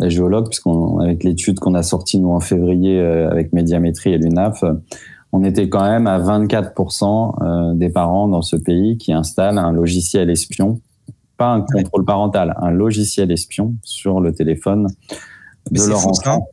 la 0.00 0.08
géologue, 0.08 0.48
puisqu'avec 0.48 1.22
l'étude 1.22 1.60
qu'on 1.60 1.74
a 1.74 1.82
sortie 1.82 2.18
nous 2.18 2.30
en 2.30 2.40
février 2.40 2.98
euh, 2.98 3.30
avec 3.30 3.52
Médiamétrie 3.52 4.12
et 4.12 4.18
l'UNAF, 4.18 4.64
on 5.32 5.44
était 5.44 5.68
quand 5.68 5.82
même 5.82 6.06
à 6.06 6.18
24% 6.18 7.76
des 7.76 7.88
parents 7.88 8.28
dans 8.28 8.42
ce 8.42 8.56
pays 8.56 8.98
qui 8.98 9.14
installent 9.14 9.58
un 9.58 9.72
logiciel 9.72 10.28
espion, 10.28 10.80
pas 11.38 11.52
un 11.52 11.62
contrôle 11.62 12.04
parental, 12.04 12.54
un 12.60 12.70
logiciel 12.70 13.32
espion 13.32 13.74
sur 13.82 14.20
le 14.20 14.34
téléphone 14.34 14.88
de 15.70 15.82
leur 15.82 16.06
enfant. 16.06 16.48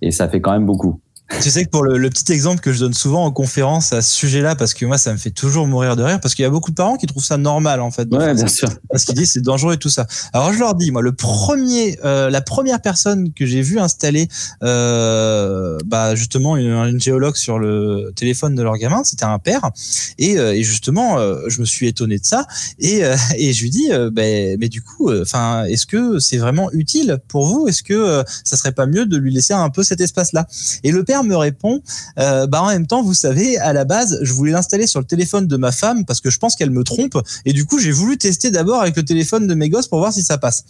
Et 0.00 0.12
ça 0.12 0.28
fait 0.28 0.40
quand 0.40 0.52
même 0.52 0.66
beaucoup. 0.66 1.00
Tu 1.38 1.48
sais 1.50 1.64
que 1.64 1.70
pour 1.70 1.84
le, 1.84 1.96
le, 1.96 2.10
petit 2.10 2.32
exemple 2.32 2.60
que 2.60 2.72
je 2.72 2.80
donne 2.80 2.92
souvent 2.92 3.24
en 3.24 3.30
conférence 3.30 3.92
à 3.92 4.02
ce 4.02 4.12
sujet-là, 4.12 4.56
parce 4.56 4.74
que 4.74 4.84
moi 4.84 4.98
ça 4.98 5.12
me 5.12 5.16
fait 5.16 5.30
toujours 5.30 5.66
mourir 5.66 5.94
de 5.94 6.02
rire, 6.02 6.20
parce 6.20 6.34
qu'il 6.34 6.42
y 6.42 6.46
a 6.46 6.50
beaucoup 6.50 6.70
de 6.70 6.74
parents 6.74 6.96
qui 6.96 7.06
trouvent 7.06 7.24
ça 7.24 7.36
normal 7.36 7.80
en 7.80 7.90
fait. 7.90 8.12
Ouais, 8.12 8.34
bien 8.34 8.48
sûr. 8.48 8.68
Parce 8.90 9.04
qu'ils 9.04 9.14
disent 9.14 9.32
c'est 9.32 9.40
dangereux 9.40 9.74
et 9.74 9.78
tout 9.78 9.88
ça. 9.88 10.06
Alors 10.32 10.52
je 10.52 10.58
leur 10.58 10.74
dis, 10.74 10.90
moi 10.90 11.02
le 11.02 11.12
premier, 11.12 11.98
euh, 12.04 12.30
la 12.30 12.40
première 12.40 12.82
personne 12.82 13.32
que 13.32 13.46
j'ai 13.46 13.62
vu 13.62 13.78
installer, 13.78 14.28
euh, 14.64 15.78
bah 15.86 16.14
justement 16.14 16.56
une, 16.56 16.72
une, 16.72 17.00
géologue 17.00 17.36
sur 17.36 17.58
le 17.58 18.12
téléphone 18.16 18.56
de 18.56 18.62
leur 18.62 18.76
gamin, 18.76 19.04
c'était 19.04 19.24
un 19.24 19.38
père, 19.38 19.70
et, 20.18 20.36
euh, 20.36 20.52
et 20.52 20.64
justement 20.64 21.18
je 21.48 21.60
me 21.60 21.64
suis 21.64 21.86
étonné 21.86 22.18
de 22.18 22.26
ça, 22.26 22.46
et, 22.78 23.02
et 23.36 23.52
je 23.52 23.62
lui 23.62 23.70
dis, 23.70 23.90
ben 24.12 24.58
mais 24.58 24.68
du 24.68 24.82
coup, 24.82 25.12
enfin 25.12 25.64
est-ce 25.64 25.86
que 25.86 26.18
c'est 26.18 26.38
vraiment 26.38 26.70
utile 26.72 27.18
pour 27.28 27.46
vous? 27.46 27.68
Est-ce 27.68 27.82
que 27.82 28.24
ça 28.44 28.56
serait 28.56 28.72
pas 28.72 28.86
mieux 28.86 29.06
de 29.06 29.16
lui 29.16 29.32
laisser 29.32 29.54
un 29.54 29.70
peu 29.70 29.82
cet 29.84 30.00
espace-là? 30.00 30.46
Et 30.82 30.90
le 30.90 31.04
père 31.04 31.19
me 31.22 31.36
répond, 31.36 31.82
euh, 32.18 32.46
bah 32.46 32.62
en 32.62 32.68
même 32.68 32.86
temps, 32.86 33.02
vous 33.02 33.14
savez, 33.14 33.58
à 33.58 33.72
la 33.72 33.84
base, 33.84 34.18
je 34.22 34.32
voulais 34.32 34.52
l'installer 34.52 34.86
sur 34.86 35.00
le 35.00 35.06
téléphone 35.06 35.46
de 35.46 35.56
ma 35.56 35.72
femme 35.72 36.04
parce 36.04 36.20
que 36.20 36.30
je 36.30 36.38
pense 36.38 36.56
qu'elle 36.56 36.70
me 36.70 36.84
trompe, 36.84 37.18
et 37.44 37.52
du 37.52 37.64
coup, 37.66 37.78
j'ai 37.78 37.92
voulu 37.92 38.18
tester 38.18 38.50
d'abord 38.50 38.80
avec 38.80 38.96
le 38.96 39.04
téléphone 39.04 39.46
de 39.46 39.54
mes 39.54 39.68
gosses 39.68 39.88
pour 39.88 39.98
voir 39.98 40.12
si 40.12 40.22
ça 40.22 40.38
passe. 40.38 40.64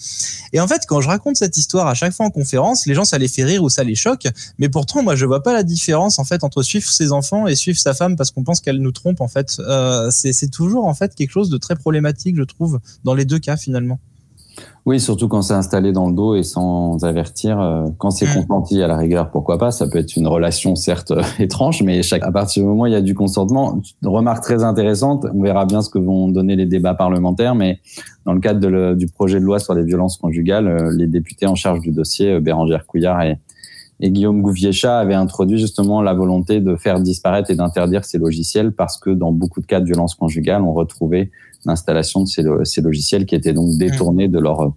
Et 0.53 0.61
en 0.61 0.69
fait, 0.69 0.83
quand 0.87 1.01
je 1.01 1.09
raconte 1.09 1.37
cette 1.37 1.57
histoire 1.57 1.87
à 1.87 1.95
chaque 1.95 2.13
fois 2.13 2.27
en 2.27 2.31
conférence, 2.31 2.87
les 2.87 2.95
gens 2.95 3.05
ça 3.05 3.19
les 3.19 3.29
fait 3.29 3.45
rire 3.45 3.63
ou 3.63 3.69
ça 3.69 3.85
les 3.85 3.95
choque, 3.95 4.27
mais 4.59 4.69
pourtant, 4.69 5.03
moi, 5.03 5.17
je 5.17 5.27
vois 5.27 5.43
pas 5.43 5.53
la 5.53 5.63
différence 5.63 6.19
en 6.19 6.25
fait 6.25 6.45
entre 6.45 6.63
suivre 6.63 6.91
ses 6.91 7.13
enfants 7.13 7.47
et 7.47 7.55
suivre 7.55 7.79
sa 7.79 7.95
femme 7.95 8.17
parce 8.17 8.31
qu'on 8.31 8.45
pense 8.45 8.61
qu'elle 8.61 8.79
nous 8.79 8.93
trompe. 8.93 9.21
En 9.21 9.29
fait, 9.29 9.57
euh, 9.61 10.11
c'est 10.11 10.51
toujours 10.51 10.87
en 10.87 10.95
fait 10.95 11.15
quelque 11.15 11.31
chose 11.31 11.51
de 11.51 11.59
très 11.59 11.77
problématique, 11.77 12.37
je 12.37 12.43
trouve, 12.43 12.81
dans 13.05 13.15
les 13.15 13.25
deux 13.25 13.39
cas 13.39 13.57
finalement. 13.57 13.99
Oui, 14.87 14.99
surtout 14.99 15.29
quand 15.29 15.43
c'est 15.43 15.55
installé 15.55 15.93
dans 15.93 16.09
le 16.09 16.15
dos 16.15 16.35
et 16.35 16.43
sans 16.43 17.05
avertir. 17.05 17.61
Euh, 17.61 17.87
quand 17.99 18.11
c'est 18.11 18.27
mmh. 18.27 18.47
consenti 18.47 18.83
à 18.83 18.87
la 18.87 18.97
rigueur, 18.97 19.31
pourquoi 19.31 19.59
pas 19.59 19.71
Ça 19.71 19.87
peut 19.87 19.99
être 19.99 20.17
une 20.17 20.27
relation 20.27 20.75
certes 20.75 21.13
étrange, 21.39 21.83
mais 21.83 22.03
chaque, 22.03 22.23
à 22.23 22.33
partir 22.33 22.63
du 22.63 22.69
moment 22.69 22.85
où 22.85 22.87
il 22.87 22.93
y 22.93 22.97
a 22.97 23.03
du 23.03 23.15
consentement, 23.15 23.81
remarque 24.03 24.43
très 24.43 24.65
intéressante. 24.65 25.27
On 25.35 25.43
verra 25.43 25.67
bien 25.67 25.83
ce 25.83 25.91
que 25.91 25.99
vont 25.99 26.29
donner 26.29 26.57
les 26.57 26.67
débats 26.67 26.95
parlementaires, 26.95 27.55
mais 27.55 27.81
dans 28.25 28.33
le 28.33 28.41
cadre 28.41 28.61
de 28.61 28.95
du 28.95 29.07
projet 29.07 29.39
de 29.39 29.45
loi 29.45 29.59
sur 29.59 29.75
les 29.75 29.85
violences 29.85 30.17
conjugales, 30.17 30.67
euh, 30.67 30.95
les 30.97 31.07
députés 31.07 31.47
en 31.47 31.55
charge 31.55 31.81
du 31.81 31.91
dossier, 31.91 32.33
euh, 32.33 32.41
Bérangère 32.41 32.87
Couillard 32.87 33.23
et, 33.23 33.39
et 34.01 34.11
Guillaume 34.11 34.41
Gouviéchat 34.41 34.99
avaient 34.99 35.15
introduit 35.15 35.59
justement 35.59 36.01
la 36.01 36.15
volonté 36.15 36.61
de 36.61 36.75
faire 36.77 37.01
disparaître 37.01 37.51
et 37.51 37.55
d'interdire 37.55 38.05
ces 38.05 38.19
logiciels 38.19 38.73
parce 38.73 38.99
que 38.99 39.11
dans 39.11 39.31
beaucoup 39.31 39.61
de 39.61 39.67
cas 39.67 39.81
de 39.81 39.85
violences 39.85 40.15
conjugales, 40.15 40.63
on 40.63 40.73
retrouvait 40.73 41.31
l'installation 41.65 42.23
de 42.23 42.65
ces, 42.65 42.81
logiciels 42.81 43.27
qui 43.27 43.35
étaient 43.35 43.53
donc 43.53 43.77
détournés 43.77 44.29
de 44.29 44.39
leur 44.39 44.73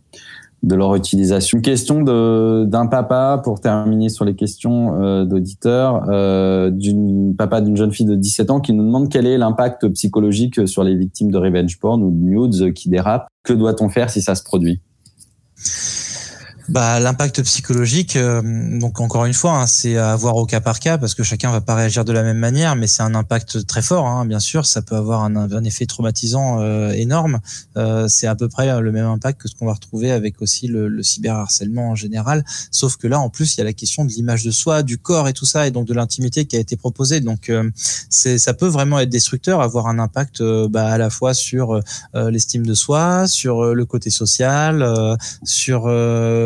de 0.64 0.76
leur 0.76 0.96
utilisation. 0.96 1.58
Une 1.58 1.62
question 1.62 2.02
d'un 2.02 2.88
papa 2.88 3.42
pour 3.44 3.60
terminer 3.60 4.08
sur 4.08 4.24
les 4.24 4.34
questions 4.34 5.02
euh, 5.02 5.26
d'auditeurs, 5.26 6.06
euh, 6.10 6.70
d'une 6.70 7.36
papa 7.36 7.60
d'une 7.60 7.76
jeune 7.76 7.92
fille 7.92 8.06
de 8.06 8.16
17 8.16 8.50
ans 8.50 8.62
qui 8.62 8.72
nous 8.72 8.86
demande 8.86 9.10
quel 9.10 9.28
est 9.28 9.38
l'impact 9.38 9.90
psychologique 9.90 10.66
sur 10.66 10.86
les 10.86 10.96
victimes 10.96 11.32
de 11.32 11.38
revenge 11.38 11.78
porn 11.80 12.02
ou 12.02 12.12
de 12.12 12.16
nudes 12.16 12.74
qui 12.74 12.88
dérapent. 12.88 13.28
Que 13.44 13.52
doit-on 13.52 13.90
faire 13.90 14.10
si 14.10 14.22
ça 14.22 14.36
se 14.36 14.44
produit? 14.44 14.80
Bah, 16.70 17.00
l'impact 17.00 17.42
psychologique, 17.44 18.16
euh, 18.16 18.42
donc 18.80 19.02
encore 19.02 19.26
une 19.26 19.34
fois, 19.34 19.54
hein, 19.54 19.68
c'est 19.68 19.98
à 19.98 20.16
voir 20.16 20.38
au 20.38 20.46
cas 20.46 20.62
par 20.62 20.80
cas 20.80 20.98
parce 20.98 21.14
que 21.14 21.22
chacun 21.24 21.52
va 21.52 21.60
pas 21.60 21.76
réagir 21.76 22.06
de 22.06 22.14
la 22.14 22.24
même 22.24 22.38
manière, 22.38 22.78
mais 22.78 22.88
c'est 22.88 23.04
un 23.04 23.16
impact 23.16 23.68
très 23.68 23.82
fort, 23.82 24.08
hein, 24.08 24.26
bien 24.26 24.40
sûr. 24.40 24.66
Ça 24.66 24.82
peut 24.82 24.96
avoir 24.96 25.24
un, 25.24 25.36
un 25.36 25.64
effet 25.66 25.86
traumatisant 25.86 26.62
euh, 26.62 26.92
énorme. 26.92 27.40
Euh, 27.76 28.08
c'est 28.08 28.28
à 28.28 28.36
peu 28.36 28.48
près 28.48 28.80
le 28.80 28.92
même 28.94 29.06
impact 29.06 29.42
que 29.42 29.50
ce 29.50 29.56
qu'on 29.56 29.66
va 29.66 29.74
retrouver 29.74 30.12
avec 30.12 30.42
aussi 30.42 30.68
le, 30.68 30.88
le 30.88 31.04
cyberharcèlement 31.04 31.90
en 31.90 31.96
général, 31.96 32.46
sauf 32.72 32.96
que 32.96 33.08
là, 33.08 33.20
en 33.20 33.30
plus, 33.30 33.56
il 33.56 33.58
y 33.58 33.62
a 33.62 33.66
la 33.66 33.74
question 33.74 34.06
de 34.06 34.12
l'image 34.12 34.44
de 34.46 34.52
soi, 34.52 34.84
du 34.84 34.98
corps 34.98 35.28
et 35.28 35.34
tout 35.34 35.46
ça, 35.46 35.68
et 35.68 35.72
donc 35.72 35.86
de 35.86 35.94
l'intimité 35.94 36.46
qui 36.46 36.56
a 36.56 36.60
été 36.60 36.78
proposée. 36.78 37.20
Donc, 37.20 37.52
c'est, 38.10 38.38
ça 38.38 38.54
peut 38.54 38.68
vraiment 38.68 39.00
être 39.00 39.10
destructeur, 39.10 39.62
avoir 39.62 39.88
un 39.88 40.00
impact 40.00 40.42
bah, 40.70 40.88
à 40.88 40.98
la 40.98 41.10
fois 41.10 41.34
sur 41.34 41.80
l'estime 42.14 42.66
de 42.66 42.74
soi, 42.74 43.28
sur 43.28 43.74
le 43.74 43.86
côté 43.86 44.10
social, 44.10 45.18
sur 45.44 45.88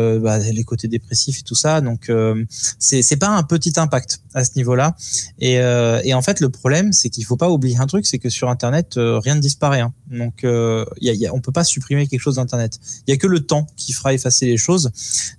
euh, 0.08 0.18
bah, 0.18 0.38
les 0.38 0.64
côtés 0.64 0.88
dépressifs 0.88 1.40
et 1.40 1.42
tout 1.42 1.54
ça. 1.54 1.80
Donc 1.80 2.08
euh, 2.08 2.44
c'est 2.78 3.02
c'est 3.02 3.16
pas 3.16 3.28
un 3.28 3.42
petit 3.42 3.72
impact 3.76 4.20
à 4.34 4.44
ce 4.44 4.50
niveau-là. 4.56 4.96
Et, 5.38 5.60
euh, 5.60 6.00
et 6.04 6.14
en 6.14 6.22
fait 6.22 6.40
le 6.40 6.48
problème 6.48 6.92
c'est 6.92 7.10
qu'il 7.10 7.24
faut 7.24 7.36
pas 7.36 7.50
oublier 7.50 7.78
un 7.78 7.86
truc, 7.86 8.06
c'est 8.06 8.18
que 8.18 8.28
sur 8.28 8.48
Internet 8.48 8.94
rien 8.96 9.34
ne 9.34 9.40
disparaît. 9.40 9.80
Hein. 9.80 9.92
Donc 10.10 10.44
euh, 10.44 10.84
y 11.00 11.28
on 11.32 11.40
peut 11.40 11.52
pas 11.52 11.64
supprimer 11.64 12.06
quelque 12.06 12.20
chose 12.20 12.36
d'Internet. 12.36 12.78
Il 13.06 13.10
y 13.10 13.14
a 13.14 13.16
que 13.16 13.26
le 13.26 13.40
temps 13.40 13.66
qui 13.76 13.92
fera 13.92 14.14
effacer 14.14 14.46
les 14.46 14.56
choses. 14.56 14.90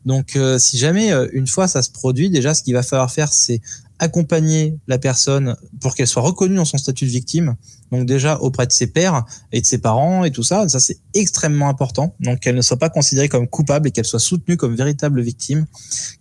Donc 0.05 0.37
si 0.57 0.77
jamais 0.77 1.11
une 1.33 1.47
fois 1.47 1.67
ça 1.67 1.81
se 1.81 1.89
produit, 1.89 2.29
déjà 2.29 2.53
ce 2.53 2.63
qu'il 2.63 2.73
va 2.73 2.83
falloir 2.83 3.11
faire 3.11 3.31
c'est 3.33 3.61
accompagner 3.99 4.77
la 4.87 4.97
personne 4.97 5.55
pour 5.81 5.95
qu'elle 5.95 6.07
soit 6.07 6.21
reconnue 6.21 6.55
dans 6.55 6.65
son 6.65 6.77
statut 6.77 7.05
de 7.05 7.09
victime. 7.09 7.55
Donc 7.91 8.05
déjà 8.05 8.39
auprès 8.39 8.65
de 8.65 8.71
ses 8.71 8.87
pères 8.87 9.25
et 9.51 9.61
de 9.61 9.65
ses 9.65 9.77
parents 9.77 10.23
et 10.23 10.31
tout 10.31 10.43
ça, 10.43 10.67
ça 10.69 10.79
c'est 10.79 10.99
extrêmement 11.13 11.69
important. 11.69 12.15
Donc 12.19 12.39
qu'elle 12.39 12.55
ne 12.55 12.61
soit 12.61 12.77
pas 12.77 12.89
considérée 12.89 13.29
comme 13.29 13.47
coupable 13.47 13.87
et 13.87 13.91
qu'elle 13.91 14.05
soit 14.05 14.19
soutenue 14.19 14.57
comme 14.57 14.75
véritable 14.75 15.21
victime. 15.21 15.65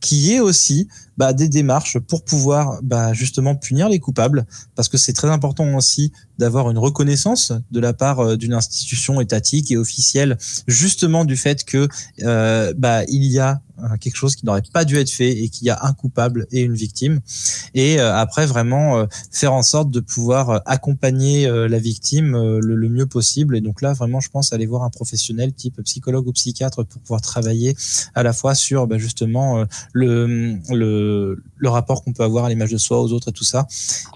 Qui 0.01 0.35
est 0.35 0.41
aussi 0.41 0.89
bah, 1.19 1.33
des 1.33 1.49
démarches 1.49 1.99
pour 1.99 2.25
pouvoir 2.25 2.79
bah, 2.83 3.13
justement 3.13 3.55
punir 3.57 3.89
les 3.89 3.99
coupables, 3.99 4.47
parce 4.77 4.89
que 4.89 4.97
c'est 4.97 5.13
très 5.13 5.29
important 5.29 5.75
aussi 5.75 6.13
d'avoir 6.39 6.71
une 6.71 6.79
reconnaissance 6.79 7.53
de 7.71 7.81
la 7.81 7.93
part 7.93 8.21
euh, 8.21 8.37
d'une 8.37 8.55
institution 8.55 9.21
étatique 9.21 9.71
et 9.71 9.77
officielle, 9.77 10.39
justement 10.67 11.25
du 11.25 11.37
fait 11.37 11.65
que 11.65 11.89
euh, 12.23 12.73
bah, 12.79 13.03
il 13.09 13.25
y 13.25 13.41
a 13.41 13.61
euh, 13.81 13.97
quelque 14.01 14.17
chose 14.17 14.37
qui 14.37 14.47
n'aurait 14.47 14.63
pas 14.73 14.85
dû 14.85 14.97
être 14.97 15.11
fait 15.11 15.31
et 15.31 15.49
qu'il 15.49 15.67
y 15.67 15.71
a 15.71 15.79
un 15.83 15.93
coupable 15.93 16.47
et 16.53 16.61
une 16.61 16.75
victime. 16.75 17.21
Et 17.75 18.01
après, 18.01 18.47
vraiment 18.47 19.07
faire 19.31 19.53
en 19.53 19.63
sorte 19.63 19.91
de 19.91 20.01
pouvoir 20.01 20.63
accompagner 20.67 21.49
la 21.49 21.79
victime 21.79 22.33
le, 22.33 22.75
le, 22.75 22.89
mieux 22.89 23.07
possible. 23.07 23.57
Et 23.57 23.61
donc 23.61 23.83
là, 23.83 23.93
vraiment, 23.93 24.21
je 24.21 24.31
pense 24.31 24.53
aller 24.53 24.67
voir 24.67 24.83
un 24.83 24.91
professionnel 24.91 25.53
type 25.53 25.81
psychologue 25.83 26.27
ou 26.27 26.33
psychiatre 26.33 26.85
pour 26.85 27.01
pouvoir 27.03 27.21
travailler 27.21 27.77
à 28.15 28.23
la 28.25 28.33
fois 28.33 28.55
sur 28.57 28.87
bah, 28.89 28.99
justement 28.99 29.65
le, 29.93 30.57
le 30.71 31.08
le, 31.09 31.69
rapport 31.69 32.03
qu'on 32.03 32.13
peut 32.13 32.23
avoir 32.23 32.45
à 32.45 32.49
l'image 32.49 32.71
de 32.71 32.79
soi, 32.79 33.01
aux 33.01 33.13
autres 33.13 33.29
et 33.29 33.33
tout 33.33 33.45
ça. 33.45 33.67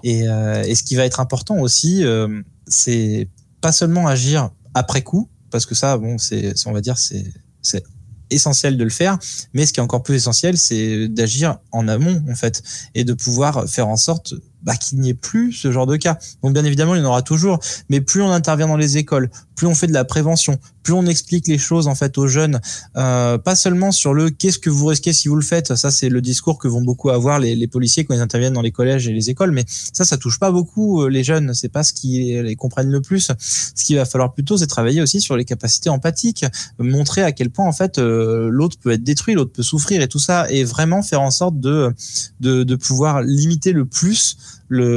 Et, 0.03 0.27
euh, 0.27 0.63
ce 0.73 0.83
qui 0.83 0.95
va 0.95 1.05
être 1.05 1.19
important 1.19 1.59
aussi, 1.59 2.03
euh, 2.03 2.41
c'est 2.67 3.29
pas 3.61 3.71
seulement 3.71 4.07
agir 4.07 4.49
après 4.73 5.01
coup, 5.01 5.29
parce 5.51 5.65
que 5.65 5.75
ça, 5.75 5.97
bon, 5.97 6.17
c'est, 6.17 6.53
on 6.65 6.71
va 6.71 6.81
dire, 6.81 6.97
c'est, 6.97 7.25
c'est 7.61 7.83
essentiel 8.29 8.77
de 8.77 8.83
le 8.83 8.89
faire, 8.89 9.17
mais 9.53 9.65
ce 9.65 9.73
qui 9.73 9.79
est 9.79 9.83
encore 9.83 10.03
plus 10.03 10.15
essentiel, 10.15 10.57
c'est 10.57 11.07
d'agir 11.07 11.57
en 11.71 11.87
amont, 11.87 12.23
en 12.29 12.35
fait, 12.35 12.63
et 12.95 13.03
de 13.03 13.13
pouvoir 13.13 13.69
faire 13.69 13.87
en 13.87 13.97
sorte 13.97 14.33
bah, 14.63 14.75
qu'il 14.75 14.99
n'y 14.99 15.09
ait 15.09 15.13
plus 15.13 15.51
ce 15.51 15.71
genre 15.71 15.85
de 15.85 15.97
cas. 15.97 16.17
Donc 16.41 16.53
bien 16.53 16.65
évidemment, 16.65 16.95
il 16.95 16.99
y 16.99 17.01
en 17.01 17.07
aura 17.07 17.21
toujours, 17.21 17.59
mais 17.89 18.01
plus 18.01 18.21
on 18.21 18.31
intervient 18.31 18.67
dans 18.67 18.77
les 18.77 18.97
écoles, 18.97 19.29
plus 19.55 19.67
on 19.67 19.75
fait 19.75 19.87
de 19.87 19.93
la 19.93 20.05
prévention, 20.05 20.57
plus 20.83 20.93
on 20.93 21.05
explique 21.05 21.47
les 21.47 21.57
choses 21.57 21.87
en 21.87 21.95
fait 21.95 22.17
aux 22.17 22.27
jeunes, 22.27 22.59
euh, 22.97 23.37
pas 23.37 23.55
seulement 23.55 23.91
sur 23.91 24.13
le 24.13 24.29
qu'est-ce 24.29 24.59
que 24.59 24.69
vous 24.69 24.87
risquez 24.87 25.13
si 25.13 25.27
vous 25.27 25.35
le 25.35 25.41
faites. 25.41 25.75
Ça, 25.75 25.91
c'est 25.91 26.09
le 26.09 26.21
discours 26.21 26.57
que 26.57 26.67
vont 26.67 26.81
beaucoup 26.81 27.09
avoir 27.09 27.39
les, 27.39 27.55
les, 27.55 27.67
policiers 27.67 28.05
quand 28.05 28.13
ils 28.13 28.21
interviennent 28.21 28.53
dans 28.53 28.61
les 28.61 28.71
collèges 28.71 29.07
et 29.07 29.13
les 29.13 29.29
écoles, 29.29 29.51
mais 29.51 29.65
ça, 29.67 30.05
ça 30.05 30.17
touche 30.17 30.39
pas 30.39 30.51
beaucoup 30.51 31.01
euh, 31.01 31.09
les 31.09 31.23
jeunes. 31.23 31.53
C'est 31.53 31.69
pas 31.69 31.83
ce 31.83 31.93
qui 31.93 32.41
les 32.41 32.55
comprennent 32.55 32.91
le 32.91 33.01
plus. 33.01 33.31
Ce 33.39 33.83
qu'il 33.83 33.95
va 33.95 34.05
falloir 34.05 34.33
plutôt, 34.33 34.57
c'est 34.57 34.67
travailler 34.67 35.01
aussi 35.01 35.21
sur 35.21 35.37
les 35.37 35.45
capacités 35.45 35.89
empathiques, 35.89 36.45
montrer 36.79 37.23
à 37.23 37.31
quel 37.31 37.49
point 37.49 37.67
en 37.67 37.71
fait 37.71 37.97
euh, 37.97 38.49
l'autre 38.49 38.77
peut 38.79 38.91
être 38.91 39.03
détruit, 39.03 39.35
l'autre 39.35 39.53
peut 39.53 39.63
souffrir 39.63 40.01
et 40.01 40.07
tout 40.07 40.19
ça, 40.19 40.49
et 40.49 40.63
vraiment 40.63 41.01
faire 41.01 41.21
en 41.21 41.31
sorte 41.31 41.59
de 41.59 41.93
de, 42.39 42.63
de 42.63 42.75
pouvoir 42.75 43.21
limiter 43.21 43.71
le 43.71 43.85
plus 43.85 44.37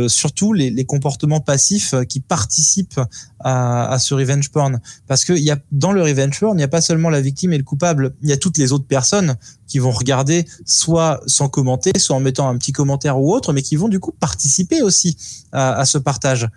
surtout 0.08 0.52
les, 0.52 0.84
comportements 0.84 1.40
passifs 1.40 1.94
qui 2.08 2.20
participent 2.20 3.00
à, 3.40 3.98
ce 3.98 4.14
revenge 4.14 4.50
porn. 4.50 4.80
Parce 5.06 5.24
que 5.24 5.32
y 5.32 5.50
a, 5.50 5.58
dans 5.72 5.92
le 5.92 6.02
revenge 6.02 6.38
porn, 6.38 6.54
il 6.54 6.58
n'y 6.58 6.64
a 6.64 6.68
pas 6.68 6.80
seulement 6.80 7.10
la 7.10 7.20
victime 7.20 7.52
et 7.52 7.58
le 7.58 7.64
coupable, 7.64 8.14
il 8.22 8.28
y 8.28 8.32
a 8.32 8.36
toutes 8.36 8.58
les 8.58 8.72
autres 8.72 8.86
personnes 8.86 9.36
qui 9.66 9.78
vont 9.78 9.90
regarder 9.90 10.46
soit 10.64 11.20
sans 11.26 11.48
commenter, 11.48 11.98
soit 11.98 12.16
en 12.16 12.20
mettant 12.20 12.48
un 12.48 12.56
petit 12.56 12.72
commentaire 12.72 13.18
ou 13.20 13.34
autre, 13.34 13.52
mais 13.52 13.62
qui 13.62 13.76
vont 13.76 13.88
du 13.88 14.00
coup 14.00 14.12
participer 14.12 14.82
aussi 14.82 15.16
à 15.52 15.84
ce 15.84 15.98
partage. 15.98 16.48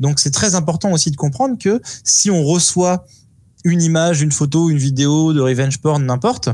Donc 0.00 0.20
c'est 0.20 0.30
très 0.30 0.54
important 0.54 0.92
aussi 0.92 1.10
de 1.10 1.16
comprendre 1.16 1.56
que 1.58 1.80
si 2.02 2.30
on 2.30 2.44
reçoit 2.44 3.06
une 3.64 3.82
image, 3.82 4.20
une 4.20 4.32
photo, 4.32 4.70
une 4.70 4.78
vidéo 4.78 5.32
de 5.32 5.40
revenge 5.40 5.78
porn, 5.78 6.04
n'importe, 6.04 6.50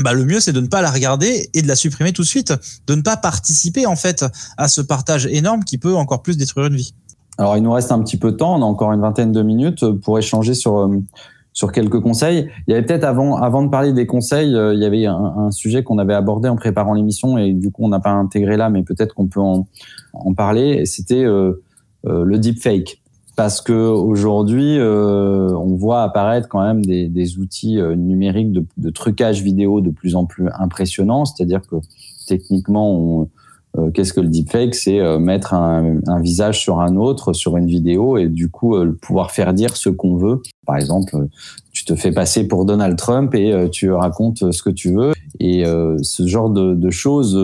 bah, 0.00 0.12
le 0.12 0.24
mieux 0.24 0.40
c'est 0.40 0.52
de 0.52 0.60
ne 0.60 0.68
pas 0.68 0.82
la 0.82 0.90
regarder 0.90 1.50
et 1.54 1.62
de 1.62 1.68
la 1.68 1.76
supprimer 1.76 2.12
tout 2.12 2.22
de 2.22 2.26
suite, 2.26 2.54
de 2.86 2.94
ne 2.94 3.02
pas 3.02 3.16
participer 3.16 3.86
en 3.86 3.96
fait 3.96 4.24
à 4.56 4.68
ce 4.68 4.80
partage 4.80 5.26
énorme 5.26 5.64
qui 5.64 5.78
peut 5.78 5.94
encore 5.94 6.22
plus 6.22 6.36
détruire 6.36 6.66
une 6.66 6.76
vie. 6.76 6.94
Alors 7.38 7.56
il 7.56 7.62
nous 7.62 7.72
reste 7.72 7.92
un 7.92 8.02
petit 8.02 8.16
peu 8.16 8.32
de 8.32 8.36
temps, 8.36 8.56
on 8.56 8.62
a 8.62 8.66
encore 8.66 8.92
une 8.92 9.00
vingtaine 9.00 9.32
de 9.32 9.42
minutes 9.42 9.84
pour 10.02 10.18
échanger 10.18 10.54
sur 10.54 10.78
euh, 10.78 10.98
sur 11.52 11.72
quelques 11.72 12.00
conseils. 12.00 12.50
Il 12.66 12.72
y 12.72 12.74
avait 12.74 12.84
peut-être 12.84 13.04
avant 13.04 13.36
avant 13.36 13.62
de 13.62 13.68
parler 13.68 13.92
des 13.92 14.06
conseils, 14.06 14.54
euh, 14.54 14.74
il 14.74 14.80
y 14.80 14.86
avait 14.86 15.06
un, 15.06 15.50
sujet 15.50 15.82
qu'on 15.82 15.98
avait 15.98 16.14
abordé 16.14 16.48
en 16.48 16.56
préparant 16.56 16.94
l'émission 16.94 17.36
et 17.38 17.52
du 17.52 17.70
coup 17.70 17.84
on 17.84 17.88
n'a 17.88 18.00
pas 18.00 18.10
intégré 18.10 18.56
là, 18.56 18.70
mais 18.70 18.82
peut-être 18.82 19.14
qu'on 19.14 19.26
peut 19.26 19.40
en, 19.40 19.66
en 20.14 20.34
parler. 20.34 20.86
C'était 20.86 21.24
euh, 21.24 21.62
euh, 22.06 22.24
le 22.24 22.38
deepfake 22.38 23.01
parce 23.36 23.60
que 23.60 23.72
aujourd'hui, 23.72 24.78
euh, 24.78 25.50
on 25.56 25.74
voit 25.76 26.02
apparaître 26.02 26.48
quand 26.48 26.62
même 26.62 26.84
des, 26.84 27.08
des 27.08 27.38
outils 27.38 27.80
euh, 27.80 27.94
numériques 27.94 28.52
de, 28.52 28.64
de, 28.76 28.90
trucage 28.90 29.42
vidéo 29.42 29.80
de 29.80 29.90
plus 29.90 30.16
en 30.16 30.26
plus 30.26 30.48
impressionnants. 30.58 31.24
C'est-à-dire 31.24 31.62
que 31.62 31.76
techniquement, 32.26 33.28
euh, 33.78 33.90
qu'est-ce 33.90 34.12
que 34.12 34.20
le 34.20 34.28
deepfake? 34.28 34.74
C'est 34.74 35.00
euh, 35.00 35.18
mettre 35.18 35.54
un, 35.54 35.98
un, 36.06 36.20
visage 36.20 36.60
sur 36.60 36.80
un 36.80 36.96
autre 36.96 37.32
sur 37.32 37.56
une 37.56 37.66
vidéo 37.66 38.18
et 38.18 38.28
du 38.28 38.50
coup 38.50 38.76
euh, 38.76 38.96
pouvoir 39.00 39.30
faire 39.30 39.54
dire 39.54 39.76
ce 39.76 39.88
qu'on 39.88 40.16
veut. 40.16 40.42
Par 40.66 40.76
exemple, 40.76 41.28
tu 41.72 41.84
te 41.84 41.94
fais 41.94 42.12
passer 42.12 42.46
pour 42.46 42.66
Donald 42.66 42.96
Trump 42.98 43.34
et 43.34 43.68
tu 43.70 43.90
racontes 43.90 44.52
ce 44.52 44.62
que 44.62 44.70
tu 44.70 44.92
veux. 44.92 45.12
Et 45.40 45.64
ce 45.64 46.26
genre 46.26 46.50
de, 46.50 46.74
de 46.74 46.90
choses 46.90 47.36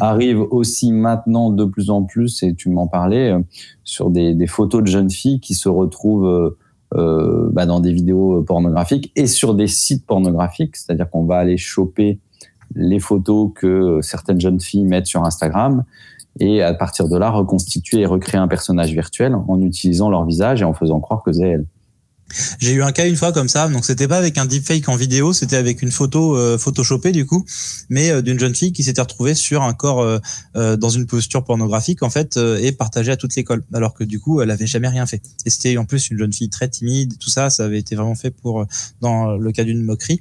arrive 0.00 0.40
aussi 0.50 0.92
maintenant 0.92 1.50
de 1.50 1.64
plus 1.64 1.90
en 1.90 2.02
plus, 2.02 2.42
et 2.42 2.54
tu 2.54 2.68
m'en 2.70 2.86
parlais, 2.86 3.34
sur 3.84 4.10
des, 4.10 4.46
photos 4.46 4.82
de 4.82 4.86
jeunes 4.86 5.10
filles 5.10 5.40
qui 5.40 5.54
se 5.54 5.68
retrouvent 5.68 6.56
euh, 6.94 7.48
bah, 7.52 7.64
dans 7.64 7.80
des 7.80 7.92
vidéos 7.92 8.42
pornographiques 8.42 9.12
et 9.16 9.26
sur 9.26 9.54
des 9.54 9.66
sites 9.66 10.04
pornographiques, 10.06 10.76
c'est-à-dire 10.76 11.08
qu'on 11.08 11.24
va 11.24 11.38
aller 11.38 11.56
choper 11.56 12.18
les 12.74 13.00
photos 13.00 13.50
que 13.54 14.00
certaines 14.02 14.40
jeunes 14.40 14.60
filles 14.60 14.84
mettent 14.84 15.06
sur 15.06 15.24
Instagram 15.24 15.84
et 16.40 16.62
à 16.62 16.74
partir 16.74 17.08
de 17.08 17.16
là 17.16 17.30
reconstituer 17.30 18.00
et 18.00 18.06
recréer 18.06 18.40
un 18.40 18.48
personnage 18.48 18.92
virtuel 18.92 19.34
en 19.34 19.60
utilisant 19.60 20.10
leur 20.10 20.24
visage 20.24 20.62
et 20.62 20.64
en 20.64 20.72
faisant 20.72 21.00
croire 21.00 21.22
que 21.22 21.32
c'est 21.32 21.48
elles. 21.48 21.66
J'ai 22.58 22.72
eu 22.72 22.82
un 22.82 22.92
cas 22.92 23.06
une 23.06 23.16
fois 23.16 23.32
comme 23.32 23.48
ça, 23.48 23.68
donc 23.68 23.84
c'était 23.84 24.08
pas 24.08 24.18
avec 24.18 24.38
un 24.38 24.46
deepfake 24.46 24.88
en 24.88 24.96
vidéo, 24.96 25.32
c'était 25.32 25.56
avec 25.56 25.82
une 25.82 25.90
photo 25.90 26.36
euh, 26.36 26.58
photoshopée 26.58 27.12
du 27.12 27.26
coup, 27.26 27.44
mais 27.88 28.10
euh, 28.10 28.22
d'une 28.22 28.38
jeune 28.38 28.54
fille 28.54 28.72
qui 28.72 28.82
s'était 28.84 29.00
retrouvée 29.00 29.34
sur 29.34 29.62
un 29.62 29.74
corps 29.74 30.00
euh, 30.00 30.18
euh 30.56 30.76
dans 30.76 30.88
une 30.88 31.06
posture 31.06 31.44
pornographique 31.44 32.02
en 32.02 32.10
fait 32.10 32.36
et 32.36 32.72
partagée 32.72 33.12
à 33.12 33.16
toute 33.16 33.34
l'école, 33.36 33.62
alors 33.72 33.94
que 33.94 34.04
du 34.04 34.20
coup 34.20 34.40
elle 34.40 34.50
avait 34.50 34.66
jamais 34.66 34.88
rien 34.88 35.06
fait. 35.06 35.22
Et 35.44 35.50
c'était 35.50 35.76
en 35.76 35.84
plus 35.84 36.10
une 36.10 36.18
jeune 36.18 36.32
fille 36.32 36.48
très 36.48 36.68
timide, 36.68 37.18
tout 37.18 37.30
ça, 37.30 37.50
ça 37.50 37.64
avait 37.64 37.78
été 37.78 37.94
vraiment 37.94 38.14
fait 38.14 38.30
pour 38.30 38.66
dans 39.00 39.36
le 39.36 39.52
cas 39.52 39.64
d'une 39.64 39.82
moquerie. 39.82 40.20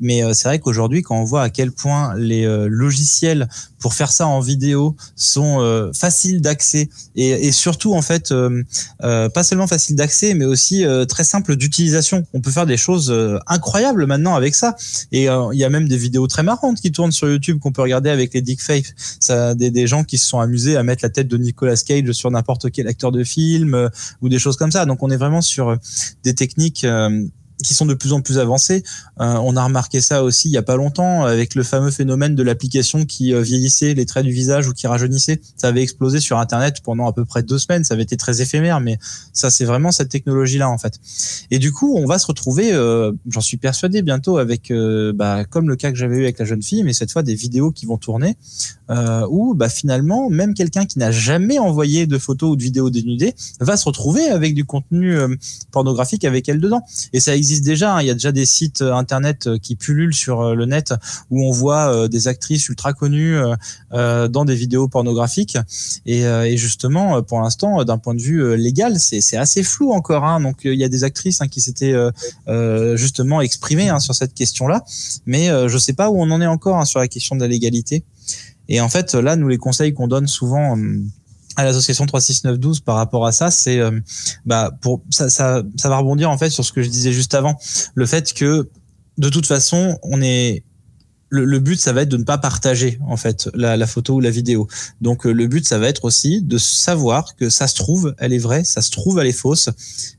Mais 0.00 0.22
c'est 0.34 0.48
vrai 0.48 0.58
qu'aujourd'hui 0.58 1.02
quand 1.02 1.20
on 1.20 1.24
voit 1.24 1.42
à 1.42 1.50
quel 1.50 1.72
point 1.72 2.14
les 2.16 2.46
logiciels 2.68 3.48
pour 3.78 3.94
faire 3.94 4.10
ça 4.10 4.26
en 4.26 4.40
vidéo 4.40 4.96
sont 5.16 5.90
faciles 5.94 6.40
d'accès 6.40 6.88
et, 7.16 7.52
surtout 7.52 7.94
en 7.94 8.02
fait 8.02 8.32
pas 8.98 9.44
seulement 9.44 9.66
faciles 9.66 9.96
d'accès, 9.96 10.34
mais 10.34 10.44
aussi 10.44 10.84
très 11.08 11.24
simples 11.24 11.49
d'utilisation. 11.56 12.26
On 12.32 12.40
peut 12.40 12.50
faire 12.50 12.66
des 12.66 12.76
choses 12.76 13.10
euh, 13.10 13.38
incroyables 13.46 14.06
maintenant 14.06 14.34
avec 14.34 14.54
ça. 14.54 14.76
Et 15.12 15.28
euh, 15.28 15.50
il 15.52 15.58
y 15.58 15.64
a 15.64 15.70
même 15.70 15.88
des 15.88 15.96
vidéos 15.96 16.26
très 16.26 16.42
marrantes 16.42 16.80
qui 16.80 16.92
tournent 16.92 17.12
sur 17.12 17.28
YouTube 17.28 17.58
qu'on 17.58 17.72
peut 17.72 17.82
regarder 17.82 18.10
avec 18.10 18.34
les 18.34 18.42
deepfakes. 18.42 18.94
Ça, 19.20 19.54
des, 19.54 19.86
gens 19.86 20.04
qui 20.04 20.18
se 20.18 20.26
sont 20.26 20.40
amusés 20.40 20.76
à 20.76 20.82
mettre 20.82 21.04
la 21.04 21.10
tête 21.10 21.28
de 21.28 21.36
Nicolas 21.36 21.76
Cage 21.76 22.12
sur 22.12 22.30
n'importe 22.30 22.70
quel 22.70 22.88
acteur 22.88 23.12
de 23.12 23.24
film 23.24 23.74
euh, 23.74 23.88
ou 24.20 24.28
des 24.28 24.38
choses 24.38 24.56
comme 24.56 24.70
ça. 24.70 24.86
Donc 24.86 25.02
on 25.02 25.10
est 25.10 25.16
vraiment 25.16 25.40
sur 25.40 25.76
des 26.22 26.34
techniques 26.34 26.86
qui 27.62 27.74
sont 27.74 27.86
de 27.86 27.94
plus 27.94 28.12
en 28.12 28.20
plus 28.20 28.38
avancées. 28.38 28.82
Euh, 29.20 29.34
on 29.42 29.56
a 29.56 29.64
remarqué 29.64 30.00
ça 30.00 30.22
aussi 30.22 30.48
il 30.48 30.52
y 30.52 30.56
a 30.56 30.62
pas 30.62 30.76
longtemps 30.76 31.24
avec 31.24 31.54
le 31.54 31.62
fameux 31.62 31.90
phénomène 31.90 32.34
de 32.34 32.42
l'application 32.42 33.04
qui 33.04 33.34
euh, 33.34 33.40
vieillissait 33.42 33.94
les 33.94 34.06
traits 34.06 34.24
du 34.24 34.32
visage 34.32 34.68
ou 34.68 34.72
qui 34.72 34.86
rajeunissait. 34.86 35.40
Ça 35.56 35.68
avait 35.68 35.82
explosé 35.82 36.20
sur 36.20 36.38
Internet 36.38 36.76
pendant 36.82 37.06
à 37.06 37.12
peu 37.12 37.24
près 37.24 37.42
deux 37.42 37.58
semaines. 37.58 37.84
Ça 37.84 37.94
avait 37.94 38.02
été 38.02 38.16
très 38.16 38.40
éphémère, 38.40 38.80
mais 38.80 38.98
ça 39.32 39.50
c'est 39.50 39.64
vraiment 39.64 39.92
cette 39.92 40.08
technologie-là 40.08 40.68
en 40.68 40.78
fait. 40.78 40.98
Et 41.50 41.58
du 41.58 41.72
coup, 41.72 41.96
on 41.96 42.06
va 42.06 42.18
se 42.18 42.26
retrouver, 42.26 42.72
euh, 42.72 43.12
j'en 43.28 43.40
suis 43.40 43.56
persuadé 43.56 44.02
bientôt 44.02 44.38
avec, 44.38 44.72
bah, 45.14 45.44
comme 45.44 45.68
le 45.68 45.76
cas 45.76 45.90
que 45.90 45.96
j'avais 45.96 46.16
eu 46.16 46.22
avec 46.22 46.38
la 46.38 46.44
jeune 46.44 46.62
fille, 46.62 46.82
mais 46.82 46.92
cette 46.92 47.12
fois 47.12 47.22
des 47.22 47.34
vidéos 47.34 47.70
qui 47.70 47.86
vont 47.86 47.98
tourner 47.98 48.36
où 49.28 49.54
bah, 49.54 49.68
finalement 49.68 50.28
même 50.30 50.52
quelqu'un 50.52 50.84
qui 50.84 50.98
n'a 50.98 51.12
jamais 51.12 51.58
envoyé 51.60 52.06
de 52.06 52.18
photos 52.18 52.50
ou 52.50 52.56
de 52.56 52.62
vidéos 52.62 52.90
dénudées 52.90 53.34
va 53.60 53.76
se 53.76 53.84
retrouver 53.84 54.28
avec 54.28 54.54
du 54.54 54.64
contenu 54.64 55.16
pornographique 55.70 56.24
avec 56.24 56.48
elle 56.48 56.60
dedans. 56.60 56.82
Et 57.12 57.20
ça 57.20 57.36
existe 57.36 57.49
existe 57.50 57.64
déjà. 57.64 57.96
Hein. 57.96 58.02
Il 58.02 58.06
y 58.06 58.10
a 58.10 58.14
déjà 58.14 58.32
des 58.32 58.46
sites 58.46 58.82
euh, 58.82 58.94
internet 58.94 59.46
euh, 59.46 59.58
qui 59.58 59.74
pullulent 59.74 60.14
sur 60.14 60.40
euh, 60.40 60.54
le 60.54 60.66
net 60.66 60.94
où 61.30 61.44
on 61.44 61.50
voit 61.50 62.08
des 62.08 62.28
actrices 62.28 62.68
ultra 62.68 62.92
connues 62.92 63.36
dans 63.90 64.44
des 64.44 64.54
vidéos 64.54 64.88
pornographiques. 64.88 65.58
Et, 66.06 66.56
justement, 66.56 67.22
pour 67.22 67.40
l'instant, 67.40 67.84
d'un 67.84 67.98
point 67.98 68.14
de 68.14 68.20
vue 68.20 68.56
légal, 68.56 68.98
c'est 68.98 69.36
assez 69.36 69.62
flou 69.62 69.92
encore. 69.92 70.24
Hein. 70.24 70.40
Donc 70.40 70.60
il 70.64 70.74
y 70.74 70.84
a 70.84 70.88
des 70.88 71.04
actrices 71.04 71.40
hein, 71.40 71.48
qui 71.48 71.60
s'étaient 71.60 71.94
justement 72.96 73.40
exprimées 73.40 73.90
sur 74.00 74.14
cette 74.14 74.34
question-là, 74.34 74.84
mais 75.26 75.46
je 75.46 75.72
ne 75.72 75.78
sais 75.78 75.92
pas 75.92 76.10
où 76.10 76.20
on 76.20 76.30
en 76.30 76.40
est 76.40 76.46
encore 76.46 76.86
sur 76.86 77.00
la 77.00 77.08
question 77.08 77.36
de 77.36 77.40
la 77.40 77.48
légalité. 77.48 78.04
Et 78.68 78.80
en 78.80 78.88
fait, 78.88 79.14
là, 79.14 79.36
nous 79.36 79.48
les 79.48 79.58
conseils 79.58 79.92
qu'on 79.92 80.08
donne 80.08 80.26
souvent 80.26 80.76
à 81.56 81.64
l'association 81.64 82.06
36912 82.06 82.80
par 82.80 82.96
rapport 82.96 83.26
à 83.26 83.32
ça, 83.32 83.50
c'est 83.50 83.78
euh, 83.78 83.98
bah 84.46 84.70
pour 84.80 85.02
ça, 85.10 85.28
ça 85.30 85.62
ça 85.76 85.88
va 85.88 85.98
rebondir 85.98 86.30
en 86.30 86.38
fait 86.38 86.50
sur 86.50 86.64
ce 86.64 86.72
que 86.72 86.82
je 86.82 86.88
disais 86.88 87.12
juste 87.12 87.34
avant, 87.34 87.58
le 87.94 88.06
fait 88.06 88.32
que 88.32 88.70
de 89.18 89.28
toute 89.28 89.46
façon 89.46 89.98
on 90.02 90.22
est 90.22 90.64
le, 91.30 91.60
but, 91.60 91.80
ça 91.80 91.92
va 91.92 92.02
être 92.02 92.08
de 92.08 92.16
ne 92.16 92.24
pas 92.24 92.38
partager 92.38 92.98
en 93.06 93.16
fait 93.16 93.48
la, 93.54 93.76
la 93.76 93.86
photo 93.86 94.14
ou 94.14 94.20
la 94.20 94.30
vidéo. 94.30 94.66
Donc 95.00 95.26
euh, 95.26 95.32
le 95.32 95.46
but, 95.46 95.64
ça 95.64 95.78
va 95.78 95.88
être 95.88 96.04
aussi 96.04 96.42
de 96.42 96.58
savoir 96.58 97.36
que 97.36 97.48
ça 97.48 97.68
se 97.68 97.76
trouve, 97.76 98.14
elle 98.18 98.32
est 98.32 98.38
vraie, 98.38 98.64
ça 98.64 98.82
se 98.82 98.90
trouve, 98.90 99.20
elle 99.20 99.28
est 99.28 99.32
fausse, 99.32 99.70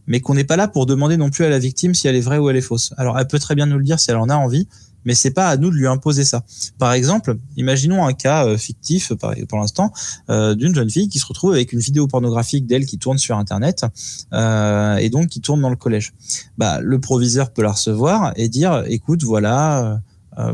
mais 0.07 0.21
qu'on 0.21 0.33
n'est 0.33 0.45
pas 0.45 0.55
là 0.55 0.67
pour 0.67 0.85
demander 0.85 1.17
non 1.17 1.29
plus 1.29 1.43
à 1.43 1.49
la 1.49 1.59
victime 1.59 1.93
si 1.93 2.07
elle 2.07 2.15
est 2.15 2.21
vraie 2.21 2.37
ou 2.37 2.49
elle 2.49 2.55
est 2.55 2.61
fausse. 2.61 2.93
Alors 2.97 3.19
elle 3.19 3.27
peut 3.27 3.39
très 3.39 3.55
bien 3.55 3.65
nous 3.65 3.77
le 3.77 3.83
dire 3.83 3.99
si 3.99 4.09
elle 4.09 4.17
en 4.17 4.29
a 4.29 4.35
envie, 4.35 4.67
mais 5.05 5.15
c'est 5.15 5.31
pas 5.31 5.47
à 5.47 5.57
nous 5.57 5.69
de 5.71 5.75
lui 5.75 5.87
imposer 5.87 6.23
ça. 6.23 6.43
Par 6.77 6.93
exemple, 6.93 7.37
imaginons 7.57 8.05
un 8.05 8.13
cas 8.13 8.45
euh, 8.45 8.57
fictif 8.57 9.13
pour 9.49 9.59
l'instant 9.59 9.91
euh, 10.29 10.55
d'une 10.55 10.73
jeune 10.73 10.89
fille 10.89 11.09
qui 11.09 11.19
se 11.19 11.25
retrouve 11.25 11.53
avec 11.53 11.73
une 11.73 11.79
vidéo 11.79 12.07
pornographique 12.07 12.65
d'elle 12.65 12.85
qui 12.85 12.97
tourne 12.97 13.17
sur 13.17 13.37
internet 13.37 13.85
euh, 14.33 14.97
et 14.97 15.09
donc 15.09 15.27
qui 15.27 15.41
tourne 15.41 15.61
dans 15.61 15.69
le 15.69 15.75
collège. 15.75 16.13
Bah, 16.57 16.79
le 16.81 16.99
proviseur 16.99 17.51
peut 17.51 17.61
la 17.61 17.71
recevoir 17.71 18.33
et 18.35 18.49
dire 18.49 18.83
écoute 18.87 19.23
voilà 19.23 20.01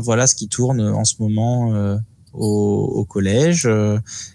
voilà 0.00 0.26
ce 0.26 0.34
qui 0.34 0.48
tourne 0.48 0.80
en 0.80 1.04
ce 1.04 1.14
moment 1.20 1.96
au, 2.32 2.92
au, 2.94 3.04
collège 3.04 3.68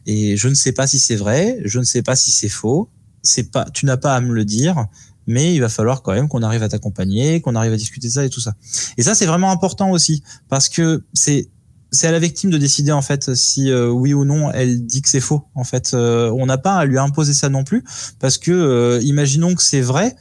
et 0.06 0.38
je 0.38 0.48
ne 0.48 0.54
sais 0.54 0.72
pas 0.72 0.88
si 0.88 1.00
c'est 1.00 1.16
vrai, 1.16 1.60
je 1.66 1.80
ne 1.80 1.84
sais 1.84 2.02
pas 2.02 2.16
si 2.16 2.32
c'est 2.32 2.50
faux. 2.50 2.90
C'est 3.22 3.52
pas 3.52 3.66
tu 3.74 3.86
n'as 3.86 3.98
pas 3.98 4.16
à 4.16 4.22
me 4.22 4.34
le 4.34 4.46
dire 4.46 4.88
mais 5.28 5.54
il 5.54 5.60
va 5.60 5.70
falloir 5.70 6.02
quand 6.02 6.14
même 6.14 6.28
qu'on 6.28 6.44
arrive 6.44 6.64
à 6.64 6.70
t'accompagner, 6.70 7.42
qu'on 7.42 7.56
arrive 7.56 7.74
à 7.74 7.78
discuter 7.78 8.10
ça 8.10 8.26
et 8.26 8.30
tout 8.30 8.40
ça. 8.40 8.54
Et 8.98 9.04
ça, 9.04 9.16
c'est 9.16 9.26
vraiment 9.26 9.52
important 9.52 9.92
aussi, 9.92 10.24
parce 10.50 10.70
que 10.70 11.04
c'est 11.14 11.50
c'est 11.94 12.08
à 12.08 12.12
la 12.12 12.18
victime 12.18 12.50
de 12.50 12.58
décider 12.58 12.92
en 12.92 13.04
fait 13.04 13.36
si 13.36 13.70
euh, 13.70 13.88
oui 13.88 14.16
ou 14.16 14.26
non 14.26 14.52
elle 14.52 14.84
dit 14.84 15.04
que 15.04 15.10
c'est 15.10 15.20
faux. 15.20 15.44
En 15.54 15.64
fait, 15.64 15.92
euh, 15.94 16.32
on 16.32 16.48
n'a 16.48 16.58
pas 16.58 16.76
à 16.76 16.86
lui 16.86 16.98
imposer 16.98 17.34
ça 17.34 17.50
non 17.50 17.64
plus, 17.64 17.84
parce 18.20 18.38
que 18.38 18.52
euh, 18.52 19.00
imaginons 19.04 19.54
que 19.54 19.62
c'est 19.62 19.82
vrai, 19.82 20.16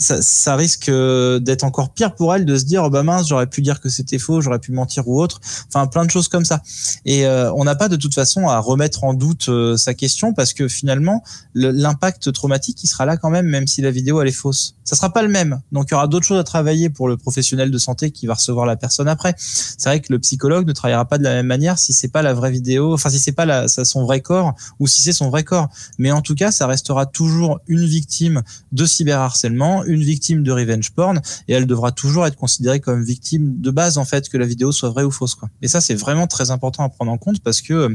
ça, 0.00 0.56
risque 0.56 0.88
euh, 0.88 1.38
d'être 1.38 1.62
encore 1.62 1.90
pire 1.90 2.14
pour 2.14 2.34
elle 2.34 2.46
de 2.46 2.56
se 2.56 2.64
dire 2.64 2.84
oh 2.84 2.90
bah 2.90 3.02
mince 3.02 3.28
j'aurais 3.28 3.46
pu 3.46 3.60
dire 3.60 3.80
que 3.80 3.88
c'était 3.88 4.18
faux 4.18 4.40
j'aurais 4.40 4.58
pu 4.58 4.72
mentir 4.72 5.06
ou 5.06 5.20
autre. 5.20 5.40
Enfin 5.68 5.86
plein 5.86 6.04
de 6.04 6.10
choses 6.10 6.28
comme 6.28 6.44
ça. 6.44 6.62
Et 7.04 7.26
euh, 7.26 7.52
on 7.54 7.64
n'a 7.64 7.74
pas 7.74 7.88
de 7.88 7.96
toute 7.96 8.14
façon 8.14 8.48
à 8.48 8.58
remettre 8.58 9.04
en 9.04 9.14
doute 9.14 9.48
euh, 9.48 9.76
sa 9.76 9.94
question 9.94 10.32
parce 10.32 10.52
que 10.52 10.68
finalement 10.68 11.22
l'impact 11.54 12.32
traumatique 12.32 12.82
il 12.82 12.86
sera 12.86 13.04
là 13.04 13.16
quand 13.16 13.30
même 13.30 13.46
même 13.46 13.66
si 13.66 13.82
la 13.82 13.90
vidéo 13.90 14.20
elle 14.20 14.28
est 14.28 14.32
fausse. 14.32 14.74
Ça 14.84 14.96
sera 14.96 15.12
pas 15.12 15.22
le 15.22 15.28
même. 15.28 15.60
Donc 15.70 15.88
il 15.90 15.92
y 15.92 15.94
aura 15.94 16.08
d'autres 16.08 16.26
choses 16.26 16.40
à 16.40 16.44
travailler 16.44 16.88
pour 16.88 17.06
le 17.06 17.16
professionnel 17.16 17.70
de 17.70 17.78
santé 17.78 18.10
qui 18.10 18.26
va 18.26 18.34
recevoir 18.34 18.66
la 18.66 18.76
personne 18.76 19.06
après. 19.06 19.34
C'est 19.38 19.84
vrai 19.84 20.00
que 20.00 20.12
le 20.12 20.18
psychologue 20.18 20.66
ne 20.66 20.72
travaillera 20.72 21.04
pas 21.04 21.18
de 21.18 21.24
la 21.24 21.34
même 21.34 21.46
manière 21.46 21.78
si 21.78 21.92
c'est 21.92 22.08
pas 22.08 22.22
la 22.22 22.32
vraie 22.32 22.50
vidéo 22.50 22.94
enfin 22.94 23.10
si 23.10 23.18
c'est 23.18 23.32
pas 23.32 23.44
la, 23.44 23.68
son 23.68 24.04
vrai 24.04 24.20
corps 24.20 24.54
ou 24.78 24.86
si 24.86 25.02
c'est 25.02 25.12
son 25.12 25.28
vrai 25.28 25.44
corps. 25.44 25.68
Mais 25.98 26.10
en 26.10 26.22
tout 26.22 26.34
cas 26.34 26.50
ça 26.50 26.66
restera 26.66 27.04
toujours 27.04 27.60
une 27.68 27.84
victime 27.84 28.42
de 28.72 28.86
cyberharcèlement 28.86 29.84
une 29.90 30.02
victime 30.02 30.42
de 30.42 30.52
revenge 30.52 30.90
porn 30.90 31.20
et 31.48 31.52
elle 31.52 31.66
devra 31.66 31.92
toujours 31.92 32.26
être 32.26 32.36
considérée 32.36 32.80
comme 32.80 33.02
victime 33.02 33.60
de 33.60 33.70
base 33.70 33.98
en 33.98 34.04
fait 34.04 34.28
que 34.28 34.38
la 34.38 34.46
vidéo 34.46 34.72
soit 34.72 34.90
vraie 34.90 35.04
ou 35.04 35.10
fausse 35.10 35.34
quoi. 35.34 35.48
Et 35.62 35.68
ça 35.68 35.80
c'est 35.80 35.94
vraiment 35.94 36.26
très 36.26 36.50
important 36.50 36.84
à 36.84 36.88
prendre 36.88 37.10
en 37.12 37.18
compte 37.18 37.40
parce 37.40 37.60
que 37.60 37.74
euh, 37.74 37.94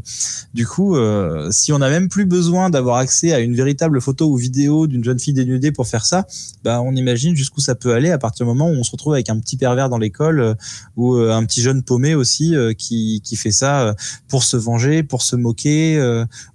du 0.53 0.67
coup 0.67 0.95
euh, 0.95 1.49
si 1.51 1.71
on 1.73 1.79
n'a 1.79 1.89
même 1.89 2.09
plus 2.09 2.25
besoin 2.25 2.69
d'avoir 2.69 2.97
accès 2.97 3.33
à 3.33 3.39
une 3.39 3.55
véritable 3.55 4.01
photo 4.01 4.29
ou 4.29 4.35
vidéo 4.35 4.87
d'une 4.87 5.03
jeune 5.03 5.19
fille 5.19 5.33
dénudée 5.33 5.71
pour 5.71 5.87
faire 5.87 6.05
ça, 6.05 6.27
bah 6.63 6.81
on 6.81 6.95
imagine 6.95 7.35
jusqu'où 7.35 7.61
ça 7.61 7.75
peut 7.75 7.93
aller 7.93 8.11
à 8.11 8.17
partir 8.17 8.45
du 8.45 8.49
moment 8.49 8.69
où 8.69 8.73
on 8.73 8.83
se 8.83 8.91
retrouve 8.91 9.13
avec 9.13 9.29
un 9.29 9.39
petit 9.39 9.57
pervers 9.57 9.89
dans 9.89 9.97
l'école 9.97 10.39
euh, 10.39 10.53
ou 10.95 11.15
un 11.15 11.45
petit 11.45 11.61
jeune 11.61 11.83
paumé 11.83 12.15
aussi 12.15 12.55
qui 12.77 13.21
qui 13.23 13.35
fait 13.35 13.51
ça 13.51 13.95
pour 14.27 14.43
se 14.43 14.57
venger, 14.57 15.03
pour 15.03 15.21
se 15.21 15.35
moquer 15.35 15.99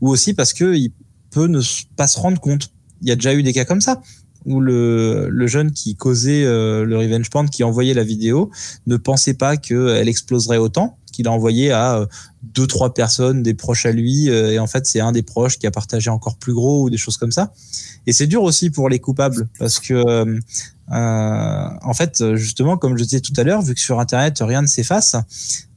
ou 0.00 0.08
aussi 0.08 0.34
parce 0.34 0.52
que 0.52 0.74
il 0.74 0.92
peut 1.30 1.46
ne 1.46 1.60
pas 1.96 2.06
se 2.06 2.18
rendre 2.18 2.40
compte. 2.40 2.70
Il 3.02 3.08
y 3.08 3.12
a 3.12 3.14
déjà 3.14 3.34
eu 3.34 3.42
des 3.42 3.52
cas 3.52 3.64
comme 3.64 3.80
ça 3.80 4.00
où 4.46 4.60
le, 4.60 5.28
le 5.28 5.46
jeune 5.46 5.72
qui 5.72 5.96
causait 5.96 6.44
euh, 6.44 6.84
le 6.84 6.98
revenge 6.98 7.30
porn, 7.30 7.48
qui 7.48 7.64
envoyait 7.64 7.94
la 7.94 8.04
vidéo, 8.04 8.50
ne 8.86 8.96
pensait 8.96 9.34
pas 9.34 9.56
qu'elle 9.56 10.08
exploserait 10.08 10.56
autant, 10.56 10.98
qu'il 11.10 11.28
a 11.28 11.32
envoyé 11.32 11.70
à 11.70 11.96
euh, 11.96 12.06
deux 12.42 12.66
trois 12.66 12.94
personnes, 12.94 13.42
des 13.42 13.54
proches 13.54 13.86
à 13.86 13.92
lui, 13.92 14.30
euh, 14.30 14.52
et 14.52 14.58
en 14.58 14.66
fait 14.66 14.86
c'est 14.86 15.00
un 15.00 15.12
des 15.12 15.22
proches 15.22 15.58
qui 15.58 15.66
a 15.66 15.70
partagé 15.70 16.10
encore 16.10 16.36
plus 16.36 16.54
gros 16.54 16.84
ou 16.84 16.90
des 16.90 16.96
choses 16.96 17.16
comme 17.16 17.32
ça. 17.32 17.52
Et 18.06 18.12
c'est 18.12 18.26
dur 18.26 18.42
aussi 18.42 18.70
pour 18.70 18.88
les 18.88 18.98
coupables 18.98 19.48
parce 19.58 19.78
que 19.78 19.94
euh, 19.94 20.40
en 20.88 21.94
fait 21.94 22.34
justement 22.34 22.76
comme 22.76 22.96
je 22.96 23.04
disais 23.04 23.20
tout 23.20 23.34
à 23.36 23.44
l'heure, 23.44 23.62
vu 23.62 23.74
que 23.74 23.80
sur 23.80 24.00
internet 24.00 24.38
rien 24.40 24.62
ne 24.62 24.66
s'efface, 24.66 25.16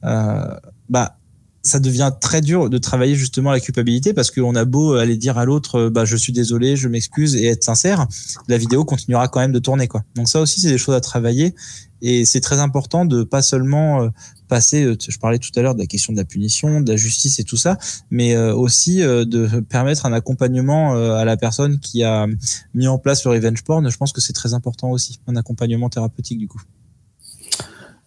bah 0.02 1.16
ça 1.64 1.80
devient 1.80 2.12
très 2.20 2.42
dur 2.42 2.70
de 2.70 2.78
travailler 2.78 3.14
justement 3.14 3.50
la 3.50 3.58
culpabilité 3.58 4.12
parce 4.12 4.30
qu'on 4.30 4.54
a 4.54 4.64
beau 4.64 4.94
aller 4.94 5.16
dire 5.16 5.38
à 5.38 5.44
l'autre 5.44 5.88
bah 5.88 6.04
je 6.04 6.16
suis 6.16 6.32
désolé, 6.32 6.76
je 6.76 6.88
m'excuse 6.88 7.34
et 7.34 7.46
être 7.46 7.64
sincère, 7.64 8.06
la 8.48 8.58
vidéo 8.58 8.84
continuera 8.84 9.28
quand 9.28 9.40
même 9.40 9.52
de 9.52 9.58
tourner 9.58 9.88
quoi. 9.88 10.04
Donc 10.14 10.28
ça 10.28 10.40
aussi 10.40 10.60
c'est 10.60 10.70
des 10.70 10.78
choses 10.78 10.94
à 10.94 11.00
travailler 11.00 11.54
et 12.02 12.26
c'est 12.26 12.40
très 12.40 12.60
important 12.60 13.06
de 13.06 13.22
pas 13.22 13.40
seulement 13.40 14.02
euh, 14.02 14.08
passer 14.46 14.84
euh, 14.84 14.96
je 15.00 15.18
parlais 15.18 15.38
tout 15.38 15.50
à 15.56 15.62
l'heure 15.62 15.74
de 15.74 15.80
la 15.80 15.86
question 15.86 16.12
de 16.12 16.18
la 16.18 16.26
punition, 16.26 16.82
de 16.82 16.92
la 16.92 16.98
justice 16.98 17.38
et 17.38 17.44
tout 17.44 17.56
ça, 17.56 17.78
mais 18.10 18.36
euh, 18.36 18.54
aussi 18.54 18.98
de 18.98 19.60
permettre 19.60 20.04
un 20.04 20.12
accompagnement 20.12 20.92
à 20.94 21.24
la 21.24 21.36
personne 21.38 21.80
qui 21.80 22.04
a 22.04 22.26
mis 22.74 22.86
en 22.86 22.98
place 22.98 23.24
le 23.24 23.30
revenge 23.30 23.64
porn, 23.64 23.88
je 23.88 23.96
pense 23.96 24.12
que 24.12 24.20
c'est 24.20 24.34
très 24.34 24.52
important 24.52 24.90
aussi, 24.90 25.18
un 25.26 25.36
accompagnement 25.36 25.88
thérapeutique 25.88 26.38
du 26.38 26.46
coup. 26.46 26.60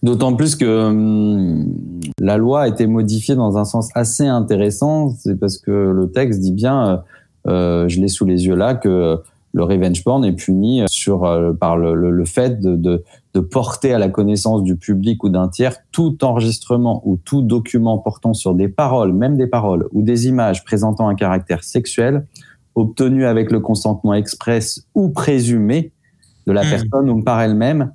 D'autant 0.04 0.36
plus 0.36 0.56
que 0.56 0.88
hum, 0.88 1.74
la 2.20 2.38
loi 2.38 2.62
a 2.62 2.68
été 2.68 2.86
modifiée 2.88 3.36
dans 3.36 3.58
un 3.58 3.66
sens 3.66 3.90
assez 3.96 4.28
intéressant. 4.28 5.10
C'est 5.10 5.40
parce 5.40 5.58
que 5.58 5.72
le 5.72 6.12
texte 6.12 6.40
dit 6.40 6.52
bien, 6.52 6.88
euh, 6.88 6.98
euh 7.48 7.88
je 7.88 8.00
l'ai 8.00 8.08
sous 8.08 8.26
les 8.26 8.46
yeux 8.46 8.56
là, 8.56 8.76
que 8.76 9.20
le 9.54 9.64
revenge 9.64 10.04
porn 10.04 10.24
est 10.24 10.34
puni 10.34 10.84
sur 10.88 11.26
euh, 11.26 11.52
par 11.52 11.78
le, 11.78 11.96
le, 12.12 12.26
fait 12.26 12.60
de, 12.60 12.76
de, 12.76 13.04
de, 13.34 13.40
porter 13.40 13.94
à 13.94 13.98
la 13.98 14.10
connaissance 14.10 14.62
du 14.62 14.76
public 14.76 15.24
ou 15.24 15.30
d'un 15.30 15.48
tiers 15.48 15.78
tout 15.92 16.24
enregistrement 16.24 17.02
ou 17.06 17.18
tout 17.18 17.42
document 17.42 17.98
portant 17.98 18.34
sur 18.34 18.54
des 18.54 18.68
paroles, 18.68 19.14
même 19.14 19.36
des 19.36 19.48
paroles 19.48 19.88
ou 19.94 20.04
des 20.04 20.28
images 20.28 20.64
présentant 20.64 21.08
un 21.08 21.16
caractère 21.16 21.64
sexuel 21.64 22.26
obtenu 22.76 23.26
avec 23.26 23.52
le 23.52 23.60
consentement 23.60 24.14
express 24.14 24.86
ou 24.94 25.10
présumé 25.10 25.92
de 26.46 26.52
la 26.52 26.64
mmh. 26.64 26.70
personne 26.70 27.10
ou 27.10 27.24
par 27.24 27.42
elle-même 27.42 27.92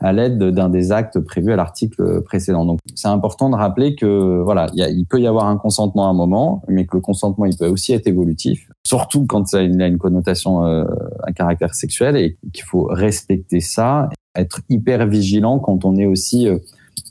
à 0.00 0.12
l'aide 0.12 0.38
d'un 0.38 0.68
des 0.68 0.92
actes 0.92 1.18
prévus 1.20 1.52
à 1.52 1.56
l'article 1.56 2.22
précédent. 2.22 2.64
Donc, 2.64 2.78
c'est 2.94 3.08
important 3.08 3.50
de 3.50 3.56
rappeler 3.56 3.94
que 3.94 4.42
voilà, 4.42 4.66
il 4.74 5.06
peut 5.06 5.20
y 5.20 5.26
avoir 5.26 5.46
un 5.46 5.56
consentement 5.56 6.06
à 6.06 6.10
un 6.10 6.14
moment, 6.14 6.62
mais 6.68 6.86
que 6.86 6.96
le 6.96 7.00
consentement 7.00 7.44
il 7.46 7.56
peut 7.56 7.68
aussi 7.68 7.92
être 7.92 8.06
évolutif, 8.06 8.68
surtout 8.86 9.26
quand 9.26 9.46
ça 9.46 9.58
a 9.58 9.62
une, 9.62 9.98
connotation, 9.98 10.64
euh, 10.64 10.84
un 11.26 11.32
caractère 11.32 11.74
sexuel, 11.74 12.16
et 12.16 12.36
qu'il 12.52 12.64
faut 12.64 12.84
respecter 12.90 13.60
ça, 13.60 14.08
être 14.36 14.60
hyper 14.68 15.06
vigilant 15.06 15.58
quand 15.58 15.84
on 15.84 15.96
est 15.96 16.06
aussi 16.06 16.48
euh, 16.48 16.58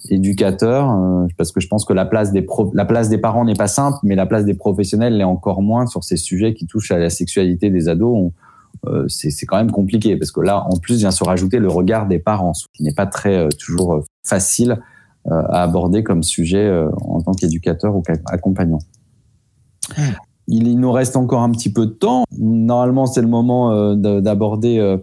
éducateur, 0.09 0.91
euh, 0.91 1.27
parce 1.37 1.51
que 1.51 1.59
je 1.59 1.67
pense 1.67 1.85
que 1.85 1.93
la 1.93 2.05
place 2.05 2.31
des 2.31 2.45
la 2.73 2.85
place 2.85 3.09
des 3.09 3.17
parents 3.17 3.45
n'est 3.45 3.53
pas 3.53 3.67
simple, 3.67 3.97
mais 4.03 4.15
la 4.15 4.25
place 4.25 4.45
des 4.45 4.53
professionnels 4.53 5.17
l'est 5.17 5.23
encore 5.23 5.61
moins 5.61 5.87
sur 5.87 6.03
ces 6.03 6.17
sujets 6.17 6.53
qui 6.53 6.67
touchent 6.67 6.91
à 6.91 6.97
la 6.97 7.09
sexualité 7.09 7.69
des 7.69 7.87
ados. 7.87 8.31
Euh, 8.87 9.07
c'est 9.07 9.45
quand 9.45 9.57
même 9.57 9.71
compliqué 9.71 10.17
parce 10.17 10.31
que 10.31 10.41
là, 10.41 10.65
en 10.69 10.77
plus, 10.77 10.99
vient 10.99 11.11
se 11.11 11.23
rajouter 11.23 11.59
le 11.59 11.69
regard 11.69 12.07
des 12.07 12.19
parents, 12.19 12.53
ce 12.53 12.65
qui 12.73 12.83
n'est 12.83 12.93
pas 12.93 13.05
très 13.05 13.37
euh, 13.37 13.49
toujours 13.57 13.93
euh, 13.93 14.01
facile 14.25 14.79
à 15.29 15.63
aborder 15.63 16.03
comme 16.03 16.21
sujet 16.21 16.69
en 16.99 17.21
tant 17.21 17.31
qu'éducateur 17.31 17.95
ou 17.95 18.01
qu'accompagnant. 18.01 18.79
Il, 20.49 20.77
nous 20.77 20.91
reste 20.91 21.15
encore 21.15 21.43
un 21.43 21.51
petit 21.51 21.71
peu 21.71 21.85
de 21.85 21.93
temps. 21.93 22.25
Normalement, 22.37 23.05
c'est 23.05 23.21
le 23.21 23.29
moment 23.29 23.95
d'aborder 23.95 24.97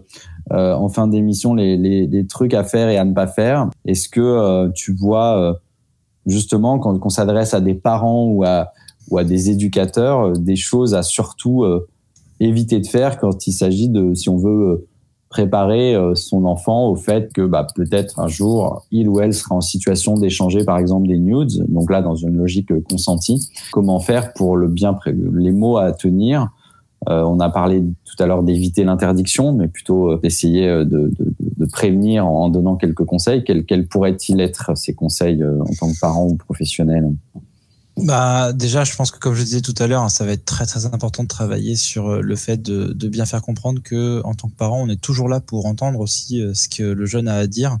en 0.51 0.89
fin 0.89 1.07
d'émission 1.07 1.55
les, 1.55 1.75
les, 1.75 2.05
les, 2.05 2.27
trucs 2.27 2.53
à 2.53 2.63
faire 2.63 2.89
et 2.89 2.99
à 2.99 3.03
ne 3.03 3.15
pas 3.15 3.25
faire. 3.25 3.67
Est-ce 3.85 4.09
que 4.09 4.69
tu 4.75 4.93
vois 4.93 5.59
justement 6.27 6.77
quand 6.77 6.99
on 7.03 7.09
s'adresse 7.09 7.55
à 7.55 7.59
des 7.59 7.73
parents 7.73 8.25
ou 8.25 8.43
à, 8.43 8.73
ou 9.09 9.17
à 9.17 9.23
des 9.23 9.49
éducateurs 9.49 10.33
des 10.33 10.55
choses 10.55 10.93
à 10.93 11.01
surtout 11.01 11.65
éviter 12.41 12.79
de 12.79 12.87
faire 12.87 13.19
quand 13.19 13.47
il 13.47 13.53
s'agit 13.53 13.89
de, 13.89 14.13
si 14.13 14.29
on 14.29 14.37
veut 14.37 14.87
préparer 15.29 15.95
euh, 15.95 16.13
son 16.13 16.43
enfant 16.43 16.89
au 16.89 16.95
fait 16.95 17.31
que 17.31 17.45
bah, 17.45 17.65
peut-être 17.73 18.19
un 18.19 18.27
jour 18.27 18.85
il 18.91 19.07
ou 19.07 19.21
elle 19.21 19.33
sera 19.33 19.55
en 19.55 19.61
situation 19.61 20.15
d'échanger 20.15 20.65
par 20.65 20.77
exemple 20.77 21.07
des 21.07 21.17
nudes, 21.17 21.65
donc 21.69 21.89
là 21.89 22.01
dans 22.01 22.15
une 22.15 22.35
logique 22.35 22.71
consentie. 22.83 23.49
Comment 23.71 23.99
faire 23.99 24.33
pour 24.33 24.57
le 24.57 24.67
bien 24.67 24.97
les 25.05 25.51
mots 25.51 25.77
à 25.77 25.93
tenir? 25.93 26.49
Euh, 27.09 27.23
On 27.23 27.39
a 27.39 27.49
parlé 27.49 27.81
tout 27.81 28.21
à 28.21 28.27
l'heure 28.27 28.43
d'éviter 28.43 28.83
l'interdiction, 28.83 29.53
mais 29.53 29.67
plutôt 29.67 30.11
euh, 30.11 30.19
d'essayer 30.21 30.67
de, 30.85 31.11
prévenir 31.71 32.27
en 32.27 32.49
donnant 32.49 32.75
quelques 32.75 33.05
conseils. 33.05 33.43
Quels, 33.43 33.65
quels 33.65 33.87
pourraient-ils 33.87 34.41
être 34.41 34.75
ces 34.75 34.93
conseils 34.93 35.41
en 35.43 35.73
tant 35.79 35.89
que 35.89 35.99
parent 35.99 36.25
ou 36.25 36.35
professionnel? 36.35 37.13
Bah 37.97 38.53
déjà, 38.53 38.85
je 38.85 38.95
pense 38.95 39.11
que 39.11 39.19
comme 39.19 39.33
je 39.35 39.43
disais 39.43 39.61
tout 39.61 39.75
à 39.77 39.85
l'heure, 39.85 40.01
hein, 40.01 40.09
ça 40.09 40.25
va 40.25 40.31
être 40.31 40.45
très 40.45 40.65
très 40.65 40.85
important 40.85 41.23
de 41.23 41.27
travailler 41.27 41.75
sur 41.75 42.07
euh, 42.07 42.21
le 42.21 42.35
fait 42.37 42.61
de, 42.61 43.07
bien 43.07 43.25
faire 43.25 43.41
comprendre 43.41 43.81
que 43.83 44.21
en 44.23 44.33
tant 44.33 44.47
que 44.47 44.55
parent, 44.55 44.81
on 44.81 44.89
est 44.89 44.99
toujours 44.99 45.27
là 45.27 45.41
pour 45.41 45.65
entendre 45.65 45.99
aussi 45.99 46.41
euh, 46.41 46.53
ce 46.53 46.69
que 46.69 46.83
le 46.83 47.05
jeune 47.05 47.27
a 47.27 47.35
à 47.35 47.47
dire. 47.47 47.77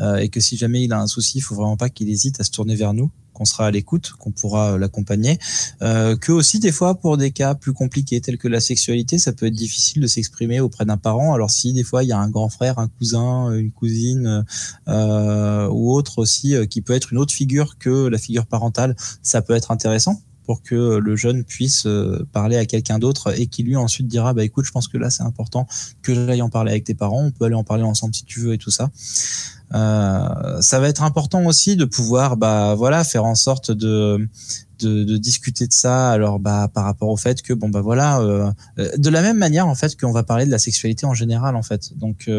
Euh, 0.00 0.16
et 0.16 0.28
que 0.28 0.40
si 0.40 0.56
jamais 0.56 0.82
il 0.82 0.92
a 0.92 1.00
un 1.00 1.06
souci, 1.06 1.38
il 1.38 1.40
faut 1.40 1.54
vraiment 1.54 1.76
pas 1.76 1.88
qu'il 1.88 2.10
hésite 2.10 2.40
à 2.40 2.44
se 2.44 2.50
tourner 2.50 2.74
vers 2.74 2.94
nous 2.94 3.10
qu'on 3.34 3.44
sera 3.44 3.66
à 3.66 3.70
l'écoute, 3.70 4.12
qu'on 4.18 4.30
pourra 4.30 4.72
euh, 4.72 4.78
l'accompagner, 4.78 5.38
euh, 5.82 6.16
que 6.16 6.32
aussi 6.32 6.60
des 6.60 6.72
fois 6.72 6.94
pour 6.94 7.18
des 7.18 7.32
cas 7.32 7.54
plus 7.54 7.74
compliqués 7.74 8.20
tels 8.20 8.38
que 8.38 8.48
la 8.48 8.60
sexualité, 8.60 9.18
ça 9.18 9.32
peut 9.32 9.46
être 9.46 9.54
difficile 9.54 10.00
de 10.00 10.06
s'exprimer 10.06 10.60
auprès 10.60 10.86
d'un 10.86 10.96
parent. 10.96 11.34
Alors 11.34 11.50
si 11.50 11.72
des 11.72 11.84
fois 11.84 12.02
il 12.04 12.08
y 12.08 12.12
a 12.12 12.18
un 12.18 12.30
grand 12.30 12.48
frère, 12.48 12.78
un 12.78 12.88
cousin, 12.88 13.52
une 13.52 13.70
cousine 13.70 14.44
euh, 14.88 15.68
ou 15.68 15.92
autre 15.92 16.18
aussi 16.18 16.54
qui 16.70 16.80
peut 16.80 16.94
être 16.94 17.12
une 17.12 17.18
autre 17.18 17.34
figure 17.34 17.76
que 17.78 18.06
la 18.06 18.18
figure 18.18 18.46
parentale, 18.46 18.96
ça 19.22 19.42
peut 19.42 19.54
être 19.54 19.70
intéressant 19.70 20.22
pour 20.46 20.62
que 20.62 20.98
le 20.98 21.16
jeune 21.16 21.42
puisse 21.42 21.88
parler 22.32 22.56
à 22.56 22.66
quelqu'un 22.66 22.98
d'autre 22.98 23.38
et 23.38 23.46
qui 23.46 23.62
lui 23.62 23.76
ensuite 23.76 24.06
dira 24.06 24.34
bah 24.34 24.44
écoute 24.44 24.66
je 24.66 24.72
pense 24.72 24.88
que 24.88 24.98
là 24.98 25.08
c'est 25.08 25.22
important 25.22 25.66
que 26.02 26.14
j'aille 26.14 26.42
en 26.42 26.50
parler 26.50 26.70
avec 26.70 26.84
tes 26.84 26.94
parents. 26.94 27.24
On 27.24 27.30
peut 27.30 27.46
aller 27.46 27.54
en 27.54 27.64
parler 27.64 27.82
ensemble 27.82 28.14
si 28.14 28.24
tu 28.24 28.40
veux 28.40 28.52
et 28.52 28.58
tout 28.58 28.70
ça 28.70 28.90
euh, 29.72 30.60
ça 30.60 30.78
va 30.78 30.88
être 30.88 31.02
important 31.02 31.44
aussi 31.46 31.76
de 31.76 31.84
pouvoir 31.84 32.36
bah 32.36 32.74
voilà 32.74 33.02
faire 33.04 33.24
en 33.24 33.34
sorte 33.34 33.70
de 33.70 34.28
discuter 34.82 35.66
de 35.66 35.72
ça. 35.72 36.10
Alors 36.10 36.38
bah 36.38 36.68
par 36.72 36.84
rapport 36.84 37.08
au 37.08 37.16
fait 37.16 37.42
que 37.42 37.52
bon 37.52 37.68
bah 37.68 37.80
voilà 37.80 38.20
euh, 38.20 38.50
euh, 38.78 38.90
de 38.96 39.08
la 39.08 39.22
même 39.22 39.38
manière 39.38 39.66
en 39.66 39.74
fait 39.74 39.98
qu'on 39.98 40.12
va 40.12 40.22
parler 40.22 40.46
de 40.46 40.50
la 40.50 40.58
sexualité 40.58 41.06
en 41.06 41.14
général 41.14 41.56
en 41.56 41.62
fait. 41.62 41.96
Donc 41.96 42.30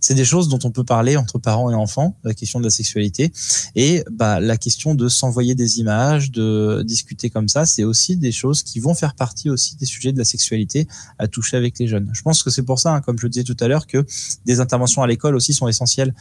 c'est 0.00 0.14
des 0.14 0.24
choses 0.24 0.48
dont 0.48 0.58
on 0.64 0.70
peut 0.70 0.84
parler 0.84 1.16
entre 1.16 1.38
parents 1.38 1.70
et 1.70 1.74
enfants 1.74 2.16
la 2.24 2.34
question 2.34 2.58
de 2.58 2.64
la 2.64 2.70
sexualité. 2.70 3.32
Et 3.76 4.04
bah 4.10 4.40
la 4.40 4.56
question 4.56 4.94
de 4.94 5.08
s'envoyer 5.08 5.54
des 5.54 5.80
images 5.80 6.30
de 6.30 6.82
discuter 6.82 7.30
comme 7.30 7.48
ça 7.48 7.66
c'est 7.66 7.84
aussi 7.84 8.16
des 8.16 8.32
choses 8.32 8.62
qui 8.62 8.80
vont 8.80 8.94
faire 8.94 9.14
partie 9.14 9.50
aussi 9.50 9.76
des 9.76 9.86
sujets 9.86 10.12
de 10.12 10.18
la 10.18 10.24
sexualité 10.24 10.88
à 11.18 11.28
toucher 11.28 11.56
avec 11.56 11.78
les 11.78 11.86
jeunes. 11.86 12.10
Je 12.12 12.22
pense 12.22 12.42
que 12.42 12.50
c'est 12.50 12.62
pour 12.62 12.78
ça 12.78 12.94
hein, 12.94 13.00
comme 13.00 13.18
je 13.18 13.24
le 13.24 13.30
disais 13.30 13.44
tout 13.44 13.56
à 13.60 13.68
l'heure 13.68 13.86
que 13.86 14.04
des 14.46 14.60
interventions 14.60 15.02
à 15.02 15.06
l'école 15.06 15.36
aussi 15.36 15.52
sont 15.52 15.68
essentielles 15.68 16.14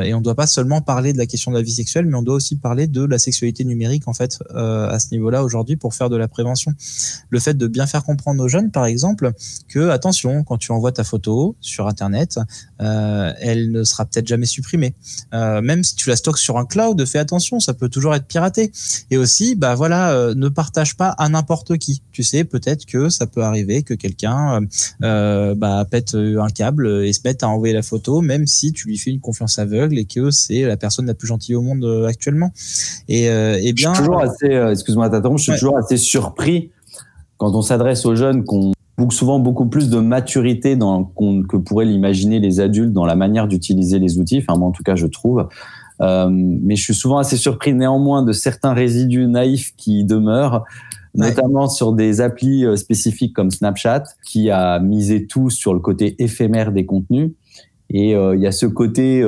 et 0.00 0.14
on 0.14 0.18
ne 0.18 0.24
doit 0.24 0.34
pas 0.34 0.46
seulement 0.46 0.80
parler 0.80 1.12
de 1.12 1.18
la 1.18 1.26
question 1.26 1.50
de 1.50 1.56
la 1.56 1.62
vie 1.62 1.72
sexuelle 1.72 2.06
mais 2.06 2.16
on 2.16 2.22
doit 2.22 2.34
aussi 2.34 2.56
parler 2.56 2.86
de 2.86 3.04
la 3.04 3.18
sexualité 3.18 3.64
numérique 3.64 4.08
en 4.08 4.14
fait 4.14 4.38
à 4.54 4.98
ce 4.98 5.08
niveau-là 5.12 5.44
aujourd'hui 5.44 5.76
pour 5.76 5.94
faire 5.94 6.10
de 6.10 6.16
la 6.16 6.28
prévention. 6.28 6.72
Le 7.30 7.40
fait 7.40 7.54
de 7.54 7.66
bien 7.66 7.86
faire 7.86 8.04
comprendre 8.04 8.42
aux 8.42 8.48
jeunes, 8.48 8.70
par 8.70 8.86
exemple, 8.86 9.32
que 9.68 9.88
attention, 9.90 10.44
quand 10.44 10.58
tu 10.58 10.72
envoies 10.72 10.92
ta 10.92 11.04
photo 11.04 11.56
sur 11.60 11.88
Internet, 11.88 12.38
euh, 12.80 13.32
elle 13.40 13.70
ne 13.70 13.84
sera 13.84 14.04
peut-être 14.04 14.26
jamais 14.26 14.46
supprimée. 14.46 14.94
Euh, 15.34 15.60
même 15.60 15.82
si 15.84 15.94
tu 15.94 16.08
la 16.08 16.16
stockes 16.16 16.38
sur 16.38 16.58
un 16.58 16.64
cloud, 16.64 17.04
fais 17.06 17.18
attention, 17.18 17.60
ça 17.60 17.74
peut 17.74 17.88
toujours 17.88 18.14
être 18.14 18.26
piraté. 18.26 18.72
Et 19.10 19.16
aussi, 19.16 19.54
bah 19.54 19.74
voilà, 19.74 20.12
euh, 20.12 20.34
ne 20.34 20.48
partage 20.48 20.96
pas 20.96 21.08
à 21.10 21.28
n'importe 21.28 21.78
qui. 21.78 22.02
Tu 22.12 22.22
sais, 22.22 22.44
peut-être 22.44 22.86
que 22.86 23.08
ça 23.08 23.26
peut 23.26 23.42
arriver 23.42 23.82
que 23.82 23.94
quelqu'un 23.94 24.60
euh, 25.02 25.54
bah, 25.54 25.86
pète 25.90 26.14
un 26.14 26.48
câble 26.48 27.04
et 27.04 27.12
se 27.12 27.20
mette 27.24 27.42
à 27.42 27.48
envoyer 27.48 27.74
la 27.74 27.82
photo, 27.82 28.20
même 28.20 28.46
si 28.46 28.72
tu 28.72 28.88
lui 28.88 28.98
fais 28.98 29.10
une 29.10 29.20
confiance 29.20 29.58
aveugle 29.58 29.81
et 29.90 30.04
que 30.04 30.30
c'est 30.30 30.62
la 30.62 30.76
personne 30.76 31.06
la 31.06 31.14
plus 31.14 31.26
gentille 31.26 31.54
au 31.54 31.62
monde 31.62 32.06
actuellement. 32.06 32.52
Et, 33.08 33.24
et 33.24 33.72
bien. 33.72 33.92
Je 33.92 33.96
suis 33.96 34.04
toujours 34.04 34.20
assez, 34.20 34.52
excuse-moi 34.70 35.10
je 35.36 35.42
suis 35.42 35.52
toujours 35.52 35.78
assez 35.78 35.96
surpris 35.96 36.70
quand 37.38 37.54
on 37.54 37.62
s'adresse 37.62 38.06
aux 38.06 38.14
jeunes 38.14 38.44
qu'on 38.44 38.72
souvent 39.10 39.38
beaucoup 39.38 39.66
plus 39.66 39.90
de 39.90 39.98
maturité 39.98 40.76
dans, 40.76 41.04
que 41.04 41.56
pourraient 41.56 41.84
l'imaginer 41.84 42.38
les 42.38 42.60
adultes 42.60 42.92
dans 42.92 43.06
la 43.06 43.16
manière 43.16 43.48
d'utiliser 43.48 43.98
les 43.98 44.18
outils. 44.18 44.38
Enfin, 44.46 44.58
moi, 44.58 44.68
en 44.68 44.72
tout 44.72 44.82
cas, 44.82 44.94
je 44.94 45.06
trouve. 45.06 45.48
Euh, 46.00 46.28
mais 46.30 46.76
je 46.76 46.84
suis 46.84 46.94
souvent 46.94 47.18
assez 47.18 47.36
surpris 47.36 47.74
néanmoins 47.74 48.22
de 48.22 48.32
certains 48.32 48.72
résidus 48.72 49.26
naïfs 49.26 49.74
qui 49.76 50.04
demeurent, 50.04 50.64
notamment 51.14 51.68
sur 51.68 51.92
des 51.92 52.20
applis 52.20 52.64
euh, 52.64 52.76
spécifiques 52.76 53.34
comme 53.34 53.50
Snapchat, 53.50 54.04
qui 54.24 54.50
a 54.50 54.78
misé 54.78 55.26
tout 55.26 55.50
sur 55.50 55.74
le 55.74 55.80
côté 55.80 56.16
éphémère 56.22 56.72
des 56.72 56.86
contenus. 56.86 57.32
Et 57.90 58.14
euh, 58.14 58.34
il 58.34 58.42
y 58.42 58.46
a 58.46 58.52
ce 58.52 58.66
côté 58.66 59.22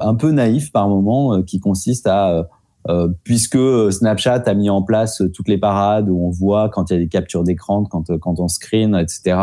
un 0.00 0.14
peu 0.14 0.30
naïf 0.30 0.72
par 0.72 0.88
moment 0.88 1.42
qui 1.42 1.60
consiste 1.60 2.06
à 2.06 2.48
euh, 2.88 3.08
puisque 3.22 3.58
Snapchat 3.92 4.42
a 4.46 4.54
mis 4.54 4.68
en 4.68 4.82
place 4.82 5.22
toutes 5.32 5.48
les 5.48 5.58
parades 5.58 6.08
où 6.08 6.26
on 6.26 6.30
voit 6.30 6.68
quand 6.68 6.90
il 6.90 6.94
y 6.94 6.96
a 6.96 6.98
des 6.98 7.08
captures 7.08 7.44
d'écran, 7.44 7.84
quand, 7.84 8.16
quand 8.18 8.40
on 8.40 8.48
screen, 8.48 8.96
etc., 8.96 9.38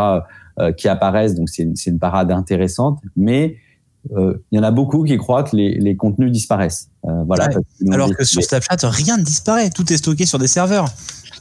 euh, 0.60 0.74
qui 0.74 0.90
apparaissent. 0.90 1.36
Donc 1.36 1.48
c'est 1.48 1.64
une, 1.64 1.76
une, 1.86 2.00
parade 2.00 2.32
intéressante, 2.32 3.00
mais 3.16 3.56
euh, 4.12 4.44
il 4.52 4.58
y 4.58 4.60
en 4.60 4.64
a 4.64 4.72
beaucoup 4.72 5.06
qui 5.06 5.16
croient 5.16 5.44
que 5.44 5.56
les, 5.56 5.80
les 5.80 5.96
contenus 5.96 6.32
disparaissent. 6.34 6.90
voilà. 7.04 7.48
Alors 7.92 8.14
que 8.14 8.26
sur 8.26 8.44
Snapchat, 8.44 8.76
rien 8.84 9.16
ne 9.16 9.24
disparaît, 9.24 9.70
tout 9.70 9.92
est 9.92 9.98
stocké 9.98 10.26
sur 10.26 10.38
des 10.38 10.48
serveurs. 10.48 10.88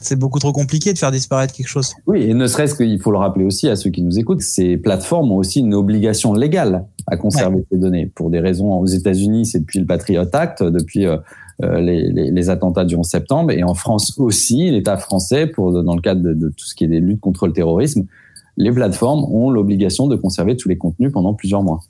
C'est 0.01 0.17
beaucoup 0.17 0.39
trop 0.39 0.51
compliqué 0.51 0.93
de 0.93 0.97
faire 0.97 1.11
disparaître 1.11 1.53
quelque 1.53 1.67
chose. 1.67 1.93
Oui, 2.07 2.23
et 2.23 2.33
ne 2.33 2.47
serait-ce 2.47 2.75
qu'il 2.75 2.99
faut 2.99 3.11
le 3.11 3.17
rappeler 3.17 3.45
aussi 3.45 3.67
à 3.67 3.75
ceux 3.75 3.89
qui 3.89 4.01
nous 4.01 4.19
écoutent, 4.19 4.41
ces 4.41 4.77
plateformes 4.77 5.31
ont 5.31 5.37
aussi 5.37 5.59
une 5.59 5.73
obligation 5.73 6.33
légale 6.33 6.85
à 7.07 7.17
conserver 7.17 7.65
ces 7.71 7.77
données 7.77 8.05
pour 8.05 8.29
des 8.29 8.39
raisons 8.39 8.73
aux 8.79 8.85
États-Unis, 8.85 9.45
c'est 9.45 9.59
depuis 9.59 9.79
le 9.79 9.85
Patriot 9.85 10.25
Act, 10.33 10.63
depuis 10.63 11.05
euh, 11.05 11.17
les, 11.61 12.09
les, 12.11 12.31
les, 12.31 12.49
attentats 12.49 12.85
du 12.85 12.95
11 12.95 13.05
septembre 13.05 13.51
et 13.51 13.63
en 13.63 13.73
France 13.73 14.13
aussi, 14.17 14.69
l'État 14.69 14.97
français, 14.97 15.47
pour 15.47 15.83
dans 15.83 15.95
le 15.95 16.01
cadre 16.01 16.21
de, 16.21 16.33
de, 16.33 16.49
tout 16.49 16.65
ce 16.65 16.75
qui 16.75 16.85
est 16.85 16.87
des 16.87 16.99
luttes 16.99 17.19
contre 17.19 17.47
le 17.47 17.53
terrorisme, 17.53 18.05
les 18.57 18.71
plateformes 18.71 19.25
ont 19.25 19.49
l'obligation 19.49 20.07
de 20.07 20.15
conserver 20.15 20.55
tous 20.55 20.69
les 20.69 20.77
contenus 20.77 21.11
pendant 21.11 21.33
plusieurs 21.33 21.63
mois. 21.63 21.81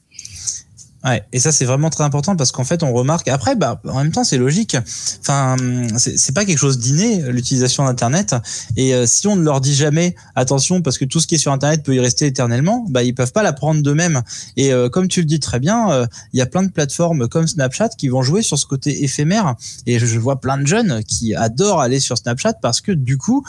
Ouais, 1.06 1.24
et 1.32 1.40
ça 1.40 1.54
c'est 1.54 1.64
vraiment 1.64 1.90
très 1.90 2.04
important 2.04 2.36
parce 2.36 2.52
qu'en 2.52 2.66
fait 2.66 2.84
on 2.84 2.92
remarque 2.92 3.30
après 3.30 3.56
bah 3.56 3.82
en 3.88 4.04
même 4.04 4.12
temps 4.12 4.26
c'est 4.26 4.38
logique. 4.38 4.76
Enfin 5.22 5.56
c'est 5.98 6.34
pas 6.34 6.44
quelque 6.44 6.58
chose 6.58 6.78
d'inné 6.78 7.22
l'utilisation 7.32 7.86
d'internet 7.86 8.36
et 8.76 8.94
euh, 8.94 9.06
si 9.06 9.26
on 9.28 9.38
ne 9.38 9.44
leur 9.44 9.62
dit 9.62 9.74
jamais 9.74 10.14
attention 10.36 10.82
parce 10.82 10.98
que 10.98 11.06
tout 11.06 11.22
ce 11.22 11.28
qui 11.28 11.36
est 11.36 11.38
sur 11.38 11.54
internet 11.54 11.84
peut 11.84 11.96
y 11.96 12.02
rester 12.02 12.26
éternellement, 12.26 12.86
bah 12.90 13.04
ils 13.04 13.16
peuvent 13.16 13.32
pas 13.32 13.44
l'apprendre 13.44 13.82
d'eux-mêmes. 13.82 14.22
Et 14.58 14.74
euh, 14.74 14.90
comme 14.90 15.08
tu 15.08 15.22
le 15.22 15.26
dis 15.26 15.40
très 15.40 15.62
bien, 15.62 15.90
euh, 15.90 16.06
il 16.34 16.40
y 16.40 16.42
a 16.42 16.46
plein 16.46 16.64
de 16.64 16.70
plateformes 16.70 17.30
comme 17.30 17.48
Snapchat 17.48 17.90
qui 17.98 18.10
vont 18.10 18.22
jouer 18.22 18.42
sur 18.42 18.60
ce 18.60 18.66
côté 18.66 19.06
éphémère 19.06 19.56
et 19.86 20.00
je 20.00 20.20
vois 20.20 20.42
plein 20.42 20.58
de 20.58 20.68
jeunes 20.68 21.02
qui 21.06 21.34
adorent 21.34 21.80
aller 21.80 22.02
sur 22.02 22.18
Snapchat 22.18 22.56
parce 22.62 22.82
que 22.82 22.92
du 22.92 23.18
coup 23.18 23.46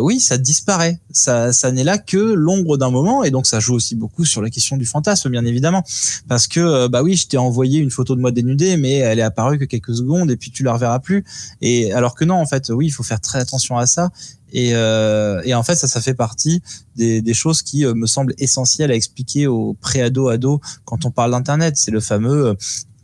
oui, 0.00 0.20
ça 0.20 0.38
disparaît. 0.38 1.00
Ça 1.10 1.52
ça 1.52 1.72
n'est 1.72 1.84
là 1.84 1.98
que 1.98 2.18
l'ombre 2.18 2.76
d'un 2.76 2.90
moment 2.90 3.24
et 3.24 3.32
donc 3.32 3.48
ça 3.48 3.58
joue 3.58 3.74
aussi 3.74 3.96
beaucoup 3.96 4.24
sur 4.24 4.42
la 4.42 4.50
question 4.50 4.76
du 4.76 4.86
fantasme 4.86 5.30
bien 5.30 5.44
évidemment 5.44 5.82
parce 6.28 6.46
que 6.46 6.83
euh, 6.84 6.88
bah 6.88 7.02
oui, 7.02 7.16
je 7.16 7.26
t'ai 7.26 7.36
envoyé 7.36 7.80
une 7.80 7.90
photo 7.90 8.14
de 8.14 8.20
moi 8.20 8.30
dénudée, 8.30 8.76
mais 8.76 8.94
elle 8.94 9.18
est 9.18 9.22
apparue 9.22 9.58
que 9.58 9.64
quelques 9.64 9.94
secondes 9.94 10.30
et 10.30 10.36
puis 10.36 10.50
tu 10.50 10.62
la 10.62 10.72
reverras 10.72 11.00
plus. 11.00 11.24
Et 11.60 11.92
alors 11.92 12.14
que 12.14 12.24
non, 12.24 12.36
en 12.36 12.46
fait, 12.46 12.70
oui, 12.70 12.86
il 12.86 12.90
faut 12.90 13.02
faire 13.02 13.20
très 13.20 13.38
attention 13.38 13.76
à 13.76 13.86
ça. 13.86 14.10
Et, 14.52 14.70
euh, 14.74 15.42
en 15.52 15.62
fait, 15.64 15.74
ça, 15.74 15.88
ça 15.88 16.00
fait 16.00 16.14
partie 16.14 16.62
des, 16.96 17.34
choses 17.34 17.62
qui 17.62 17.84
euh, 17.84 17.92
me 17.94 18.06
semblent 18.06 18.34
essentielles 18.38 18.92
à 18.92 18.94
expliquer 18.94 19.48
aux 19.48 19.74
pré-ados, 19.74 20.60
quand 20.84 21.04
on 21.04 21.10
parle 21.10 21.32
d'Internet. 21.32 21.76
C'est 21.76 21.90
le 21.90 22.00
fameux 22.00 22.56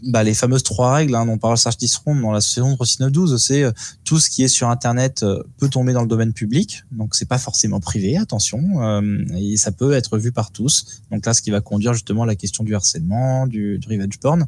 bah, 0.03 0.23
les 0.23 0.35
fameuses 0.35 0.63
trois 0.63 0.95
règles 0.95 1.15
hein, 1.15 1.27
dont 1.27 1.39
parle 1.39 1.59
Serge 1.59 1.77
Tisseron 1.77 2.15
dans 2.15 2.33
la 2.33 2.41
saison 2.41 2.73
de 2.73 2.77
Rossi 2.77 2.97
912, 3.01 3.43
c'est 3.43 3.63
euh, 3.63 3.73
tout 4.05 4.19
ce 4.19 4.31
qui 4.31 4.43
est 4.43 4.49
sur 4.49 4.69
Internet 4.69 5.23
euh, 5.23 5.43
peut 5.59 5.69
tomber 5.69 5.93
dans 5.93 6.03
le 6.03 6.09
domaine 6.09 6.33
public, 6.33 6.85
donc 6.91 7.15
c'est 7.15 7.29
pas 7.29 7.39
forcément 7.39 7.81
privé, 7.81 8.17
attention, 8.17 8.61
euh, 8.83 9.25
et 9.37 9.57
ça 9.57 9.73
peut 9.73 9.93
être 9.93 10.19
vu 10.19 10.33
par 10.33 10.53
tous. 10.53 11.03
Donc 11.11 11.27
là, 11.27 11.35
ce 11.35 11.43
qui 11.43 11.51
va 11.51 11.61
conduire 11.61 11.93
justement 11.93 12.23
à 12.23 12.27
la 12.27 12.37
question 12.37 12.65
du 12.65 12.75
harcèlement, 12.75 13.47
du, 13.47 13.79
du 13.79 13.89
revenge 13.89 14.19
porn. 14.19 14.47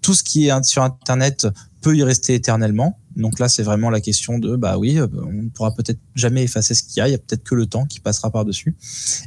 Tout 0.00 0.14
ce 0.14 0.22
qui 0.22 0.48
est 0.48 0.64
sur 0.64 0.82
Internet 0.82 1.46
peut 1.80 1.96
y 1.96 2.02
rester 2.02 2.34
éternellement. 2.34 2.98
Donc 3.16 3.38
là, 3.38 3.48
c'est 3.48 3.62
vraiment 3.62 3.90
la 3.90 4.00
question 4.00 4.38
de, 4.38 4.56
bah 4.56 4.78
oui, 4.78 4.98
on 5.00 5.32
ne 5.32 5.48
pourra 5.48 5.74
peut-être 5.74 6.00
jamais 6.14 6.42
effacer 6.42 6.74
ce 6.74 6.82
qu'il 6.82 6.98
y 6.98 7.00
a, 7.00 7.08
il 7.08 7.12
y 7.12 7.14
a 7.14 7.18
peut-être 7.18 7.44
que 7.44 7.54
le 7.54 7.66
temps 7.66 7.86
qui 7.86 8.00
passera 8.00 8.30
par-dessus. 8.30 8.74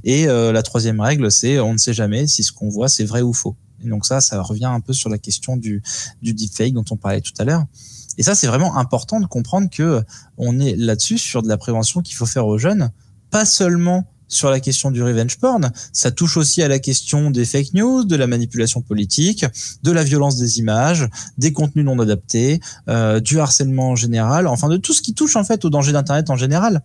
Et 0.04 0.26
la 0.26 0.64
troisième 0.64 1.00
règle, 1.00 1.32
c'est 1.32 1.60
on 1.60 1.74
ne 1.74 1.78
sait 1.78 1.94
jamais 1.94 2.28
si 2.28 2.44
ce 2.44 2.52
qu'on 2.52 2.70
voit, 2.70 2.90
c'est 2.90 3.06
vrai 3.06 3.22
ou 3.22 3.34
faux. 3.34 3.56
Et 3.84 3.90
donc 3.90 4.06
ça, 4.06 4.22
ça 4.22 4.42
revient 4.42 4.66
un 4.66 4.80
peu 4.80 4.94
sur 4.94 5.10
la 5.10 5.18
question 5.18 5.58
du, 5.58 5.82
du 6.22 6.34
deepfake 6.34 6.74
dont 6.74 6.86
on 6.92 6.98
parlait 6.98 7.22
tout 7.22 7.34
à 7.40 7.44
l'heure. 7.44 7.66
Et 8.18 8.24
ça, 8.24 8.34
c'est 8.34 8.48
vraiment 8.48 8.78
important 8.78 9.20
de 9.20 9.28
comprendre 9.28 9.70
que 9.70 10.04
on 10.38 10.60
est 10.60 10.76
là-dessus 10.76 11.18
sur 11.18 11.44
de 11.44 11.48
la 11.48 11.58
prévention 11.58 12.02
qu'il 12.02 12.16
faut 12.16 12.26
faire 12.26 12.48
aux 12.48 12.58
jeunes, 12.58 12.92
pas 13.30 13.46
seulement 13.46 14.08
sur 14.28 14.50
la 14.50 14.60
question 14.60 14.92
du 14.92 15.02
revenge 15.02 15.38
porn, 15.38 15.72
ça 15.94 16.12
touche 16.12 16.38
aussi 16.38 16.62
à 16.62 16.68
la 16.68 16.80
question 16.80 17.32
des 17.32 17.46
fake 17.46 17.74
news, 17.74 18.04
de 18.04 18.16
la 18.16 18.28
manipulation 18.28 18.82
politique, 18.82 19.46
de 19.84 19.92
la 19.92 20.04
violence 20.04 20.38
des 20.38 20.60
images, 20.60 21.08
des 21.38 21.54
contenus 21.54 21.86
non 21.86 21.98
adaptés, 22.00 22.60
euh, 22.90 23.20
du 23.20 23.40
harcèlement 23.40 23.92
en 23.92 23.96
général, 23.96 24.48
enfin 24.48 24.68
de 24.70 24.78
tout 24.78 24.94
ce 24.94 25.02
qui 25.02 25.14
touche 25.14 25.36
en 25.36 25.44
fait 25.44 25.64
au 25.66 25.70
danger 25.70 25.94
d'internet 25.94 26.30
en 26.30 26.36
général. 26.36 26.82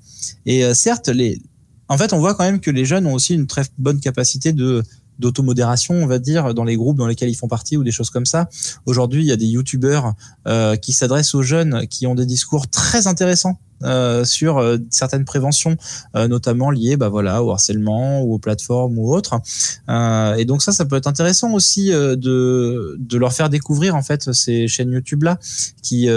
Et 0.46 0.64
euh, 0.64 0.74
certes, 0.74 1.08
les, 1.08 1.42
en 1.88 1.98
fait, 1.98 2.12
on 2.12 2.18
voit 2.18 2.34
quand 2.34 2.44
même 2.44 2.60
que 2.60 2.70
les 2.70 2.84
jeunes 2.84 3.06
ont 3.06 3.14
aussi 3.14 3.34
une 3.34 3.46
très 3.46 3.64
bonne 3.78 4.00
capacité 4.00 4.52
de 4.52 4.82
d'automodération, 5.22 5.94
on 5.94 6.06
va 6.06 6.18
dire, 6.18 6.52
dans 6.52 6.64
les 6.64 6.76
groupes 6.76 6.98
dans 6.98 7.06
lesquels 7.06 7.30
ils 7.30 7.34
font 7.34 7.48
partie 7.48 7.78
ou 7.78 7.84
des 7.84 7.92
choses 7.92 8.10
comme 8.10 8.26
ça. 8.26 8.50
Aujourd'hui, 8.84 9.22
il 9.22 9.26
y 9.26 9.32
a 9.32 9.36
des 9.36 9.46
youtubeurs 9.46 10.14
euh, 10.46 10.76
qui 10.76 10.92
s'adressent 10.92 11.34
aux 11.34 11.42
jeunes, 11.42 11.86
qui 11.86 12.06
ont 12.06 12.14
des 12.14 12.26
discours 12.26 12.68
très 12.68 13.06
intéressants 13.06 13.58
euh, 13.84 14.24
sur 14.24 14.58
euh, 14.58 14.76
certaines 14.90 15.24
préventions, 15.24 15.76
notamment 16.14 16.70
liées, 16.70 16.96
bah 16.96 17.08
voilà, 17.08 17.42
au 17.42 17.50
harcèlement 17.50 18.22
ou 18.22 18.34
aux 18.34 18.38
plateformes 18.38 18.98
ou 18.98 19.12
autres. 19.14 19.40
et 19.88 20.44
donc 20.44 20.62
ça, 20.62 20.72
ça 20.72 20.84
peut 20.84 20.96
être 20.96 21.06
intéressant 21.06 21.52
aussi 21.52 21.90
de 21.90 22.96
de 22.98 23.18
leur 23.18 23.32
faire 23.32 23.48
découvrir 23.48 23.94
en 23.94 24.02
fait 24.02 24.32
ces 24.32 24.66
chaînes 24.68 24.92
YouTube 24.92 25.22
là, 25.22 25.38
qui 25.82 26.08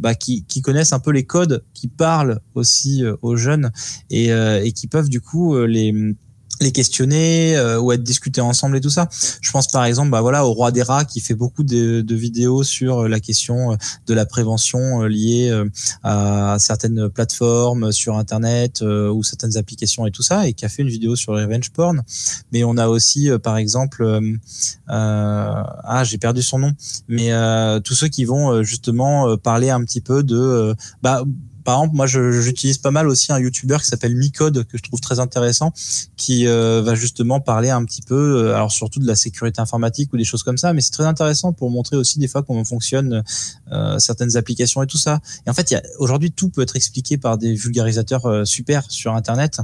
bah, 0.00 0.14
qui 0.14 0.62
connaissent 0.62 0.92
un 0.92 1.00
peu 1.00 1.10
les 1.10 1.24
codes, 1.24 1.62
qui 1.74 1.88
parlent 1.88 2.40
aussi 2.54 3.04
aux 3.22 3.36
jeunes 3.36 3.70
et 4.10 4.72
qui 4.74 4.86
peuvent 4.88 5.10
du 5.10 5.20
coup 5.20 5.56
les 5.64 6.14
les 6.60 6.72
questionner 6.72 7.56
euh, 7.56 7.80
ou 7.80 7.92
être 7.92 8.02
discutés 8.02 8.40
ensemble 8.40 8.76
et 8.76 8.80
tout 8.80 8.90
ça. 8.90 9.08
Je 9.40 9.50
pense 9.50 9.68
par 9.68 9.84
exemple 9.84 10.10
bah 10.10 10.20
voilà 10.20 10.44
au 10.44 10.52
roi 10.52 10.70
des 10.70 10.82
rats 10.82 11.04
qui 11.04 11.20
fait 11.20 11.34
beaucoup 11.34 11.62
de, 11.62 12.00
de 12.00 12.14
vidéos 12.14 12.62
sur 12.62 13.00
euh, 13.00 13.08
la 13.08 13.20
question 13.20 13.72
euh, 13.72 13.76
de 14.06 14.14
la 14.14 14.26
prévention 14.26 15.02
liée 15.04 15.52
à 16.02 16.56
certaines 16.58 17.08
plateformes 17.08 17.92
sur 17.92 18.16
internet 18.16 18.82
ou 18.82 19.22
certaines 19.22 19.56
applications 19.56 20.06
et 20.06 20.10
tout 20.10 20.22
ça 20.22 20.48
et 20.48 20.52
qui 20.52 20.64
a 20.64 20.68
fait 20.68 20.82
une 20.82 20.88
vidéo 20.88 21.16
sur 21.16 21.34
revenge 21.34 21.70
porn. 21.70 22.02
Mais 22.52 22.64
on 22.64 22.76
a 22.76 22.88
aussi 22.88 23.28
par 23.42 23.56
exemple 23.56 24.02
euh, 24.02 24.36
ah 24.88 26.02
j'ai 26.04 26.18
perdu 26.18 26.42
son 26.42 26.58
nom 26.58 26.72
mais 27.08 27.30
tous 27.82 27.94
ceux 27.94 28.08
qui 28.08 28.24
vont 28.24 28.62
justement 28.62 29.36
parler 29.36 29.70
un 29.70 29.82
petit 29.84 30.00
peu 30.00 30.22
de 30.22 30.74
bah 31.02 31.24
par 31.68 31.80
exemple, 31.80 31.96
moi, 31.96 32.06
j'utilise 32.06 32.78
pas 32.78 32.90
mal 32.90 33.06
aussi 33.08 33.30
un 33.30 33.38
YouTuber 33.38 33.76
qui 33.80 33.84
s'appelle 33.84 34.14
Micode 34.16 34.64
que 34.64 34.78
je 34.78 34.82
trouve 34.82 35.00
très 35.00 35.20
intéressant, 35.20 35.74
qui 36.16 36.46
euh, 36.46 36.80
va 36.80 36.94
justement 36.94 37.40
parler 37.40 37.68
un 37.68 37.84
petit 37.84 38.00
peu, 38.00 38.14
euh, 38.14 38.54
alors 38.54 38.72
surtout 38.72 39.00
de 39.00 39.06
la 39.06 39.14
sécurité 39.14 39.60
informatique 39.60 40.10
ou 40.14 40.16
des 40.16 40.24
choses 40.24 40.42
comme 40.42 40.56
ça, 40.56 40.72
mais 40.72 40.80
c'est 40.80 40.92
très 40.92 41.04
intéressant 41.04 41.52
pour 41.52 41.70
montrer 41.70 41.96
aussi 41.96 42.18
des 42.18 42.26
fois 42.26 42.42
comment 42.42 42.64
fonctionnent 42.64 43.22
euh, 43.70 43.98
certaines 43.98 44.34
applications 44.38 44.82
et 44.82 44.86
tout 44.86 44.96
ça. 44.96 45.20
Et 45.46 45.50
en 45.50 45.52
fait, 45.52 45.76
aujourd'hui, 45.98 46.32
tout 46.32 46.48
peut 46.48 46.62
être 46.62 46.74
expliqué 46.74 47.18
par 47.18 47.36
des 47.36 47.52
vulgarisateurs 47.52 48.46
super 48.46 48.90
sur 48.90 49.12
Internet. 49.12 49.60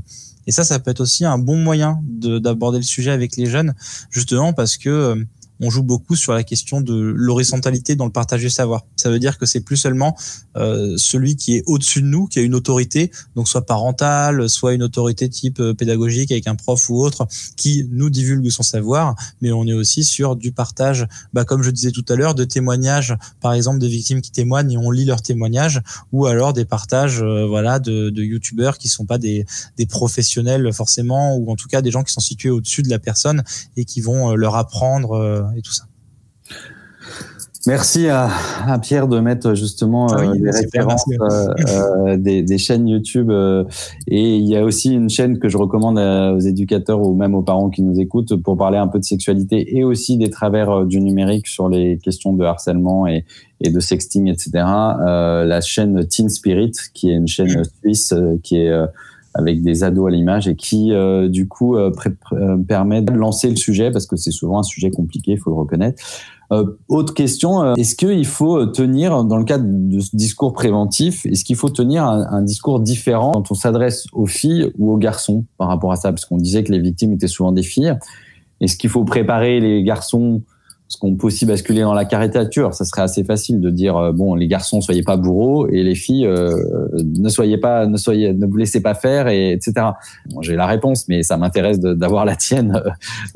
Et 0.47 0.53
ça, 0.53 0.63
ça 0.63 0.81
peut 0.81 0.91
être 0.91 1.01
aussi 1.01 1.25
un 1.25 1.39
bon 1.39 1.57
moyen 1.57 2.03
d'aborder 2.05 2.77
le 2.77 2.85
sujet 2.85 3.13
avec 3.13 3.35
les 3.39 3.47
jeunes, 3.47 3.73
justement 4.11 4.53
parce 4.53 4.77
que 4.77 5.25
on 5.61 5.71
joue 5.71 5.83
beaucoup 5.83 6.17
sur 6.17 6.33
la 6.33 6.43
question 6.43 6.81
de 6.81 6.95
l'horizontalité 6.95 7.97
dans 7.97 8.05
le 8.05 8.13
partage 8.13 8.41
du 8.41 8.51
savoir. 8.51 8.85
Ça 8.97 9.11
veut 9.11 9.19
dire 9.19 9.39
que 9.39 9.47
c'est 9.47 9.61
plus 9.61 9.77
seulement 9.77 10.17
euh, 10.57 10.95
celui 10.97 11.37
qui 11.37 11.57
est 11.57 11.63
au-dessus 11.67 12.03
de 12.03 12.07
nous, 12.07 12.27
qui 12.27 12.39
a 12.39 12.43
une 12.43 12.55
autorité, 12.55 13.11
donc 13.37 13.49
soit 13.49 13.67
parentale, 13.67 14.49
soit 14.49 14.75
une 14.75 14.83
autorité 14.83 15.29
type 15.29 15.61
euh, 15.61 15.75
pédagogique 15.75 16.31
avec 16.33 16.47
un 16.47 16.55
prof 16.55 16.89
ou 16.91 17.01
autre, 17.01 17.27
qui 17.57 17.89
nous 17.91 18.11
divulgue 18.11 18.49
son 18.51 18.63
savoir, 18.63 19.15
mais 19.41 19.53
on 19.53 19.67
est 19.67 19.73
aussi 19.73 20.05
sur 20.05 20.37
du 20.37 20.53
partage, 20.53 21.07
bah, 21.33 21.45
comme 21.45 21.63
je 21.63 21.71
disais 21.71 21.91
tout 21.91 22.05
à 22.09 22.15
l'heure, 22.15 22.35
de 22.35 22.45
témoignages, 22.45 23.17
par 23.41 23.53
exemple 23.53 23.79
des 23.79 23.89
victimes 23.89 24.21
qui 24.21 24.31
témoignent 24.31 24.73
et 24.73 24.79
on 24.79 24.91
lit 24.91 25.05
leurs 25.05 25.23
témoignages, 25.23 25.83
ou 26.13 26.27
alors 26.27 26.53
des 26.53 26.65
partages, 26.65 27.23
euh, 27.23 27.47
voilà, 27.47 27.79
de, 27.79 28.11
de 28.11 28.23
youtubeurs 28.23 28.79
qui 28.79 28.89
sont 28.89 29.07
pas 29.07 29.19
des, 29.19 29.47
des 29.77 29.87
professionnels 29.87 30.73
forcément, 30.73 31.37
ou 31.37 31.51
en 31.51 31.57
tout 31.57 31.69
cas 31.69 31.83
des 31.83 31.91
gens 31.91 32.03
qui 32.03 32.13
sont 32.13 32.21
situés 32.21 32.51
au-dessus 32.51 32.83
de 32.83 32.91
la 32.91 32.99
personne 32.99 33.43
et 33.77 33.85
qui 33.85 34.01
vont 34.01 34.35
leur 34.35 34.57
apprendre 34.57 35.53
et 35.57 35.63
tout 35.63 35.73
ça. 35.73 35.85
Merci 37.67 38.09
à, 38.09 38.29
Pierre 38.83 39.09
de 39.09 39.21
mettre 39.21 39.55
justement 39.55 40.07
ah 40.09 40.21
euh, 40.21 40.35
des 40.35 40.51
références 40.51 41.05
euh, 41.09 41.49
euh, 41.69 42.17
des, 42.19 42.59
chaînes 42.59 42.87
YouTube. 42.87 43.31
et 44.07 44.37
il 44.37 44.47
y 44.47 44.57
a 44.57 44.65
aussi 44.65 44.93
une 44.93 45.09
chaîne 45.09 45.39
que 45.39 45.49
je 45.49 45.57
recommande 45.57 45.99
aux 45.99 46.41
éducateurs 46.41 47.01
ou 47.01 47.15
même 47.15 47.35
aux 47.35 47.43
parents 47.43 47.71
qui 47.71 47.83
nous 47.83 47.99
écoutent 47.99 48.37
pour 48.37 48.57
parler 48.57 48.79
un 48.79 48.89
peu 48.89 48.99
de 48.99 49.05
sexualité 49.05 49.77
et 49.77 49.85
aussi 49.85 50.19
des 50.19 50.31
travers 50.31 50.85
du 50.85 51.01
numérique 51.01 51.47
sur 51.47 51.69
les 51.69 51.99
questions 51.99 52.35
de 52.35 52.45
harcèlement 52.45 53.07
et, 53.07 53.25
et 53.61 53.71
de 53.71 53.81
sexting, 53.81 54.29
etc. 54.29 54.51
la 54.55 55.61
chaîne 55.63 56.07
Teen 56.07 56.29
Spirit, 56.29 56.73
qui 56.93 57.11
est 57.11 57.15
une 57.15 57.29
chaîne 57.29 57.63
suisse 57.83 58.15
qui 58.43 58.59
est 58.59 58.73
avec 59.35 59.63
des 59.63 59.83
ados 59.83 60.07
à 60.07 60.11
l'image 60.11 60.49
et 60.49 60.55
qui 60.55 60.93
euh, 60.93 61.29
du 61.29 61.49
coup 61.49 61.77
euh, 61.77 61.91
euh, 62.33 62.57
permet 62.57 63.03
de 63.03 63.13
lancer 63.13 63.51
le 63.51 63.57
sujet 63.57 63.91
parce 63.91 64.07
que 64.07 64.17
c'est 64.17 64.31
souvent 64.31 64.61
un 64.61 64.63
sujet 64.63 64.91
compliqué, 64.91 65.33
il 65.33 65.39
faut 65.39 65.51
le 65.51 65.57
reconnaître. 65.57 66.03
Autre 66.89 67.15
question, 67.15 67.75
est-ce 67.75 67.97
qu'il 67.97 68.27
faut 68.27 68.67
tenir, 68.67 69.25
dans 69.25 69.37
le 69.37 69.45
cadre 69.45 69.65
de 69.67 70.01
ce 70.01 70.15
discours 70.15 70.53
préventif, 70.53 71.27
est-ce 71.27 71.45
qu'il 71.45 71.57
faut 71.57 71.71
tenir 71.71 72.05
un, 72.05 72.27
un, 72.31 72.43
discours 72.43 72.81
différent 72.81 73.33
quand 73.33 73.51
on 73.51 73.55
s'adresse 73.55 74.07
aux 74.13 74.27
filles 74.27 74.71
ou 74.79 74.93
aux 74.93 74.97
garçons 74.97 75.45
par 75.59 75.69
rapport 75.69 75.93
à 75.93 75.97
ça? 75.97 76.13
Parce 76.13 76.25
qu'on 76.25 76.37
disait 76.37 76.63
que 76.63 76.73
les 76.73 76.81
victimes 76.81 77.13
étaient 77.13 77.29
souvent 77.29 77.53
des 77.53 77.63
filles. 77.63 77.95
Est-ce 78.61 78.77
qu'il 78.77 78.91
faut 78.91 79.05
préparer 79.05 79.61
les 79.61 79.83
garçons 79.83 80.43
parce 80.87 80.97
qu'on 80.97 81.17
peut 81.17 81.29
aussi 81.29 81.47
basculer 81.47 81.81
dans 81.81 81.95
la 81.95 82.05
caricature. 82.05 82.75
Ça 82.75 82.85
serait 82.85 83.03
assez 83.03 83.25
facile 83.25 83.61
de 83.61 83.71
dire 83.71 83.97
euh, 83.97 84.13
bon, 84.13 84.35
les 84.35 84.47
garçons 84.47 84.81
soyez 84.81 85.03
pas 85.03 85.17
bourreaux 85.17 85.67
et 85.69 85.83
les 85.83 85.95
filles 85.95 86.27
euh, 86.27 86.55
ne 87.03 87.29
soyez 87.29 87.57
pas, 87.59 87.87
ne 87.87 87.97
soyez, 87.97 88.35
ne 88.35 88.47
vous 88.47 88.57
laissez 88.57 88.81
pas 88.81 88.95
faire 88.95 89.29
et 89.29 89.53
etc. 89.53 89.73
Bon, 90.31 90.43
J'ai 90.43 90.57
la 90.57 90.67
réponse, 90.67 91.09
mais 91.09 91.23
ça 91.23 91.37
m'intéresse 91.37 91.81
d'avoir 91.81 92.25
la 92.25 92.37
tienne, 92.37 92.83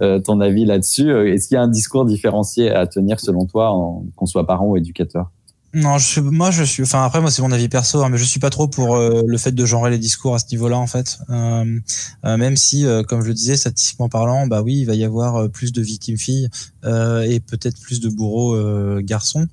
euh, 0.02 0.20
ton 0.20 0.40
avis 0.40 0.66
là-dessus. 0.66 1.10
Est-ce 1.10 1.48
qu'il 1.48 1.54
y 1.54 1.58
a 1.58 1.62
un 1.62 1.68
discours 1.68 2.04
différencié 2.04 2.70
à 2.70 2.86
tenir 2.86 3.18
selon 3.18 3.46
toi, 3.46 3.74
qu'on 4.16 4.26
soit 4.26 4.46
parent 4.46 4.66
ou 4.66 4.76
éducateur? 4.76 5.30
Non, 5.74 5.98
je, 5.98 6.20
moi 6.20 6.50
je 6.50 6.64
suis. 6.64 6.82
Enfin 6.82 7.04
après 7.04 7.20
moi 7.20 7.30
c'est 7.30 7.42
mon 7.42 7.52
avis 7.52 7.68
perso, 7.68 8.02
hein, 8.02 8.08
mais 8.08 8.16
je 8.16 8.24
suis 8.24 8.40
pas 8.40 8.48
trop 8.48 8.68
pour 8.68 8.96
euh, 8.96 9.22
le 9.26 9.36
fait 9.36 9.52
de 9.52 9.66
genrer 9.66 9.90
les 9.90 9.98
discours 9.98 10.34
à 10.34 10.38
ce 10.38 10.46
niveau-là 10.50 10.78
en 10.78 10.86
fait. 10.86 11.18
Euh, 11.28 11.78
euh, 12.24 12.36
même 12.38 12.56
si, 12.56 12.86
comme 13.06 13.20
je 13.22 13.28
le 13.28 13.34
disais, 13.34 13.56
statistiquement 13.56 14.08
parlant, 14.08 14.46
bah 14.46 14.62
oui, 14.62 14.78
il 14.78 14.86
va 14.86 14.94
y 14.94 15.04
avoir 15.04 15.50
plus 15.50 15.72
de 15.72 15.82
victimes 15.82 16.16
filles 16.16 16.48
et 16.84 17.40
peut-être 17.40 17.78
plus 17.80 18.00
de 18.00 18.08
bourreaux 18.08 18.56
garçons. 19.00 19.46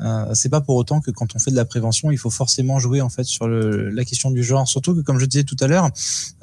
Euh, 0.00 0.34
c'est 0.34 0.48
pas 0.48 0.60
pour 0.60 0.76
autant 0.76 1.00
que 1.00 1.10
quand 1.10 1.34
on 1.34 1.38
fait 1.38 1.50
de 1.50 1.56
la 1.56 1.64
prévention, 1.64 2.10
il 2.10 2.18
faut 2.18 2.30
forcément 2.30 2.78
jouer 2.78 3.00
en 3.00 3.08
fait 3.08 3.24
sur 3.24 3.48
le, 3.48 3.90
la 3.90 4.04
question 4.04 4.30
du 4.30 4.42
genre. 4.42 4.66
Surtout 4.66 4.94
que, 4.94 5.00
comme 5.00 5.18
je 5.18 5.26
disais 5.26 5.44
tout 5.44 5.56
à 5.60 5.66
l'heure, 5.66 5.90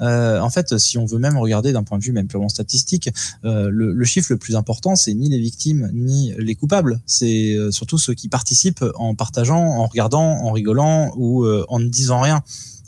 euh, 0.00 0.40
en 0.40 0.50
fait, 0.50 0.78
si 0.78 0.98
on 0.98 1.06
veut 1.06 1.18
même 1.18 1.36
regarder 1.36 1.72
d'un 1.72 1.82
point 1.82 1.98
de 1.98 2.04
vue 2.04 2.12
même 2.12 2.28
purement 2.28 2.48
statistique, 2.48 3.10
euh, 3.44 3.68
le, 3.70 3.92
le, 3.92 4.04
chiffre 4.04 4.28
le 4.30 4.38
plus 4.38 4.56
important, 4.56 4.96
c'est 4.96 5.14
ni 5.14 5.28
les 5.28 5.38
victimes 5.38 5.90
ni 5.92 6.32
les 6.38 6.54
coupables. 6.54 7.00
C'est 7.06 7.54
euh, 7.54 7.70
surtout 7.70 7.98
ceux 7.98 8.14
qui 8.14 8.28
participent 8.28 8.84
en 8.94 9.14
partageant, 9.14 9.60
en 9.60 9.86
regardant, 9.86 10.22
en 10.22 10.52
rigolant 10.52 11.12
ou 11.16 11.44
euh, 11.44 11.64
en 11.68 11.78
ne 11.78 11.88
disant 11.88 12.20
rien. 12.20 12.42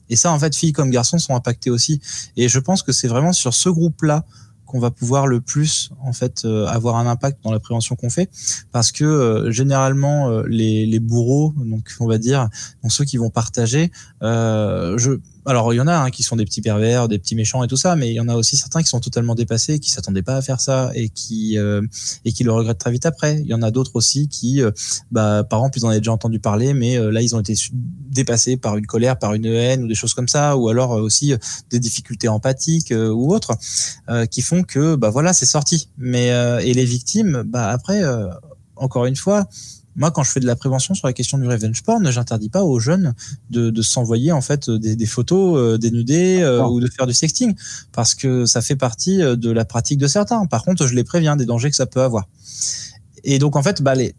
Et 0.08 0.16
ça, 0.16 0.32
en 0.32 0.38
fait, 0.38 0.54
filles 0.56 0.72
comme 0.72 0.90
garçons 0.90 1.18
sont 1.18 1.34
impactés 1.34 1.70
aussi. 1.70 2.00
Et 2.36 2.48
je 2.48 2.58
pense 2.58 2.82
que 2.82 2.92
c'est 2.92 3.08
vraiment 3.08 3.32
sur 3.32 3.54
ce 3.54 3.68
groupe-là 3.68 4.24
qu'on 4.70 4.78
va 4.78 4.92
pouvoir 4.92 5.26
le 5.26 5.40
plus 5.40 5.90
en 6.00 6.12
fait 6.12 6.44
euh, 6.44 6.66
avoir 6.66 6.96
un 6.96 7.06
impact 7.06 7.42
dans 7.42 7.50
la 7.50 7.58
prévention 7.58 7.96
qu'on 7.96 8.08
fait. 8.08 8.30
Parce 8.70 8.92
que 8.92 9.04
euh, 9.04 9.50
généralement 9.50 10.30
euh, 10.30 10.44
les, 10.46 11.00
bourreaux 11.00 11.54
donc 11.56 11.90
on 11.98 12.06
va 12.06 12.18
dire 12.18 12.48
ceux 12.88 13.04
qui 13.04 13.16
vont 13.16 13.30
partager 13.30 13.90
je 14.20 15.18
alors 15.47 15.72
il 15.72 15.76
y 15.76 15.80
en 15.80 15.86
a 15.86 15.97
hein, 15.97 16.11
qui 16.11 16.22
sont 16.22 16.36
des 16.36 16.45
petits 16.45 16.61
pervers, 16.61 17.09
des 17.09 17.18
petits 17.18 17.34
méchants 17.34 17.64
et 17.64 17.68
tout 17.68 17.76
ça, 17.76 17.97
mais 17.97 18.11
il 18.11 18.14
y 18.14 18.20
en 18.20 18.28
a 18.28 18.34
aussi 18.34 18.57
certains 18.57 18.82
qui 18.82 18.88
sont 18.88 19.01
totalement 19.01 19.34
dépassés, 19.34 19.78
qui 19.78 19.91
s'attendaient 19.91 20.22
pas 20.22 20.36
à 20.36 20.43
faire 20.43 20.61
ça 20.61 20.91
et 20.95 21.09
qui 21.09 21.59
euh, 21.59 21.82
et 22.24 22.32
qui 22.32 22.45
le 22.45 22.53
regrettent 22.53 22.78
très 22.78 22.91
vite 22.91 23.07
après. 23.07 23.41
Il 23.41 23.47
y 23.47 23.55
en 23.55 23.62
a 23.62 23.70
d'autres 23.70 23.93
aussi 23.95 24.28
qui, 24.28 24.62
euh, 24.62 24.70
bah, 25.11 25.45
par 25.45 25.61
exemple, 25.61 25.78
ils 25.78 25.84
en 25.86 25.88
avaient 25.88 26.01
déjà 26.01 26.12
entendu 26.12 26.41
parler, 26.41 26.74
mais 26.74 26.99
euh, 26.99 27.11
là 27.11 27.22
ils 27.22 27.34
ont 27.34 27.41
été 27.41 27.55
dépassés 28.11 28.57
par 28.57 28.76
une 28.76 28.86
colère, 28.86 29.18
par 29.18 29.34
une 29.34 29.47
haine 29.47 29.84
ou 29.84 29.88
des 29.88 29.95
choses 29.95 30.14
comme 30.14 30.28
ça, 30.28 30.57
ou 30.57 30.68
alors 30.68 30.91
aussi 30.91 31.34
des 31.70 31.78
difficultés 31.78 32.28
empathiques 32.28 32.93
ou 32.93 33.32
autres, 33.32 33.57
qui 34.30 34.43
font 34.43 34.62
que 34.62 34.97
bah 34.97 35.11
voilà 35.11 35.32
c'est 35.32 35.47
sorti. 35.47 35.88
Mais 35.97 36.28
et 36.64 36.74
les 36.74 36.84
victimes, 36.84 37.45
bah 37.47 37.68
après, 37.68 38.03
encore 38.76 39.07
une 39.07 39.16
fois 39.16 39.49
moi, 40.01 40.11
quand 40.11 40.22
je 40.22 40.30
fais 40.30 40.40
de 40.40 40.46
la 40.46 40.57
prévention 40.57 40.94
sur 40.94 41.07
la 41.07 41.12
question 41.12 41.36
du 41.36 41.46
revenge 41.46 41.82
porn, 41.82 42.11
j'interdis 42.11 42.48
pas 42.48 42.64
aux 42.64 42.80
jeunes 42.80 43.14
de, 43.51 43.68
de 43.68 43.82
s'envoyer 43.82 44.32
en 44.32 44.40
fait 44.40 44.70
des, 44.70 44.96
des 44.96 45.05
photos 45.05 45.59
euh, 45.59 45.76
dénudées 45.76 46.40
euh, 46.40 46.64
ou 46.64 46.80
de 46.80 46.88
faire 46.88 47.07
du 47.07 47.12
sexting, 47.12 47.55
parce 47.92 48.14
que 48.14 48.46
ça 48.46 48.62
fait 48.62 48.76
partie 48.76 49.22
euh, 49.22 49.36
de 49.36 49.51
la 49.51 49.66
pratique 49.66 49.98
de 49.98 50.07
certains. 50.07 50.46
Par 50.46 50.64
contre, 50.64 50.86
je 50.86 50.94
les 50.94 51.05
préviens 51.05 51.36
des 51.36 51.44
dangers 51.44 51.68
que 51.68 51.76
ça 51.76 51.84
peut 51.84 52.01
avoir. 52.01 52.28
Et 53.24 53.38
donc, 53.38 53.57
en 53.57 53.62
fait, 53.62 53.82
bah, 53.82 53.94
les, 53.94 54.14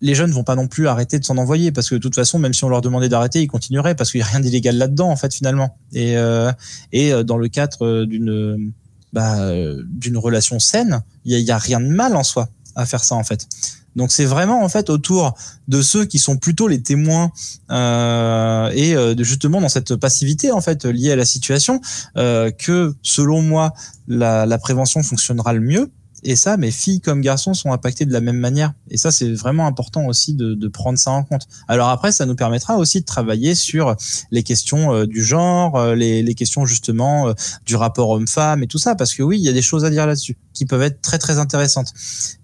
les 0.00 0.14
jeunes 0.14 0.30
vont 0.30 0.44
pas 0.44 0.54
non 0.54 0.68
plus 0.68 0.86
arrêter 0.86 1.18
de 1.18 1.24
s'en 1.24 1.36
envoyer, 1.36 1.72
parce 1.72 1.90
que 1.90 1.96
de 1.96 2.00
toute 2.00 2.14
façon, 2.14 2.38
même 2.38 2.54
si 2.54 2.62
on 2.62 2.68
leur 2.68 2.80
demandait 2.80 3.08
d'arrêter, 3.08 3.42
ils 3.42 3.48
continueraient, 3.48 3.96
parce 3.96 4.12
qu'il 4.12 4.20
y 4.20 4.22
a 4.22 4.26
rien 4.26 4.38
d'illégal 4.38 4.76
là-dedans, 4.76 5.10
en 5.10 5.16
fait, 5.16 5.34
finalement. 5.34 5.76
Et, 5.92 6.16
euh, 6.16 6.52
et 6.92 7.10
dans 7.24 7.38
le 7.38 7.48
cadre 7.48 8.04
d'une 8.04 8.72
bah, 9.12 9.50
d'une 9.84 10.16
relation 10.16 10.60
saine, 10.60 11.02
il 11.24 11.32
y 11.32 11.34
a, 11.34 11.38
y 11.40 11.50
a 11.50 11.58
rien 11.58 11.80
de 11.80 11.88
mal 11.88 12.14
en 12.14 12.22
soi 12.22 12.48
à 12.76 12.86
faire 12.86 13.02
ça, 13.02 13.16
en 13.16 13.24
fait. 13.24 13.48
Donc 13.96 14.12
c'est 14.12 14.24
vraiment 14.24 14.62
en 14.62 14.68
fait 14.68 14.90
autour 14.90 15.34
de 15.68 15.82
ceux 15.82 16.04
qui 16.04 16.18
sont 16.18 16.36
plutôt 16.36 16.68
les 16.68 16.82
témoins 16.82 17.30
euh, 17.70 18.70
et 18.74 18.94
euh, 18.94 19.14
justement 19.18 19.60
dans 19.60 19.68
cette 19.68 19.96
passivité 19.96 20.50
en 20.50 20.60
fait 20.60 20.84
liée 20.84 21.12
à 21.12 21.16
la 21.16 21.24
situation 21.24 21.80
euh, 22.16 22.50
que 22.50 22.94
selon 23.02 23.42
moi 23.42 23.72
la, 24.08 24.46
la 24.46 24.58
prévention 24.58 25.02
fonctionnera 25.02 25.52
le 25.52 25.60
mieux 25.60 25.90
et 26.24 26.36
ça, 26.36 26.56
mes 26.56 26.70
filles 26.70 27.00
comme 27.00 27.20
garçons 27.20 27.52
sont 27.52 27.72
impactés 27.72 28.06
de 28.06 28.12
la 28.12 28.20
même 28.20 28.38
manière. 28.38 28.72
Et 28.90 28.96
ça, 28.96 29.10
c'est 29.10 29.30
vraiment 29.32 29.66
important 29.66 30.06
aussi 30.06 30.34
de, 30.34 30.68
prendre 30.68 30.98
ça 30.98 31.10
en 31.10 31.22
compte. 31.22 31.46
Alors 31.68 31.90
après, 31.90 32.10
ça 32.10 32.26
nous 32.26 32.34
permettra 32.34 32.78
aussi 32.78 33.00
de 33.00 33.04
travailler 33.04 33.54
sur 33.54 33.94
les 34.30 34.42
questions 34.42 34.92
euh, 34.92 35.06
du 35.06 35.22
genre, 35.22 35.76
euh, 35.76 35.94
les, 35.94 36.22
les, 36.22 36.34
questions 36.34 36.64
justement 36.64 37.28
euh, 37.28 37.32
du 37.66 37.76
rapport 37.76 38.08
homme-femme 38.08 38.62
et 38.62 38.66
tout 38.66 38.78
ça, 38.78 38.94
parce 38.94 39.14
que 39.14 39.22
oui, 39.22 39.38
il 39.38 39.44
y 39.44 39.48
a 39.48 39.52
des 39.52 39.62
choses 39.62 39.84
à 39.84 39.90
dire 39.90 40.06
là-dessus 40.06 40.36
qui 40.54 40.64
peuvent 40.64 40.82
être 40.82 41.00
très 41.02 41.18
très 41.18 41.38
intéressantes. 41.38 41.92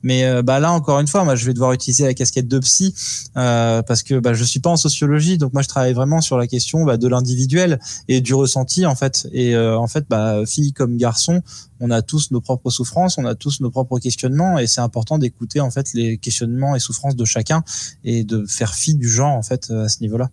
Mais 0.03 0.43
bah 0.43 0.59
là, 0.59 0.73
encore 0.73 0.99
une 0.99 1.07
fois, 1.07 1.23
moi, 1.23 1.37
je 1.37 1.47
vais 1.47 1.55
devoir 1.55 1.73
utiliser 1.73 2.05
la 2.05 2.15
casquette 2.15 2.49
de 2.49 2.59
psy 2.59 2.93
parce 3.35 4.03
que 4.03 4.19
bah, 4.19 4.35
je 4.35 4.43
suis 4.43 4.59
pas 4.59 4.71
en 4.71 4.77
sociologie, 4.77 5.39
donc 5.39 5.53
moi, 5.53 5.63
je 5.63 5.69
travaille 5.69 5.93
vraiment 5.93 6.21
sur 6.21 6.37
la 6.37 6.49
question 6.49 6.85
bah, 6.85 6.97
de 6.97 7.07
l'individuel 7.07 7.79
et 8.09 8.21
du 8.21 8.35
ressenti 8.35 8.85
en 8.85 8.97
fait. 8.97 9.29
Et 9.33 9.57
en 9.57 9.87
fait, 9.87 10.07
bah, 10.11 10.45
filles 10.45 10.73
comme 10.73 10.97
garçons, 10.97 11.41
on 11.81 11.91
a 11.91 12.03
tous 12.03 12.31
nos 12.31 12.41
propres 12.41 12.71
souffrances, 12.71 13.19
on 13.19 13.25
a 13.25 13.35
tous 13.35 13.61
nos 13.61 13.71
propres 13.71 13.99
questionnements, 13.99 14.59
et 14.59 14.67
c'est 14.67 14.81
important 14.81 15.19
d'écouter 15.19 15.61
en 15.61 15.71
fait 15.71 15.93
les 15.95 16.19
questionnements 16.19 16.77
et 16.77 16.79
souffrances 16.79 17.17
de 17.17 17.25
chacun 17.25 17.65
et 18.05 18.25
de 18.25 18.45
faire 18.47 18.75
fi 18.75 18.95
du 18.95 19.09
genre 19.09 19.35
en 19.35 19.43
fait 19.43 19.71
à 19.71 19.89
ce 19.89 20.01
niveau-là. 20.01 20.31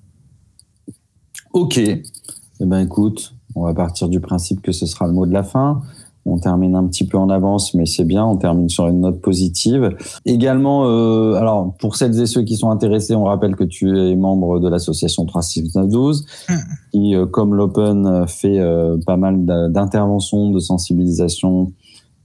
Ok. 1.54 1.78
Eh 1.78 2.66
ben 2.66 2.80
écoute, 2.80 3.34
on 3.56 3.64
va 3.64 3.74
partir 3.74 4.10
du 4.10 4.20
principe 4.20 4.62
que 4.62 4.72
ce 4.72 4.86
sera 4.86 5.08
le 5.08 5.14
mot 5.14 5.26
de 5.26 5.34
la 5.34 5.43
fin. 5.43 5.82
On 6.28 6.38
termine 6.38 6.75
un 6.75 6.86
petit 6.86 7.05
peu 7.05 7.17
en 7.17 7.30
avance, 7.30 7.73
mais 7.73 7.86
c'est 7.86 8.03
bien. 8.03 8.25
On 8.25 8.36
termine 8.36 8.69
sur 8.69 8.88
une 8.88 9.01
note 9.01 9.21
positive. 9.21 9.95
Également, 10.25 10.86
euh, 10.86 11.34
alors 11.36 11.73
pour 11.80 11.95
celles 11.95 12.19
et 12.21 12.25
ceux 12.25 12.43
qui 12.43 12.57
sont 12.57 12.69
intéressés, 12.69 13.15
on 13.15 13.23
rappelle 13.23 13.55
que 13.55 13.63
tu 13.63 13.97
es 13.97 14.15
membre 14.15 14.59
de 14.59 14.67
l'association 14.67 15.25
3612, 15.25 16.25
mmh. 16.49 16.53
qui, 16.91 17.15
euh, 17.15 17.25
comme 17.25 17.55
l'Open, 17.55 18.28
fait 18.28 18.59
euh, 18.59 18.97
pas 19.05 19.17
mal 19.17 19.45
d'interventions, 19.45 20.51
de 20.51 20.59
sensibilisation 20.59 21.71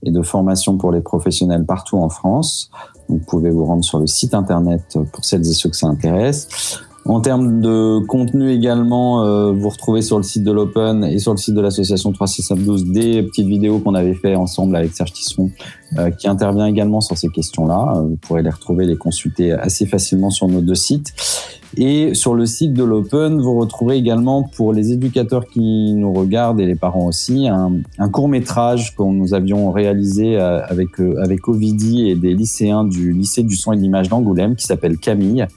et 0.05 0.11
de 0.11 0.21
formation 0.21 0.77
pour 0.77 0.91
les 0.91 1.01
professionnels 1.01 1.65
partout 1.65 1.97
en 1.97 2.09
France. 2.09 2.69
vous 3.07 3.19
pouvez 3.19 3.49
vous 3.49 3.65
rendre 3.65 3.85
sur 3.85 3.99
le 3.99 4.07
site 4.07 4.33
internet 4.33 4.97
pour 5.13 5.23
celles 5.23 5.47
et 5.47 5.53
ceux 5.53 5.69
que 5.69 5.77
ça 5.77 5.87
intéresse. 5.87 6.83
En 7.05 7.19
termes 7.19 7.59
de 7.59 7.99
contenu 8.05 8.49
également, 8.49 9.25
euh, 9.25 9.51
vous 9.51 9.67
retrouvez 9.67 10.01
sur 10.01 10.15
le 10.15 10.23
site 10.23 10.43
de 10.43 10.51
l'Open 10.53 11.03
et 11.03 11.19
sur 11.19 11.31
le 11.31 11.37
site 11.37 11.53
de 11.53 11.59
l'association 11.59 12.13
3612 12.13 12.85
des 12.85 13.23
petites 13.23 13.47
vidéos 13.47 13.79
qu'on 13.79 13.93
avait 13.93 14.13
fait 14.13 14.35
ensemble 14.35 14.73
avec 14.77 14.93
Serge 14.93 15.11
Tisson, 15.11 15.51
euh, 15.97 16.11
qui 16.11 16.29
intervient 16.29 16.65
également 16.65 17.01
sur 17.01 17.17
ces 17.17 17.27
questions-là. 17.27 17.95
Euh, 17.97 18.01
vous 18.03 18.15
pourrez 18.15 18.41
les 18.41 18.49
retrouver, 18.49 18.85
les 18.85 18.95
consulter 18.95 19.51
assez 19.51 19.85
facilement 19.85 20.29
sur 20.29 20.47
nos 20.47 20.61
deux 20.61 20.75
sites. 20.75 21.13
Et 21.75 22.13
sur 22.13 22.35
le 22.35 22.45
site 22.45 22.71
de 22.71 22.83
l'Open, 22.83 23.41
vous 23.41 23.59
retrouverez 23.59 23.97
également 23.97 24.43
pour 24.43 24.71
les 24.71 24.93
éducateurs 24.93 25.47
qui 25.47 25.93
nous 25.95 26.13
regardent 26.13 26.61
et 26.61 26.67
les 26.67 26.75
parents 26.75 27.07
aussi, 27.07 27.47
un, 27.47 27.73
un 27.97 28.09
court 28.09 28.29
métrage 28.29 28.95
que 28.95 29.03
nous 29.03 29.33
avions 29.33 29.71
réalisé 29.71 30.37
avec, 30.37 30.99
avec 30.99 31.47
Ovidi 31.47 32.09
et 32.09 32.15
des 32.15 32.35
lycéens 32.35 32.83
du 32.83 33.11
lycée 33.11 33.41
du 33.41 33.55
son 33.55 33.73
et 33.73 33.75
de 33.75 33.81
l'image 33.81 34.07
d'Angoulême 34.07 34.55
qui 34.55 34.67
s'appelle 34.67 34.99
Camille 34.99 35.47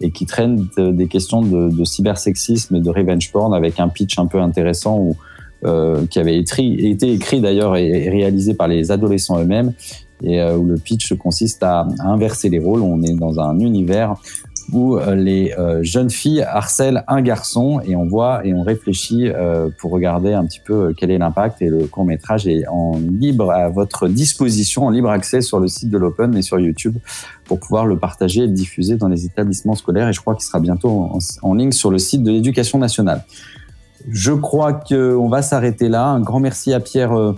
et 0.00 0.10
qui 0.10 0.26
traîne 0.26 0.68
des 0.76 1.06
questions 1.06 1.42
de, 1.42 1.84
cybersexisme 1.84 2.76
et 2.76 2.80
de 2.80 2.90
revenge 2.90 3.30
porn 3.32 3.54
avec 3.54 3.80
un 3.80 3.88
pitch 3.88 4.18
un 4.18 4.26
peu 4.26 4.40
intéressant 4.40 4.98
où, 4.98 5.16
euh, 5.64 6.06
qui 6.06 6.18
avait 6.18 6.38
été, 6.38 7.12
écrit 7.12 7.40
d'ailleurs 7.40 7.76
et 7.76 8.08
réalisé 8.08 8.54
par 8.54 8.68
les 8.68 8.90
adolescents 8.90 9.40
eux-mêmes 9.40 9.72
et 10.22 10.40
euh, 10.40 10.56
où 10.56 10.64
le 10.66 10.76
pitch 10.76 11.14
consiste 11.14 11.62
à, 11.62 11.86
inverser 12.00 12.48
les 12.48 12.58
rôles. 12.58 12.82
On 12.82 13.02
est 13.02 13.14
dans 13.14 13.40
un 13.40 13.58
univers 13.60 14.14
où 14.72 14.96
euh, 14.96 15.14
les 15.14 15.54
euh, 15.58 15.82
jeunes 15.82 16.10
filles 16.10 16.42
harcèlent 16.42 17.04
un 17.08 17.22
garçon 17.22 17.80
et 17.84 17.96
on 17.96 18.06
voit 18.06 18.46
et 18.46 18.52
on 18.52 18.62
réfléchit 18.62 19.28
euh, 19.28 19.68
pour 19.78 19.90
regarder 19.90 20.34
un 20.34 20.44
petit 20.44 20.60
peu 20.60 20.92
quel 20.96 21.10
est 21.10 21.18
l'impact 21.18 21.62
et 21.62 21.68
le 21.68 21.86
court 21.86 22.04
métrage 22.04 22.46
est 22.46 22.66
en 22.68 22.98
libre 22.98 23.50
à 23.50 23.68
votre 23.68 24.08
disposition, 24.08 24.86
en 24.86 24.90
libre 24.90 25.10
accès 25.10 25.40
sur 25.40 25.58
le 25.58 25.68
site 25.68 25.90
de 25.90 25.98
l'Open 25.98 26.36
et 26.36 26.42
sur 26.42 26.58
YouTube 26.58 26.96
pour 27.44 27.60
pouvoir 27.60 27.86
le 27.86 27.98
partager 27.98 28.42
et 28.42 28.46
le 28.46 28.52
diffuser 28.52 28.96
dans 28.96 29.08
les 29.08 29.24
établissements 29.24 29.74
scolaires 29.74 30.08
et 30.08 30.12
je 30.12 30.20
crois 30.20 30.34
qu'il 30.34 30.44
sera 30.44 30.60
bientôt 30.60 30.90
en, 30.90 31.18
en, 31.42 31.54
ligne 31.54 31.72
sur 31.72 31.90
le 31.90 31.98
site 31.98 32.22
de 32.22 32.30
l'éducation 32.30 32.78
nationale. 32.78 33.24
Je 34.10 34.32
crois 34.32 34.74
qu'on 34.74 35.28
va 35.28 35.42
s'arrêter 35.42 35.88
là. 35.88 36.06
Un 36.06 36.20
grand 36.20 36.40
merci 36.40 36.72
à 36.72 36.80
Pierre 36.80 37.34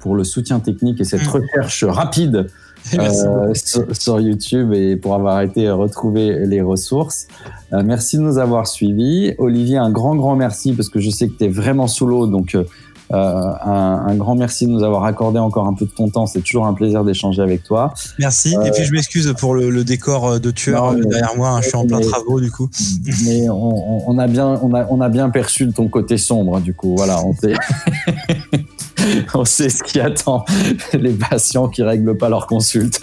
pour 0.00 0.14
le 0.14 0.24
soutien 0.24 0.58
technique 0.60 1.00
et 1.00 1.04
cette 1.04 1.24
mmh. 1.26 1.30
recherche 1.30 1.84
rapide 1.84 2.46
euh, 2.98 3.52
sur, 3.92 4.20
YouTube 4.20 4.72
et 4.72 4.96
pour 4.96 5.14
avoir 5.14 5.40
été 5.42 5.70
retrouver 5.70 6.46
les 6.46 6.62
ressources. 6.62 7.26
Euh, 7.72 7.82
merci 7.84 8.16
de 8.16 8.22
nous 8.22 8.38
avoir 8.38 8.66
suivis. 8.66 9.34
Olivier, 9.38 9.76
un 9.76 9.90
grand, 9.90 10.16
grand 10.16 10.36
merci 10.36 10.72
parce 10.72 10.88
que 10.88 11.00
je 11.00 11.10
sais 11.10 11.28
que 11.28 11.36
tu 11.36 11.44
es 11.44 11.48
vraiment 11.48 11.86
sous 11.86 12.06
l'eau. 12.06 12.26
Donc, 12.26 12.54
euh, 12.54 12.64
un, 13.12 14.04
un, 14.08 14.14
grand 14.14 14.34
merci 14.34 14.66
de 14.66 14.72
nous 14.72 14.82
avoir 14.82 15.04
accordé 15.04 15.38
encore 15.38 15.66
un 15.66 15.74
peu 15.74 15.84
de 15.84 15.90
ton 15.90 16.08
temps. 16.08 16.26
C'est 16.26 16.40
toujours 16.40 16.66
un 16.66 16.74
plaisir 16.74 17.04
d'échanger 17.04 17.42
avec 17.42 17.64
toi. 17.64 17.92
Merci. 18.18 18.56
et 18.64 18.70
puis, 18.70 18.84
je 18.84 18.92
m'excuse 18.92 19.32
pour 19.38 19.54
le, 19.54 19.70
le, 19.70 19.84
décor 19.84 20.40
de 20.40 20.50
tueur 20.50 20.94
derrière 20.94 21.36
moi. 21.36 21.50
Hein, 21.50 21.60
je 21.62 21.68
suis 21.68 21.76
en 21.76 21.86
plein 21.86 22.00
travaux, 22.00 22.40
du 22.40 22.50
coup. 22.50 22.68
Mais 23.24 23.48
on, 23.48 24.08
on, 24.08 24.18
a 24.18 24.26
bien, 24.26 24.58
on, 24.62 24.74
a, 24.74 24.86
on 24.90 25.00
a 25.00 25.08
bien 25.08 25.30
perçu 25.30 25.70
ton 25.70 25.88
côté 25.88 26.18
sombre, 26.18 26.60
du 26.60 26.74
coup. 26.74 26.94
Voilà, 26.96 27.20
on. 27.24 27.34
on 29.34 29.44
sait 29.44 29.68
ce 29.68 29.82
qui 29.82 30.00
attend 30.00 30.44
les 30.92 31.12
patients 31.12 31.68
qui 31.68 31.82
règlent 31.82 32.16
pas 32.16 32.28
leur 32.28 32.46
consulte. 32.46 33.00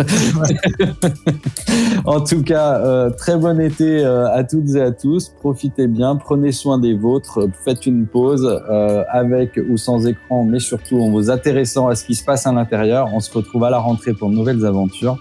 en 2.06 2.22
tout 2.22 2.44
cas, 2.44 2.80
euh, 2.80 3.10
très 3.10 3.38
bon 3.38 3.60
été 3.60 4.04
euh, 4.04 4.30
à 4.32 4.44
toutes 4.44 4.76
et 4.76 4.82
à 4.82 4.92
tous. 4.92 5.30
Profitez 5.40 5.88
bien, 5.88 6.16
prenez 6.16 6.52
soin 6.52 6.78
des 6.80 6.94
vôtres. 6.94 7.48
Faites 7.64 7.86
une 7.86 8.06
pause 8.06 8.48
euh, 8.70 9.04
avec 9.10 9.60
ou 9.70 9.78
sans 9.78 10.06
écran, 10.08 10.44
mais 10.44 10.60
surtout 10.60 11.02
en 11.02 11.10
vous 11.10 11.30
intéressant 11.30 11.88
à 11.88 11.96
ce 11.96 12.06
qui 12.06 12.16
se 12.16 12.24
passe 12.24 12.48
à 12.48 12.52
l'intérieur. 12.52 13.10
On 13.14 13.20
se 13.20 13.32
retrouve 13.32 13.64
à 13.64 13.70
la 13.70 13.80
rentrée 13.80 14.14
pour 14.14 14.30
de 14.30 14.36
nouvelles 14.36 14.66
aventures. 14.66 15.18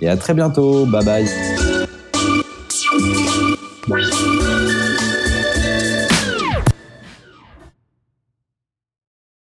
Et 0.00 0.08
à 0.08 0.16
très 0.16 0.34
bientôt. 0.34 0.86
Bye 0.86 1.04
bye. 1.04 1.26